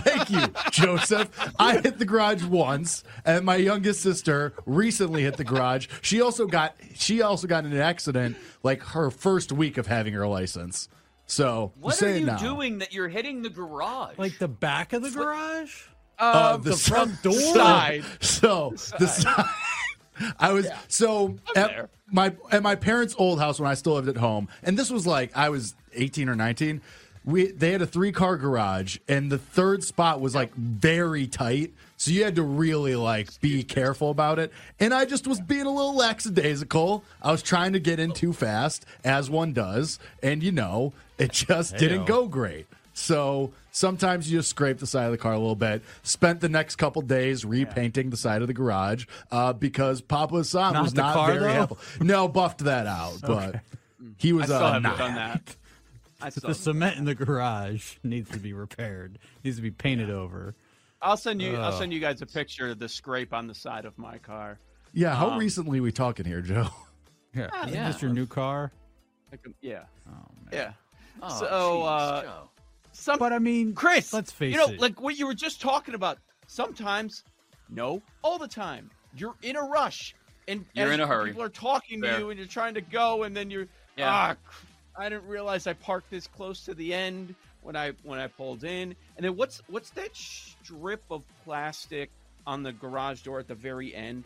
Thank 0.00 0.30
you, 0.30 0.42
Joseph. 0.70 1.28
I 1.58 1.78
hit 1.78 1.98
the 1.98 2.04
garage 2.04 2.42
once, 2.44 3.04
and 3.24 3.44
my 3.44 3.56
youngest 3.56 4.00
sister 4.00 4.52
recently 4.66 5.22
hit 5.22 5.36
the 5.36 5.44
garage. 5.44 5.88
She 6.00 6.20
also 6.20 6.46
got 6.46 6.74
she 6.94 7.22
also 7.22 7.46
got 7.46 7.64
in 7.64 7.72
an 7.72 7.78
accident 7.78 8.36
like 8.62 8.82
her 8.82 9.10
first 9.10 9.52
week 9.52 9.78
of 9.78 9.86
having 9.86 10.14
her 10.14 10.26
license. 10.26 10.88
So 11.26 11.72
What 11.80 12.02
are 12.02 12.16
you 12.16 12.26
now. 12.26 12.36
doing 12.38 12.78
that 12.78 12.92
you're 12.92 13.08
hitting 13.08 13.42
the 13.42 13.50
garage? 13.50 14.18
Like 14.18 14.38
the 14.38 14.48
back 14.48 14.92
of 14.92 15.02
the 15.02 15.10
garage. 15.10 15.84
Uh, 16.18 16.52
Um, 16.56 16.62
the, 16.62 16.74
si- 16.74 16.90
front 16.90 17.22
door. 17.22 17.32
so- 17.32 17.54
Side. 17.54 18.04
So 18.20 18.74
the 18.98 19.06
side. 19.06 19.44
I 20.38 20.52
was 20.52 20.68
so 20.88 21.36
I'm 21.56 21.62
at 21.62 21.68
there. 21.70 21.90
my 22.10 22.34
at 22.50 22.62
my 22.62 22.74
parents' 22.74 23.14
old 23.18 23.40
house 23.40 23.58
when 23.58 23.70
I 23.70 23.74
still 23.74 23.94
lived 23.94 24.08
at 24.08 24.16
home, 24.18 24.48
and 24.62 24.78
this 24.78 24.90
was 24.90 25.06
like 25.06 25.34
I 25.36 25.48
was 25.48 25.74
eighteen 25.94 26.28
or 26.28 26.34
nineteen. 26.36 26.82
We 27.24 27.52
they 27.52 27.70
had 27.72 27.82
a 27.82 27.86
three 27.86 28.10
car 28.12 28.36
garage, 28.36 28.98
and 29.08 29.30
the 29.30 29.38
third 29.38 29.84
spot 29.84 30.20
was 30.20 30.34
like 30.34 30.52
very 30.54 31.26
tight, 31.28 31.72
so 31.96 32.10
you 32.10 32.24
had 32.24 32.34
to 32.36 32.42
really 32.42 32.96
like 32.96 33.40
be 33.40 33.62
careful 33.62 34.10
about 34.10 34.38
it. 34.40 34.52
And 34.80 34.92
I 34.92 35.04
just 35.04 35.26
was 35.26 35.40
being 35.40 35.66
a 35.66 35.70
little 35.70 35.94
lackadaisical. 35.94 37.04
I 37.22 37.30
was 37.30 37.42
trying 37.42 37.74
to 37.74 37.80
get 37.80 38.00
in 38.00 38.12
too 38.12 38.32
fast, 38.32 38.84
as 39.04 39.30
one 39.30 39.52
does, 39.52 39.98
and 40.22 40.42
you 40.42 40.50
know 40.52 40.92
it 41.18 41.32
just 41.32 41.76
didn't 41.76 42.06
go 42.06 42.26
great. 42.26 42.66
So 42.94 43.52
sometimes 43.70 44.30
you 44.30 44.38
just 44.38 44.50
scrape 44.50 44.78
the 44.78 44.86
side 44.86 45.06
of 45.06 45.12
the 45.12 45.18
car 45.18 45.32
a 45.32 45.38
little 45.38 45.54
bit. 45.56 45.82
Spent 46.02 46.40
the 46.40 46.48
next 46.48 46.76
couple 46.76 47.02
days 47.02 47.44
repainting 47.44 48.10
the 48.10 48.16
side 48.16 48.42
of 48.42 48.48
the 48.48 48.54
garage 48.54 49.06
uh, 49.30 49.52
because 49.52 50.00
Papa 50.00 50.34
Hassan 50.36 50.82
was 50.82 50.94
not 50.94 51.14
car, 51.14 51.28
very 51.28 51.40
though? 51.40 51.52
helpful. 51.52 52.04
No, 52.04 52.28
buffed 52.28 52.58
that 52.64 52.86
out, 52.86 53.18
but 53.22 53.60
he 54.18 54.30
I 54.30 54.32
was 54.32 54.44
still 54.46 54.56
uh, 54.56 54.78
not. 54.80 54.98
done 54.98 55.14
that. 55.14 55.56
I 56.22 56.30
The 56.30 56.54
cement 56.54 56.96
in 56.98 57.04
the 57.04 57.14
garage 57.14 57.96
needs 58.02 58.30
to 58.30 58.38
be 58.38 58.52
repaired. 58.52 59.18
Needs 59.44 59.56
to 59.56 59.62
be 59.62 59.70
painted 59.70 60.10
over. 60.10 60.54
I'll 61.00 61.16
send 61.16 61.42
you. 61.42 61.56
I'll 61.56 61.72
send 61.72 61.92
you 61.92 61.98
guys 62.00 62.22
a 62.22 62.26
picture 62.26 62.70
of 62.70 62.78
the 62.78 62.88
scrape 62.88 63.32
on 63.34 63.46
the 63.48 63.54
side 63.54 63.84
of 63.84 63.98
my 63.98 64.18
car. 64.18 64.58
Yeah, 64.92 65.14
how 65.16 65.30
Um, 65.30 65.38
recently 65.38 65.80
we 65.80 65.90
talking 65.92 66.24
here, 66.26 66.40
Joe? 66.42 66.68
Yeah, 67.34 67.48
Ah, 67.50 67.66
is 67.66 67.74
yeah. 67.74 67.90
this 67.90 68.02
your 68.02 68.12
new 68.12 68.26
car? 68.26 68.70
Like, 69.30 69.40
yeah, 69.62 69.84
Oh 70.06 70.12
man. 70.12 70.50
yeah. 70.52 70.72
Oh, 71.22 71.38
so, 71.40 71.46
jeez, 71.46 71.86
uh, 71.88 72.22
Joe. 72.22 72.50
Some, 72.92 73.18
But 73.18 73.32
I 73.32 73.38
mean, 73.38 73.72
Chris, 73.74 74.12
let's 74.12 74.30
face 74.30 74.54
it. 74.54 74.58
you 74.60 74.66
know, 74.66 74.74
it. 74.74 74.80
like 74.80 75.00
what 75.00 75.18
you 75.18 75.26
were 75.26 75.32
just 75.32 75.58
talking 75.58 75.94
about. 75.94 76.18
Sometimes, 76.46 77.24
no, 77.70 78.02
all 78.20 78.36
the 78.38 78.46
time, 78.46 78.90
you're 79.16 79.34
in 79.40 79.56
a 79.56 79.62
rush, 79.62 80.14
and 80.46 80.66
You're 80.74 80.92
in 80.92 81.00
a 81.00 81.06
hurry. 81.06 81.30
People 81.30 81.42
are 81.44 81.48
talking 81.48 82.02
Fair. 82.02 82.12
to 82.16 82.18
you, 82.18 82.28
and 82.30 82.38
you're 82.38 82.46
trying 82.46 82.74
to 82.74 82.82
go, 82.82 83.22
and 83.22 83.34
then 83.34 83.50
you're 83.50 83.66
Yeah. 83.96 84.10
ah, 84.10 84.36
cr- 84.44 84.66
I 84.96 85.08
didn't 85.08 85.26
realize 85.26 85.66
I 85.66 85.72
parked 85.72 86.10
this 86.10 86.26
close 86.26 86.64
to 86.64 86.74
the 86.74 86.92
end 86.92 87.34
when 87.62 87.76
I 87.76 87.92
when 88.02 88.18
I 88.18 88.26
pulled 88.26 88.64
in, 88.64 88.94
and 89.16 89.24
then 89.24 89.36
what's 89.36 89.62
what's 89.68 89.90
that 89.90 90.14
strip 90.14 91.02
of 91.10 91.22
plastic 91.44 92.10
on 92.46 92.62
the 92.62 92.72
garage 92.72 93.22
door 93.22 93.38
at 93.38 93.48
the 93.48 93.54
very 93.54 93.94
end? 93.94 94.24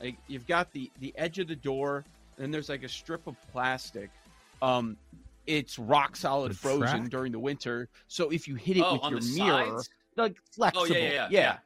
Like 0.00 0.16
you've 0.26 0.46
got 0.46 0.72
the 0.72 0.90
the 1.00 1.12
edge 1.16 1.38
of 1.38 1.48
the 1.48 1.56
door, 1.56 2.04
and 2.38 2.52
there's 2.52 2.68
like 2.68 2.82
a 2.82 2.88
strip 2.88 3.26
of 3.26 3.36
plastic. 3.52 4.10
Um, 4.62 4.96
it's 5.46 5.78
rock 5.78 6.16
solid 6.16 6.50
The 6.52 6.56
frozen 6.56 6.80
track? 7.00 7.10
during 7.10 7.32
the 7.32 7.38
winter. 7.38 7.88
So 8.08 8.30
if 8.30 8.48
you 8.48 8.54
hit 8.56 8.76
it 8.76 8.82
Oh, 8.84 8.94
with 8.94 9.02
on 9.02 9.12
your 9.12 9.20
the 9.20 9.38
mirror, 9.38 9.66
sides? 9.70 9.90
like 10.16 10.36
flexible, 10.52 10.82
Oh 10.82 10.94
yeah, 10.94 10.98
yeah, 11.12 11.28
yeah, 11.30 11.56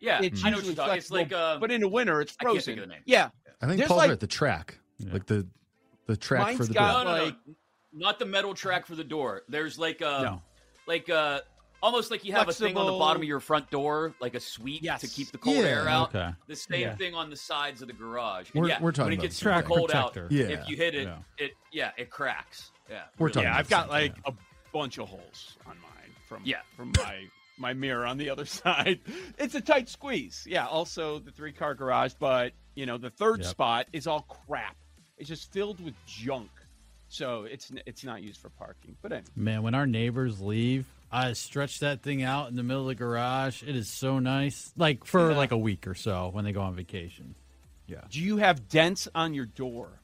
yeah. 0.00 0.20
It's 0.22 0.44
I 0.44 0.50
know 0.50 0.56
what 0.58 0.66
you're 0.66 0.74
talking. 0.74 0.96
It's 0.98 1.10
like 1.10 1.32
uh, 1.32 1.58
but 1.58 1.70
in 1.70 1.80
the 1.80 1.88
winter 1.88 2.20
it's 2.20 2.36
I 2.40 2.44
can't 2.44 2.54
frozen. 2.54 2.74
think 2.74 2.82
of 2.84 2.88
the 2.88 2.94
name. 2.94 3.02
Yeah, 3.06 3.30
I 3.62 3.66
think 3.66 3.78
There's 3.78 3.88
Paul's 3.88 3.98
like- 3.98 4.10
right. 4.10 4.20
The 4.20 4.26
track, 4.26 4.78
Yeah. 4.98 5.12
like 5.14 5.26
the 5.26 5.46
the 6.06 6.16
track 6.16 6.56
for 6.56 6.64
the 6.66 6.74
got- 6.74 7.04
door. 7.04 7.12
no, 7.12 7.18
no, 7.18 7.24
like- 7.24 7.36
no, 7.46 7.54
not 7.96 8.18
the 8.18 8.26
metal 8.26 8.54
track 8.54 8.86
for 8.86 8.94
the 8.94 9.04
door. 9.04 9.42
There's 9.48 9.78
like 9.78 10.00
a 10.00 10.20
No. 10.22 10.42
like 10.86 11.08
uh, 11.10 11.40
almost 11.82 12.10
like 12.10 12.24
you 12.24 12.32
have 12.32 12.48
a 12.48 12.52
thing 12.52 12.76
on 12.76 12.86
the 12.86 12.92
bottom 12.92 13.22
of 13.22 13.28
your 13.28 13.40
front 13.40 13.70
door, 13.70 14.14
like 14.20 14.34
a 14.34 14.40
suite 14.40 14.82
Yes. 14.82 15.00
to 15.00 15.08
keep 15.08 15.30
the 15.32 15.38
cold 15.38 15.56
Yeah. 15.56 15.62
air 15.62 15.88
out. 15.88 16.14
Okay. 16.14 16.30
The 16.46 16.56
same 16.56 16.80
Yeah. 16.80 16.96
thing 16.96 17.14
on 17.14 17.30
the 17.30 17.36
sides 17.36 17.82
of 17.82 17.88
the 17.88 17.94
garage. 17.94 18.50
We're- 18.54 18.68
yeah, 18.68 18.80
we're 18.80 18.92
talking 18.92 19.10
when 19.10 19.18
it 19.18 19.22
gets 19.22 19.38
track 19.40 19.64
super 19.64 19.76
cold 19.76 19.90
protector. 19.90 20.24
out. 20.26 20.32
Yeah. 20.32 20.44
If 20.46 20.68
you 20.68 20.76
hit 20.76 20.94
it, 20.94 21.04
Yeah. 21.08 21.18
it 21.38 21.52
yeah, 21.72 21.90
it 21.96 22.10
cracks. 22.10 22.70
Yeah, 22.88 23.04
We're 23.18 23.26
really. 23.26 23.34
talking 23.34 23.42
yeah. 23.44 23.50
about 23.50 23.58
I've 23.60 23.68
got 23.68 23.80
something, 23.90 24.12
like 24.12 24.16
a 24.26 24.32
bunch 24.72 24.98
of 24.98 25.08
holes 25.08 25.56
on 25.66 25.76
mine 25.80 26.14
from 26.28 26.42
Yeah. 26.44 26.60
from 26.76 26.92
my 26.98 27.28
my 27.58 27.72
mirror 27.72 28.04
on 28.04 28.18
the 28.18 28.28
other 28.28 28.44
side. 28.46 29.00
It's 29.38 29.54
a 29.54 29.60
tight 29.62 29.88
squeeze. 29.88 30.44
Yeah. 30.46 30.66
Also 30.66 31.18
the 31.18 31.30
three 31.32 31.52
car 31.52 31.74
garage, 31.74 32.12
but 32.18 32.52
you 32.74 32.84
know 32.86 32.98
the 32.98 33.08
third 33.10 33.40
Yep. 33.40 33.48
spot 33.50 33.86
is 33.94 34.06
all 34.06 34.20
crap. 34.22 34.76
It's 35.18 35.28
just 35.28 35.50
filled 35.52 35.80
with 35.82 35.94
junk. 36.06 36.50
So 37.08 37.44
it's 37.44 37.70
it's 37.86 38.04
not 38.04 38.22
used 38.22 38.40
for 38.40 38.48
parking. 38.50 38.96
But 39.02 39.12
anyway. 39.12 39.26
Man, 39.36 39.62
when 39.62 39.74
our 39.74 39.86
neighbors 39.86 40.40
leave, 40.40 40.86
I 41.10 41.32
stretch 41.34 41.80
that 41.80 42.02
thing 42.02 42.22
out 42.22 42.48
in 42.50 42.56
the 42.56 42.62
middle 42.62 42.82
of 42.82 42.88
the 42.88 42.94
garage. 42.96 43.62
It 43.62 43.76
is 43.76 43.88
so 43.88 44.18
nice. 44.18 44.72
Like 44.76 45.04
for 45.04 45.30
Yeah. 45.30 45.36
like 45.36 45.52
a 45.52 45.58
week 45.58 45.86
or 45.86 45.94
so 45.94 46.30
when 46.32 46.44
they 46.44 46.52
go 46.52 46.62
on 46.62 46.74
vacation. 46.74 47.34
Yeah. 47.86 48.00
Do 48.10 48.20
you 48.20 48.38
have 48.38 48.68
dents 48.68 49.06
on 49.14 49.32
your 49.34 49.46
door? 49.46 50.00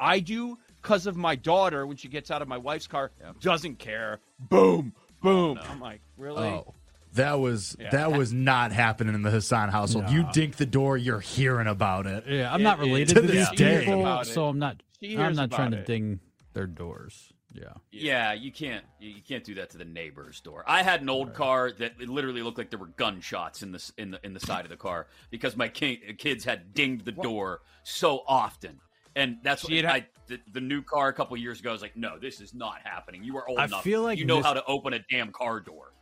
I 0.00 0.18
do 0.20 0.58
because 0.82 1.06
of 1.06 1.16
my 1.16 1.36
daughter 1.36 1.86
when 1.86 1.96
she 1.96 2.08
gets 2.08 2.30
out 2.30 2.42
of 2.42 2.48
my 2.48 2.58
wife's 2.58 2.86
car, 2.88 3.12
doesn't 3.40 3.78
care. 3.78 4.18
Boom, 4.38 4.92
boom. 5.22 5.58
I'm 5.70 5.80
like, 5.80 6.00
really? 6.18 6.42
Oh, 6.48 6.74
that 7.14 7.38
was 7.40 7.76
Yeah. 7.78 7.90
that 7.90 8.12
was 8.12 8.32
not 8.32 8.72
happening 8.72 9.14
in 9.14 9.22
the 9.22 9.30
Hassan 9.30 9.68
household. 9.70 10.10
You 10.10 10.26
dink 10.32 10.56
the 10.56 10.66
door, 10.66 10.96
you're 10.98 11.20
hearing 11.20 11.68
about 11.68 12.06
it. 12.06 12.24
Yeah, 12.26 12.52
I'm 12.52 12.60
It- 12.60 12.64
not 12.64 12.78
it- 12.78 12.82
related 12.82 13.14
to 13.14 13.20
to, 13.22 13.26
this 13.26 13.48
these 13.50 13.58
day. 13.58 13.84
people, 13.84 14.24
so 14.24 14.48
I'm 14.48 14.58
not. 14.58 14.82
She 15.00 15.12
I'm 15.14 15.18
hears 15.18 15.36
not 15.36 15.50
trying 15.50 15.68
about 15.68 15.76
to 15.76 15.82
it. 15.82 15.86
ding 15.86 16.20
their 16.52 16.66
doors. 16.66 17.32
Yeah. 17.52 17.72
Yeah, 17.90 18.32
you 18.34 18.52
can't 18.52 18.84
you 19.00 19.10
you 19.10 19.22
can't 19.26 19.42
do 19.44 19.54
that 19.54 19.70
to 19.70 19.78
the 19.78 19.84
neighbor's 19.84 20.40
door. 20.40 20.64
I 20.66 20.82
had 20.82 21.00
an 21.00 21.08
old 21.08 21.32
car 21.32 21.70
that 21.78 21.92
it 21.98 22.08
literally 22.08 22.42
looked 22.42 22.58
like 22.58 22.70
there 22.70 22.78
were 22.78 22.88
gunshots 22.96 23.62
in 23.62 23.72
the 23.72 23.92
in 23.98 24.10
the 24.10 24.20
in 24.24 24.34
the 24.34 24.40
side 24.40 24.64
of 24.64 24.70
the 24.70 24.76
car 24.76 25.06
because 25.30 25.56
my 25.56 25.68
kids 25.68 26.44
had 26.44 26.74
dinged 26.74 27.04
the 27.04 27.12
door 27.12 27.60
so 27.82 28.22
often. 28.26 28.80
And 29.14 29.38
that's 29.42 29.62
what 29.62 29.70
See, 29.70 29.86
I 29.86 30.06
the, 30.26 30.38
the 30.52 30.60
new 30.60 30.82
car 30.82 31.08
a 31.08 31.12
couple 31.14 31.34
years 31.38 31.60
ago. 31.60 31.70
I 31.70 31.72
was 31.72 31.80
like, 31.80 31.96
no, 31.96 32.18
this 32.18 32.40
is 32.42 32.52
not 32.52 32.80
happening. 32.84 33.24
You 33.24 33.38
are 33.38 33.48
old 33.48 33.58
I 33.58 33.64
enough. 33.64 33.82
feel 33.82 34.02
like 34.02 34.18
you 34.18 34.26
know 34.26 34.36
this- 34.36 34.44
how 34.46 34.52
to 34.52 34.64
open 34.66 34.92
a 34.92 34.98
damn 35.10 35.32
car 35.32 35.60
door. 35.60 35.92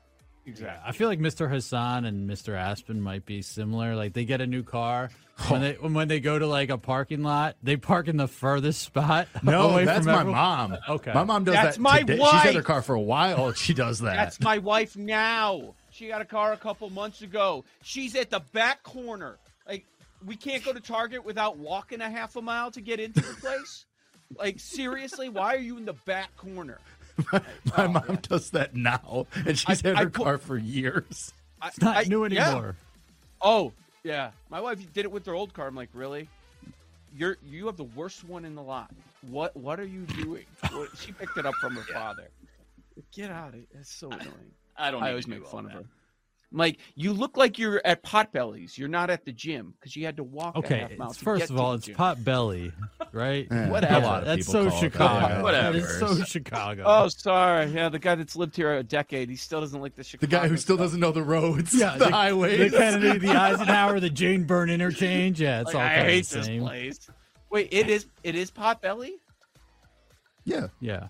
Exactly. 0.47 0.83
I 0.87 0.93
feel 0.93 1.09
like 1.09 1.21
Mr. 1.21 1.49
Hassan 1.49 2.05
and 2.05 2.29
Mr. 2.29 2.55
Aspen 2.55 3.01
might 3.01 3.25
be 3.25 3.41
similar. 3.41 3.95
Like 3.97 4.13
they 4.13 4.25
get 4.25 4.41
a 4.41 4.47
new 4.47 4.63
car 4.63 5.11
when 5.49 5.63
oh. 5.63 5.65
they 5.65 5.73
when 5.75 6.09
they 6.09 6.21
go 6.21 6.39
to 6.39 6.47
like 6.47 6.71
a 6.71 6.79
parking 6.79 7.23
lot, 7.23 7.57
they 7.63 7.77
park 7.77 8.09
in 8.09 8.17
the 8.17 8.29
furthest 8.29 8.83
spot. 8.83 9.29
No, 9.43 9.71
away 9.71 9.85
that's 9.85 10.05
from 10.05 10.07
my 10.07 10.21
everyone. 10.21 10.41
mom. 10.41 10.77
Okay. 10.89 11.13
my 11.13 11.25
mom 11.25 11.45
does 11.45 11.55
That's 11.55 11.77
that. 11.77 11.83
my 11.83 12.01
today. 12.01 12.17
She's 12.17 12.41
had 12.41 12.55
her 12.55 12.63
car 12.63 12.81
for 12.83 12.95
a 12.95 13.01
while. 13.01 13.53
She 13.53 13.75
does 13.75 13.99
that. 14.01 14.17
That's 14.17 14.41
my 14.41 14.59
wife 14.59 14.97
now. 14.97 15.75
She 15.91 16.09
got 16.09 16.23
a 16.23 16.25
car 16.25 16.53
a 16.53 16.57
couple 16.57 16.89
months 16.89 17.21
ago. 17.21 17.65
She's 17.83 18.15
at 18.17 18.31
the 18.31 18.41
back 18.53 18.83
corner. 18.83 19.39
Like 19.69 19.85
we 20.25 20.37
can't 20.37 20.65
go 20.65 20.73
to 20.73 20.81
Target 20.81 21.25
without 21.25 21.59
walking 21.59 22.01
a 22.01 22.09
half 22.09 22.37
a 22.37 22.43
mile 22.43 22.71
to 22.71 22.81
get 22.81 23.01
into 23.01 23.21
the 23.21 23.35
place. 23.35 23.85
like 24.39 24.59
seriously, 24.61 25.29
why 25.29 25.55
are 25.55 25.61
you 25.61 25.77
in 25.77 25.85
the 25.85 25.93
back 26.07 26.35
corner? 26.37 26.79
my 27.77 27.87
mom 27.87 28.05
oh, 28.09 28.17
does 28.17 28.51
that 28.51 28.75
now, 28.75 29.27
and 29.47 29.59
she's 29.59 29.85
I- 29.85 29.89
had 29.89 29.97
I 29.97 30.03
her 30.05 30.11
put- 30.11 30.25
car 30.25 30.39
for 30.39 30.57
years. 30.57 31.33
I- 31.61 31.69
It's 31.69 31.81
not 31.81 31.97
I- 31.97 32.03
new 32.09 32.27
yeah. 32.27 32.49
anymore. 32.51 32.77
Oh, 33.41 33.73
yeah. 34.03 34.31
My 34.51 34.61
wife 34.61 34.81
did 34.93 35.05
it 35.05 35.11
with 35.13 35.25
their 35.25 35.35
old 35.35 35.53
car. 35.55 35.67
I'm 35.67 35.75
like, 35.75 35.91
really? 35.93 36.29
you're 37.17 37.37
you 37.49 37.67
have 37.67 37.77
the 37.77 37.85
worst 37.85 38.25
one 38.25 38.45
in 38.45 38.55
the 38.57 38.63
lot. 38.63 38.91
What 39.31 39.57
what 39.57 39.79
are 39.79 39.87
you 39.87 40.01
doing? 40.03 40.45
What, 40.73 40.89
she 40.99 41.13
picked 41.13 41.37
it 41.39 41.47
up 41.47 41.55
from 41.61 41.77
her 41.77 41.83
father. 41.93 42.29
Get 43.13 43.31
out 43.31 43.51
of 43.51 43.55
it. 43.61 43.69
That's 43.73 43.93
so 43.93 44.09
annoying. 44.11 44.51
I 44.77 44.91
don't. 44.91 45.03
I 45.03 45.11
always 45.11 45.29
make 45.29 45.47
fun 45.47 45.67
of 45.67 45.71
that. 45.73 45.77
her. 45.79 45.85
Mike, 46.55 46.79
you 46.95 47.13
look 47.13 47.37
like 47.37 47.59
you're 47.59 47.83
at 47.85 48.05
Potbellies. 48.05 48.79
You're 48.79 48.89
not 48.89 49.11
at 49.11 49.25
the 49.25 49.33
gym 49.33 49.75
because 49.79 49.97
you 49.97 50.05
had 50.05 50.17
to 50.19 50.23
walk. 50.23 50.55
a 50.55 50.59
Okay, 50.59 50.79
half 50.79 50.97
mile 50.97 51.13
first 51.13 51.51
of 51.51 51.59
all, 51.59 51.73
it's 51.75 51.89
Potbelly, 51.89 52.73
right? 53.13 53.51
Whatever. 53.71 53.95
A 53.95 54.07
lot 54.07 54.21
of 54.21 54.27
That's 54.27 54.47
so 54.47 54.63
call 54.71 54.71
that. 54.71 54.79
Chicago. 54.79 55.43
Whatever. 55.43 55.81
That 55.81 55.85
is 55.85 55.99
so 55.99 56.23
Chicago. 56.25 56.85
Oh, 56.87 57.09
sorry. 57.09 57.67
Yeah, 57.73 57.89
the 57.89 57.99
guy 57.99 58.15
that's 58.15 58.37
lived 58.37 58.55
here 58.55 58.73
a 58.77 58.85
decade, 58.85 59.29
he 59.31 59.35
still 59.37 59.61
doesn't 59.61 59.81
like 59.81 59.97
the 59.97 60.05
Chicago. 60.05 60.27
The 60.27 60.31
guy 60.31 60.47
who 60.49 60.57
still 60.57 60.77
stuff. 60.77 60.85
doesn't 60.87 61.01
know 61.01 61.11
the 61.11 61.25
roads, 61.25 61.75
yeah, 61.75 61.99
the, 61.99 62.11
highways. 62.11 62.71
the 62.71 62.79
Kennedy, 62.79 63.19
the 63.19 63.31
Eisenhower, 63.33 63.99
the 63.99 64.11
Jane 64.11 64.45
Byrne 64.45 64.71
interchange. 64.71 65.41
Yeah, 65.41 65.61
it's 65.63 65.75
Like, 65.75 65.75
all 65.75 65.81
I 65.83 65.95
kind 65.97 66.09
hate 66.09 66.23
of 66.23 66.29
the 66.31 66.37
this 66.37 66.47
same. 66.47 66.63
place. 66.63 67.11
Wait, 67.51 67.69
it 67.73 67.89
is 67.91 68.07
it 68.23 68.37
is 68.37 68.53
Potbelly? 68.53 69.11
yeah, 70.45 70.69
Yeah, 70.81 71.09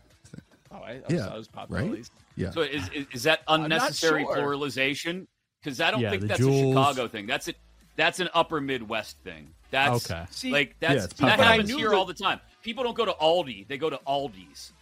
Oh, 0.73 0.77
I, 0.77 0.93
I 0.93 0.95
Yeah, 1.11 1.27
thought 1.27 1.35
it 1.35 1.39
was 1.39 1.49
right? 1.69 1.91
Potbellies. 1.91 2.11
yeah. 2.37 2.51
So 2.51 2.63
is 2.63 2.89
is, 2.95 3.07
is 3.13 3.23
that 3.25 3.41
unnecessary 3.49 4.25
sure. 4.25 4.37
pluralization? 4.37 5.27
Because 5.65 5.81
I 5.81 5.91
don't 5.91 6.01
Yeah, 6.01 6.11
think 6.11 6.25
that's 6.25 6.39
Jules. 6.41 6.77
a 6.77 6.79
Chicago 6.79 7.09
thing. 7.09 7.27
That's 7.27 7.49
it. 7.49 7.57
That's 7.97 8.21
an 8.21 8.29
Upper 8.35 8.61
Midwest 8.61 9.17
thing. 9.25 9.49
That's 9.71 10.11
Okay. 10.11 10.25
See- 10.31 10.51
like 10.53 10.77
that's 10.79 11.05
it's 11.07 11.15
that 11.15 11.41
happens 11.41 11.71
here 11.71 11.89
that- 11.91 11.97
all 11.97 12.05
the 12.05 12.13
time. 12.15 12.39
People 12.63 12.85
don't 12.85 12.97
go 12.97 13.05
to 13.07 13.13
Aldi; 13.13 13.67
they 13.69 13.79
go 13.79 13.89
to 13.91 13.99
Aldi's. 14.07 14.73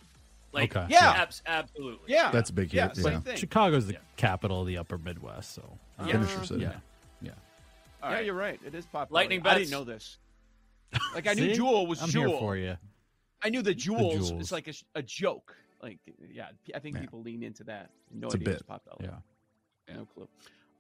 Like 0.53 0.75
Okay. 0.77 0.87
Yeah. 0.91 1.13
abs- 1.13 1.41
absolutely. 1.47 2.13
Yeah, 2.13 2.31
That's 2.31 2.51
a 2.51 2.53
big 2.53 2.73
yeah, 2.75 2.89
hit, 2.89 2.97
same 2.97 3.13
yeah. 3.15 3.21
thing. 3.21 3.37
Chicago's 3.37 3.87
the 3.87 3.97
capital 4.17 4.61
of 4.63 4.67
the 4.67 4.77
Upper 4.79 4.99
Midwest. 4.99 5.55
So 5.55 5.79
uh, 5.99 6.05
Yeah. 6.07 6.13
Finisher 6.13 6.45
city. 6.45 6.61
yeah, 6.63 6.73
yeah. 7.23 7.31
All 8.03 8.11
yeah, 8.13 8.21
you're 8.21 8.35
right. 8.35 8.61
It 8.67 8.75
is 8.75 8.85
popular. 8.87 9.21
Lightning 9.21 9.41
I 9.47 9.55
didn't 9.59 9.71
know 9.71 9.85
this. 9.85 10.19
Like 11.15 11.27
I 11.27 11.33
knew 11.35 11.49
See? 11.51 11.55
Jewel 11.55 11.87
was 11.87 12.03
I'm 12.03 12.11
Jewel. 12.11 12.29
here 12.29 12.39
for 12.39 12.57
you. 12.57 12.77
I 13.43 13.49
knew 13.49 13.63
the 13.63 13.75
Jewels 13.75 14.29
Jewels. 14.29 14.43
is 14.43 14.53
like 14.53 14.69
a, 14.69 14.75
a 14.95 15.03
joke. 15.03 15.57
Like 15.83 15.99
yeah, 16.31 16.49
I 16.75 16.79
think 16.81 16.97
Yeah. 16.97 17.01
people 17.03 17.23
lean 17.23 17.43
into 17.43 17.65
that. 17.65 17.91
No 18.11 18.27
It's 18.27 18.35
a 18.35 18.39
idea 18.39 18.53
it's 18.55 18.63
bit. 18.63 18.69
Potbelly. 18.85 19.05
Yeah. 19.89 19.95
No 19.97 20.05
clue. 20.15 20.29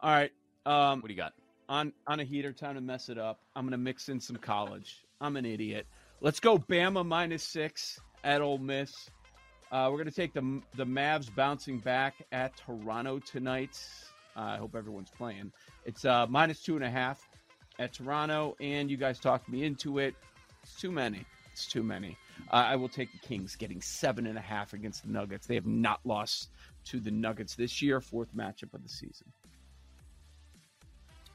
All 0.02 0.10
right. 0.10 0.32
Um, 0.66 1.00
What 1.00 1.08
do 1.08 1.14
you 1.14 1.18
got? 1.18 1.32
on 1.68 1.92
on 2.06 2.20
a 2.20 2.24
heater, 2.24 2.52
time 2.52 2.74
to 2.74 2.80
mess 2.80 3.08
it 3.08 3.18
up. 3.18 3.40
I'm 3.56 3.64
gonna 3.64 3.78
mix 3.78 4.08
in 4.08 4.20
some 4.20 4.36
college. 4.36 5.04
I'm 5.20 5.36
an 5.36 5.46
idiot. 5.46 5.86
Let's 6.20 6.40
go 6.40 6.58
Bama 6.58 7.06
minus 7.06 7.42
six 7.44 7.98
at 8.24 8.42
Ole 8.42 8.58
Miss. 8.58 9.08
Uh, 9.70 9.88
we're 9.90 9.98
gonna 9.98 10.10
take 10.10 10.34
the 10.34 10.60
the 10.74 10.84
Mavs 10.84 11.34
bouncing 11.34 11.78
back 11.78 12.14
at 12.32 12.56
Toronto 12.56 13.20
tonight. 13.20 13.80
Uh, 14.36 14.40
I 14.40 14.56
hope 14.56 14.74
everyone's 14.74 15.10
playing. 15.10 15.52
It's 15.84 16.04
uh, 16.04 16.26
minus 16.28 16.62
two 16.62 16.76
and 16.76 16.84
a 16.84 16.90
half 16.90 17.26
at 17.78 17.92
Toronto, 17.92 18.56
and 18.60 18.90
you 18.90 18.96
guys 18.96 19.18
talked 19.18 19.48
me 19.48 19.64
into 19.64 19.98
it. 19.98 20.14
It's 20.62 20.74
too 20.74 20.90
many. 20.90 21.24
It's 21.52 21.66
too 21.66 21.82
many. 21.82 22.16
Uh, 22.50 22.56
I 22.56 22.76
will 22.76 22.88
take 22.88 23.12
the 23.12 23.18
Kings 23.26 23.56
getting 23.56 23.80
seven 23.80 24.26
and 24.26 24.36
a 24.36 24.42
half 24.42 24.72
against 24.72 25.04
the 25.04 25.10
Nuggets. 25.12 25.46
They 25.46 25.54
have 25.54 25.66
not 25.66 26.00
lost 26.04 26.50
to 26.86 26.98
the 26.98 27.10
Nuggets 27.10 27.54
this 27.54 27.80
year. 27.80 28.00
Fourth 28.00 28.34
matchup 28.34 28.74
of 28.74 28.82
the 28.82 28.88
season. 28.88 29.26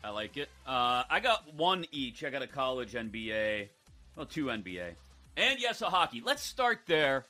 I 0.07 0.11
like 0.11 0.37
it. 0.37 0.47
Uh, 0.65 1.03
I 1.09 1.19
got 1.19 1.53
one 1.53 1.85
each. 1.91 2.23
I 2.23 2.29
got 2.29 2.41
a 2.41 2.47
college 2.47 2.93
NBA, 2.93 3.67
well, 4.15 4.25
two 4.25 4.45
NBA, 4.45 4.91
and 5.35 5.59
yes, 5.59 5.81
a 5.81 5.89
hockey. 5.89 6.21
Let's 6.25 6.41
start 6.41 6.79
there. 6.87 7.25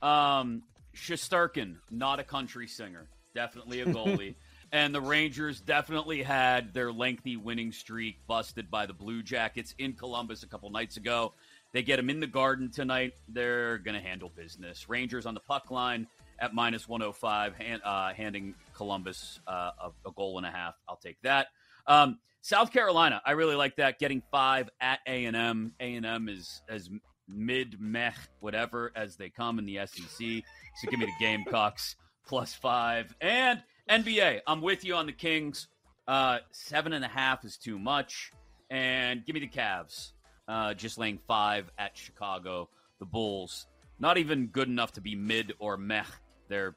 Um, 0.00 0.62
Shesterkin, 0.94 1.78
not 1.90 2.20
a 2.20 2.22
country 2.22 2.68
singer, 2.68 3.08
definitely 3.34 3.80
a 3.80 3.86
goalie. 3.86 4.36
and 4.72 4.94
the 4.94 5.00
Rangers 5.00 5.60
definitely 5.60 6.22
had 6.22 6.72
their 6.72 6.92
lengthy 6.92 7.36
winning 7.36 7.72
streak 7.72 8.24
busted 8.28 8.70
by 8.70 8.86
the 8.86 8.94
Blue 8.94 9.24
Jackets 9.24 9.74
in 9.76 9.94
Columbus 9.94 10.44
a 10.44 10.46
couple 10.46 10.70
nights 10.70 10.98
ago. 10.98 11.32
They 11.72 11.82
get 11.82 11.96
them 11.96 12.10
in 12.10 12.20
the 12.20 12.28
garden 12.28 12.70
tonight. 12.70 13.14
They're 13.28 13.78
going 13.78 14.00
to 14.00 14.08
handle 14.08 14.30
business. 14.36 14.88
Rangers 14.88 15.26
on 15.26 15.34
the 15.34 15.40
puck 15.40 15.72
line 15.72 16.06
at 16.38 16.54
minus 16.54 16.88
105, 16.88 17.56
hand, 17.56 17.82
uh, 17.84 18.14
handing 18.14 18.54
Columbus 18.72 19.40
uh, 19.48 19.72
a, 19.82 20.08
a 20.08 20.12
goal 20.12 20.38
and 20.38 20.46
a 20.46 20.50
half. 20.52 20.76
I'll 20.88 20.94
take 20.94 21.20
that. 21.22 21.48
Um, 21.90 22.20
South 22.40 22.72
Carolina, 22.72 23.20
I 23.26 23.32
really 23.32 23.56
like 23.56 23.76
that. 23.76 23.98
Getting 23.98 24.22
five 24.30 24.70
at 24.80 25.00
A 25.08 25.24
and 25.24 25.36
M. 25.36 25.72
A 25.80 25.96
and 25.96 26.06
M 26.06 26.28
is 26.28 26.62
as 26.68 26.88
mid 27.28 27.80
meh 27.80 28.12
whatever 28.38 28.92
as 28.94 29.16
they 29.16 29.28
come 29.28 29.58
in 29.58 29.66
the 29.66 29.80
SEC. 29.86 30.44
So 30.76 30.88
give 30.88 31.00
me 31.00 31.06
the 31.06 31.12
Gamecocks 31.18 31.96
plus 32.26 32.54
five 32.54 33.12
and 33.20 33.60
NBA. 33.90 34.40
I'm 34.46 34.62
with 34.62 34.84
you 34.84 34.94
on 34.94 35.06
the 35.06 35.12
Kings. 35.12 35.66
Uh, 36.06 36.38
seven 36.52 36.92
and 36.92 37.04
a 37.04 37.08
half 37.08 37.44
is 37.44 37.56
too 37.56 37.78
much, 37.78 38.30
and 38.70 39.26
give 39.26 39.34
me 39.34 39.40
the 39.40 39.48
Cavs. 39.48 40.12
Uh, 40.46 40.74
just 40.74 40.96
laying 40.96 41.18
five 41.26 41.70
at 41.76 41.96
Chicago. 41.96 42.68
The 43.00 43.06
Bulls, 43.06 43.66
not 43.98 44.16
even 44.16 44.46
good 44.46 44.68
enough 44.68 44.92
to 44.92 45.00
be 45.00 45.16
mid 45.16 45.54
or 45.58 45.76
meh. 45.76 46.04
They're 46.48 46.76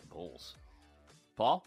the 0.00 0.06
Bulls. 0.06 0.56
Paul. 1.36 1.64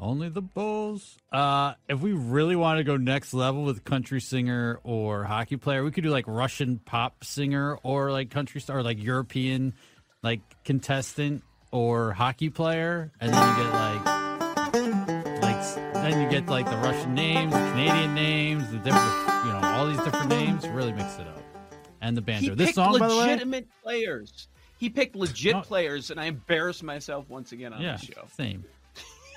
Only 0.00 0.30
the 0.30 0.40
Bulls. 0.40 1.18
Uh, 1.30 1.74
if 1.88 2.00
we 2.00 2.12
really 2.12 2.56
want 2.56 2.78
to 2.78 2.84
go 2.84 2.96
next 2.96 3.34
level 3.34 3.64
with 3.64 3.84
country 3.84 4.20
singer 4.20 4.80
or 4.82 5.24
hockey 5.24 5.56
player, 5.58 5.84
we 5.84 5.90
could 5.90 6.04
do 6.04 6.10
like 6.10 6.24
Russian 6.26 6.78
pop 6.78 7.22
singer 7.22 7.76
or 7.82 8.10
like 8.10 8.30
country 8.30 8.62
star, 8.62 8.78
or 8.78 8.82
like 8.82 9.02
European 9.02 9.74
like 10.22 10.40
contestant 10.64 11.42
or 11.70 12.12
hockey 12.12 12.48
player, 12.48 13.12
and 13.20 13.32
then 13.32 13.48
you 13.58 13.62
get 13.62 13.72
like 13.74 14.04
like 15.42 15.74
then 15.92 16.22
you 16.22 16.30
get 16.30 16.46
like 16.48 16.64
the 16.70 16.76
Russian 16.78 17.14
names, 17.14 17.52
the 17.52 17.58
Canadian 17.58 18.14
names, 18.14 18.70
the 18.70 18.78
different 18.78 19.44
you 19.44 19.52
know 19.52 19.60
all 19.62 19.86
these 19.86 20.00
different 20.00 20.30
names. 20.30 20.66
Really 20.68 20.92
mix 20.92 21.16
it 21.18 21.26
up, 21.26 21.42
and 22.00 22.16
the 22.16 22.22
banjo. 22.22 22.50
He 22.50 22.56
This 22.56 22.66
picked 22.68 22.74
song, 22.76 22.98
by 22.98 23.06
the 23.06 23.14
way, 23.16 23.32
legitimate 23.32 23.68
players. 23.82 24.48
He 24.78 24.88
picked 24.88 25.14
legit 25.14 25.56
No. 25.56 25.60
players, 25.60 26.10
and 26.10 26.18
I 26.18 26.24
embarrassed 26.24 26.82
myself 26.82 27.28
once 27.28 27.52
again 27.52 27.74
on 27.74 27.82
yeah, 27.82 27.96
the 27.98 28.06
show. 28.06 28.22
same. 28.34 28.64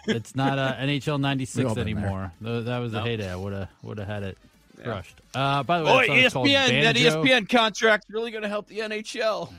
It's 0.07 0.35
not 0.35 0.59
uh, 0.59 0.75
NHL 0.79 1.19
'96 1.19 1.65
all 1.69 1.75
there. 1.75 1.81
anymore. 1.83 2.31
Th- 2.43 2.65
That 2.65 2.79
was 2.79 2.91
the 2.91 2.99
No. 2.99 3.05
heyday. 3.05 3.31
I 3.31 3.35
would 3.35 3.53
have 3.53 3.69
would 3.83 3.97
have 3.99 4.07
had 4.07 4.23
it 4.23 4.37
Yeah. 4.77 4.83
crushed. 4.83 5.21
Uh, 5.33 5.63
by 5.63 5.79
the 5.79 5.85
way, 5.85 5.91
Oh, 5.91 5.97
that 5.99 6.07
song 6.07 6.17
is 6.17 6.33
called 6.33 6.47
ESPN, 6.47 6.83
that 6.83 6.95
ESPN 6.97 7.45
contract's 7.49 8.07
really 8.09 8.31
going 8.31 8.43
to 8.43 8.49
help 8.49 8.67
the 8.67 8.79
NHL. 8.79 9.51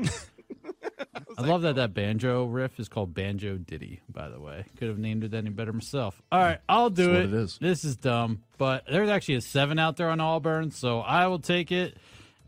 Yeah. 0.00 0.08
I 1.38 1.42
love 1.42 1.62
that 1.62 1.76
that 1.76 1.94
banjo 1.94 2.44
riff 2.44 2.78
is 2.78 2.88
called 2.88 3.14
Banjo 3.14 3.56
Diddy. 3.56 4.00
By 4.12 4.28
the 4.28 4.38
way, 4.40 4.64
could 4.78 4.88
have 4.88 4.98
named 4.98 5.24
it 5.24 5.32
any 5.34 5.48
better 5.50 5.72
myself. 5.72 6.20
All 6.30 6.40
right, 6.40 6.58
I'll 6.68 6.90
do 6.90 7.06
That's 7.06 7.08
it. 7.16 7.30
what 7.30 7.38
it 7.40 7.42
is. 7.44 7.58
This 7.60 7.84
is 7.84 7.96
dumb, 7.96 8.42
but 8.58 8.84
there's 8.90 9.08
actually 9.08 9.36
a 9.36 9.40
seven 9.40 9.78
out 9.78 9.96
there 9.96 10.10
on 10.10 10.20
Auburn, 10.20 10.70
so 10.70 11.00
I 11.00 11.26
will 11.28 11.38
take 11.38 11.72
it, 11.72 11.96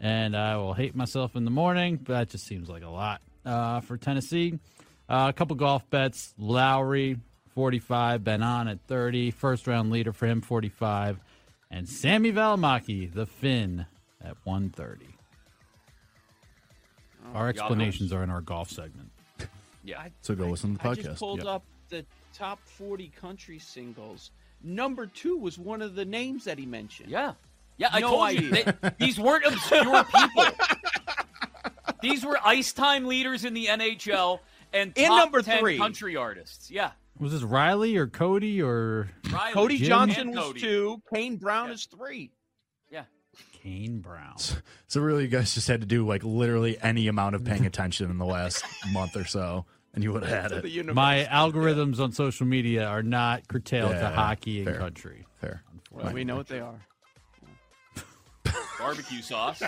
and 0.00 0.36
I 0.36 0.56
will 0.58 0.74
hate 0.74 0.94
myself 0.94 1.34
in 1.36 1.44
the 1.44 1.50
morning. 1.50 1.96
But 1.96 2.12
that 2.14 2.28
just 2.30 2.46
seems 2.46 2.68
like 2.68 2.82
a 2.82 2.88
lot 2.90 3.22
uh, 3.46 3.80
for 3.80 3.96
Tennessee. 3.96 4.58
Uh, 5.08 5.26
a 5.28 5.32
couple 5.32 5.56
golf 5.56 5.88
bets: 5.90 6.34
Lowry, 6.38 7.18
forty-five; 7.54 8.24
Ben 8.24 8.42
An 8.42 8.68
at 8.68 8.80
thirty. 8.86 9.30
First 9.30 9.66
round 9.66 9.90
leader 9.90 10.12
for 10.12 10.26
him, 10.26 10.40
forty-five, 10.40 11.18
and 11.70 11.88
Sami 11.88 12.32
Valimaki, 12.32 13.12
the 13.12 13.26
Finn, 13.26 13.86
at 14.24 14.36
one 14.44 14.70
thirty. 14.70 15.08
Our 17.34 17.48
explanations 17.48 18.12
are 18.12 18.22
in 18.22 18.30
our 18.30 18.40
golf 18.40 18.70
segment. 18.70 19.10
Yeah. 19.86 20.08
So 20.22 20.34
go 20.34 20.46
listen 20.46 20.74
to 20.78 20.82
the 20.82 20.88
podcast. 20.88 20.90
I 20.90 20.94
just 20.94 21.08
podcast. 21.10 21.18
pulled 21.18 21.38
Yep. 21.40 21.46
up 21.46 21.62
the 21.90 22.06
top 22.32 22.58
40 22.64 23.08
country 23.20 23.58
singles. 23.58 24.30
Number 24.62 25.04
two 25.06 25.36
was 25.36 25.58
one 25.58 25.82
of 25.82 25.94
the 25.94 26.06
names 26.06 26.44
that 26.44 26.58
he 26.58 26.64
mentioned. 26.64 27.10
Yeah. 27.10 27.34
Yeah, 27.76 27.88
I 27.92 28.00
No 28.00 28.08
told 28.08 28.32
you. 28.32 28.48
They, 28.50 28.64
these 28.98 29.20
weren't 29.20 29.44
obscure 29.44 30.04
people. 30.16 30.44
these 32.00 32.24
were 32.24 32.38
ice 32.42 32.72
time 32.72 33.04
leaders 33.04 33.44
in 33.44 33.52
the 33.52 33.66
NHL 33.66 34.40
and 34.74 34.92
And 34.96 35.06
top 35.06 35.18
number 35.18 35.40
10 35.42 35.60
three. 35.60 35.78
country 35.78 36.16
artists. 36.16 36.70
Yeah. 36.70 36.90
Was 37.18 37.32
this 37.32 37.42
Riley 37.42 37.96
or 37.96 38.06
Cody 38.08 38.60
or 38.60 39.08
Riley, 39.32 39.52
Cody 39.52 39.78
Jim 39.78 39.86
Johnson 39.88 40.20
and 40.28 40.36
was 40.36 40.44
Cody. 40.46 40.60
two. 40.60 41.02
Kane 41.14 41.36
Brown 41.36 41.70
is 41.70 41.86
three. 41.86 42.32
Yeah. 42.90 43.04
Kane 43.62 44.00
Brown? 44.00 44.36
So 44.88 45.00
really, 45.00 45.22
you 45.22 45.28
guys 45.28 45.54
just 45.54 45.68
had 45.68 45.80
to 45.80 45.86
do 45.86 46.06
like 46.06 46.24
literally 46.24 46.76
any 46.82 47.06
amount 47.08 47.36
of 47.36 47.44
paying 47.44 47.66
attention 47.66 48.10
in 48.10 48.18
the 48.18 48.26
last 48.26 48.64
month 48.92 49.16
or 49.16 49.24
so, 49.24 49.64
and 49.94 50.02
you 50.02 50.12
would 50.12 50.24
have 50.24 50.42
had 50.42 50.48
To 50.56 50.60
the 50.60 50.78
it. 50.80 50.94
My 50.94 51.24
algorithms 51.30 52.00
on 52.00 52.10
social 52.12 52.46
media 52.46 52.86
are 52.86 53.02
not 53.02 53.46
curtailed 53.48 53.92
Yeah, 53.92 54.00
to 54.00 54.08
hockey 54.10 54.64
and 54.66 54.76
country. 54.76 55.24
Fair. 55.40 55.62
Well, 55.92 56.12
we 56.12 56.24
know 56.24 56.34
what 56.36 56.48
they 56.48 56.58
are. 56.60 56.80
Barbecue 58.84 59.22
sauce. 59.22 59.62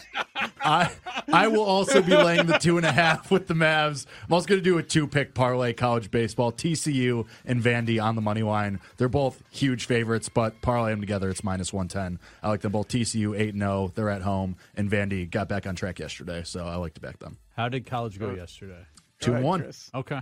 I 0.60 0.90
I 1.32 1.48
will 1.48 1.64
also 1.64 2.02
be 2.02 2.14
laying 2.14 2.44
the 2.46 2.58
two 2.58 2.76
and 2.76 2.84
a 2.84 2.92
half 2.92 3.30
with 3.30 3.46
the 3.46 3.54
Mavs. 3.54 4.04
I'm 4.26 4.32
also 4.34 4.46
going 4.46 4.60
to 4.60 4.64
do 4.64 4.76
a 4.76 4.82
two 4.82 5.06
pick 5.06 5.32
parlay 5.32 5.72
college 5.72 6.10
baseball. 6.10 6.52
TCU 6.52 7.26
and 7.46 7.62
Vandy 7.62 8.02
on 8.02 8.14
the 8.14 8.20
money 8.20 8.42
line. 8.42 8.78
They're 8.98 9.08
both 9.08 9.42
huge 9.50 9.86
favorites, 9.86 10.28
but 10.28 10.60
parlay 10.60 10.90
them 10.90 11.00
together. 11.00 11.30
It's 11.30 11.42
minus 11.42 11.72
one 11.72 11.88
ten. 11.88 12.18
I 12.42 12.50
like 12.50 12.60
them 12.60 12.72
both. 12.72 12.88
TCU 12.88 13.38
eight 13.38 13.54
zero. 13.54 13.90
They're 13.94 14.10
at 14.10 14.20
home, 14.20 14.56
and 14.74 14.90
Vandy 14.90 15.30
got 15.30 15.48
back 15.48 15.66
on 15.66 15.74
track 15.76 15.98
yesterday, 15.98 16.42
so 16.44 16.66
I 16.66 16.76
like 16.76 16.92
to 16.94 17.00
back 17.00 17.18
them. 17.18 17.38
How 17.56 17.70
did 17.70 17.86
college 17.86 18.18
go 18.18 18.34
yesterday? 18.34 18.84
Two 19.20 19.30
and 19.32 19.36
right, 19.36 19.44
one. 19.44 19.62
Chris. 19.62 19.90
Okay. 19.94 20.20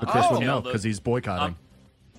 But 0.00 0.08
Chris 0.08 0.24
Oh. 0.26 0.32
wouldn't 0.32 0.46
know 0.46 0.60
because 0.62 0.82
he's 0.82 0.98
boycotting. 1.00 1.48
Um, 1.48 1.56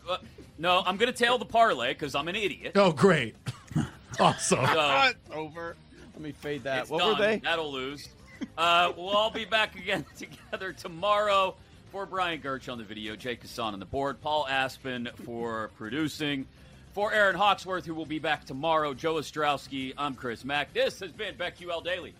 Uh, 0.07 0.17
no, 0.59 0.83
I'm 0.85 0.97
going 0.97 1.11
to 1.11 1.17
tail 1.17 1.37
the 1.37 1.45
parlay 1.45 1.93
because 1.93 2.13
I'm 2.15 2.27
an 2.27 2.35
idiot. 2.35 2.73
oh, 2.75 2.91
great. 2.91 3.35
Awesome. 4.19 4.65
So, 4.65 5.11
over. 5.33 5.75
Let 6.13 6.21
me 6.21 6.31
fade 6.31 6.63
that. 6.63 6.81
It's 6.83 6.89
what 6.89 6.99
done. 6.99 7.09
were 7.09 7.15
they? 7.23 7.37
That'll 7.37 7.71
lose. 7.71 8.09
Uh, 8.57 8.91
we'll 8.97 9.09
all 9.09 9.29
be 9.29 9.45
back 9.45 9.75
again 9.75 10.05
together 10.17 10.73
tomorrow. 10.73 11.55
For 11.91 12.05
Brian 12.05 12.41
Gerch 12.41 12.71
on 12.71 12.77
the 12.77 12.83
video, 12.83 13.15
Jake 13.15 13.41
Hassan 13.41 13.73
on 13.73 13.79
the 13.79 13.85
board, 13.85 14.19
Paul 14.21 14.45
Aspen 14.49 15.07
for 15.23 15.69
producing, 15.77 16.45
for 16.93 17.13
Aaron 17.13 17.35
Hawksworth, 17.35 17.85
who 17.85 17.93
will 17.93 18.05
be 18.05 18.19
back 18.19 18.43
tomorrow, 18.43 18.93
Joe 18.93 19.15
Ostrowski, 19.15 19.93
I'm 19.97 20.13
Chris 20.13 20.43
Mack. 20.43 20.73
This 20.73 20.99
has 20.99 21.11
been 21.11 21.35
BetQL 21.35 21.83
Daily. 21.83 22.13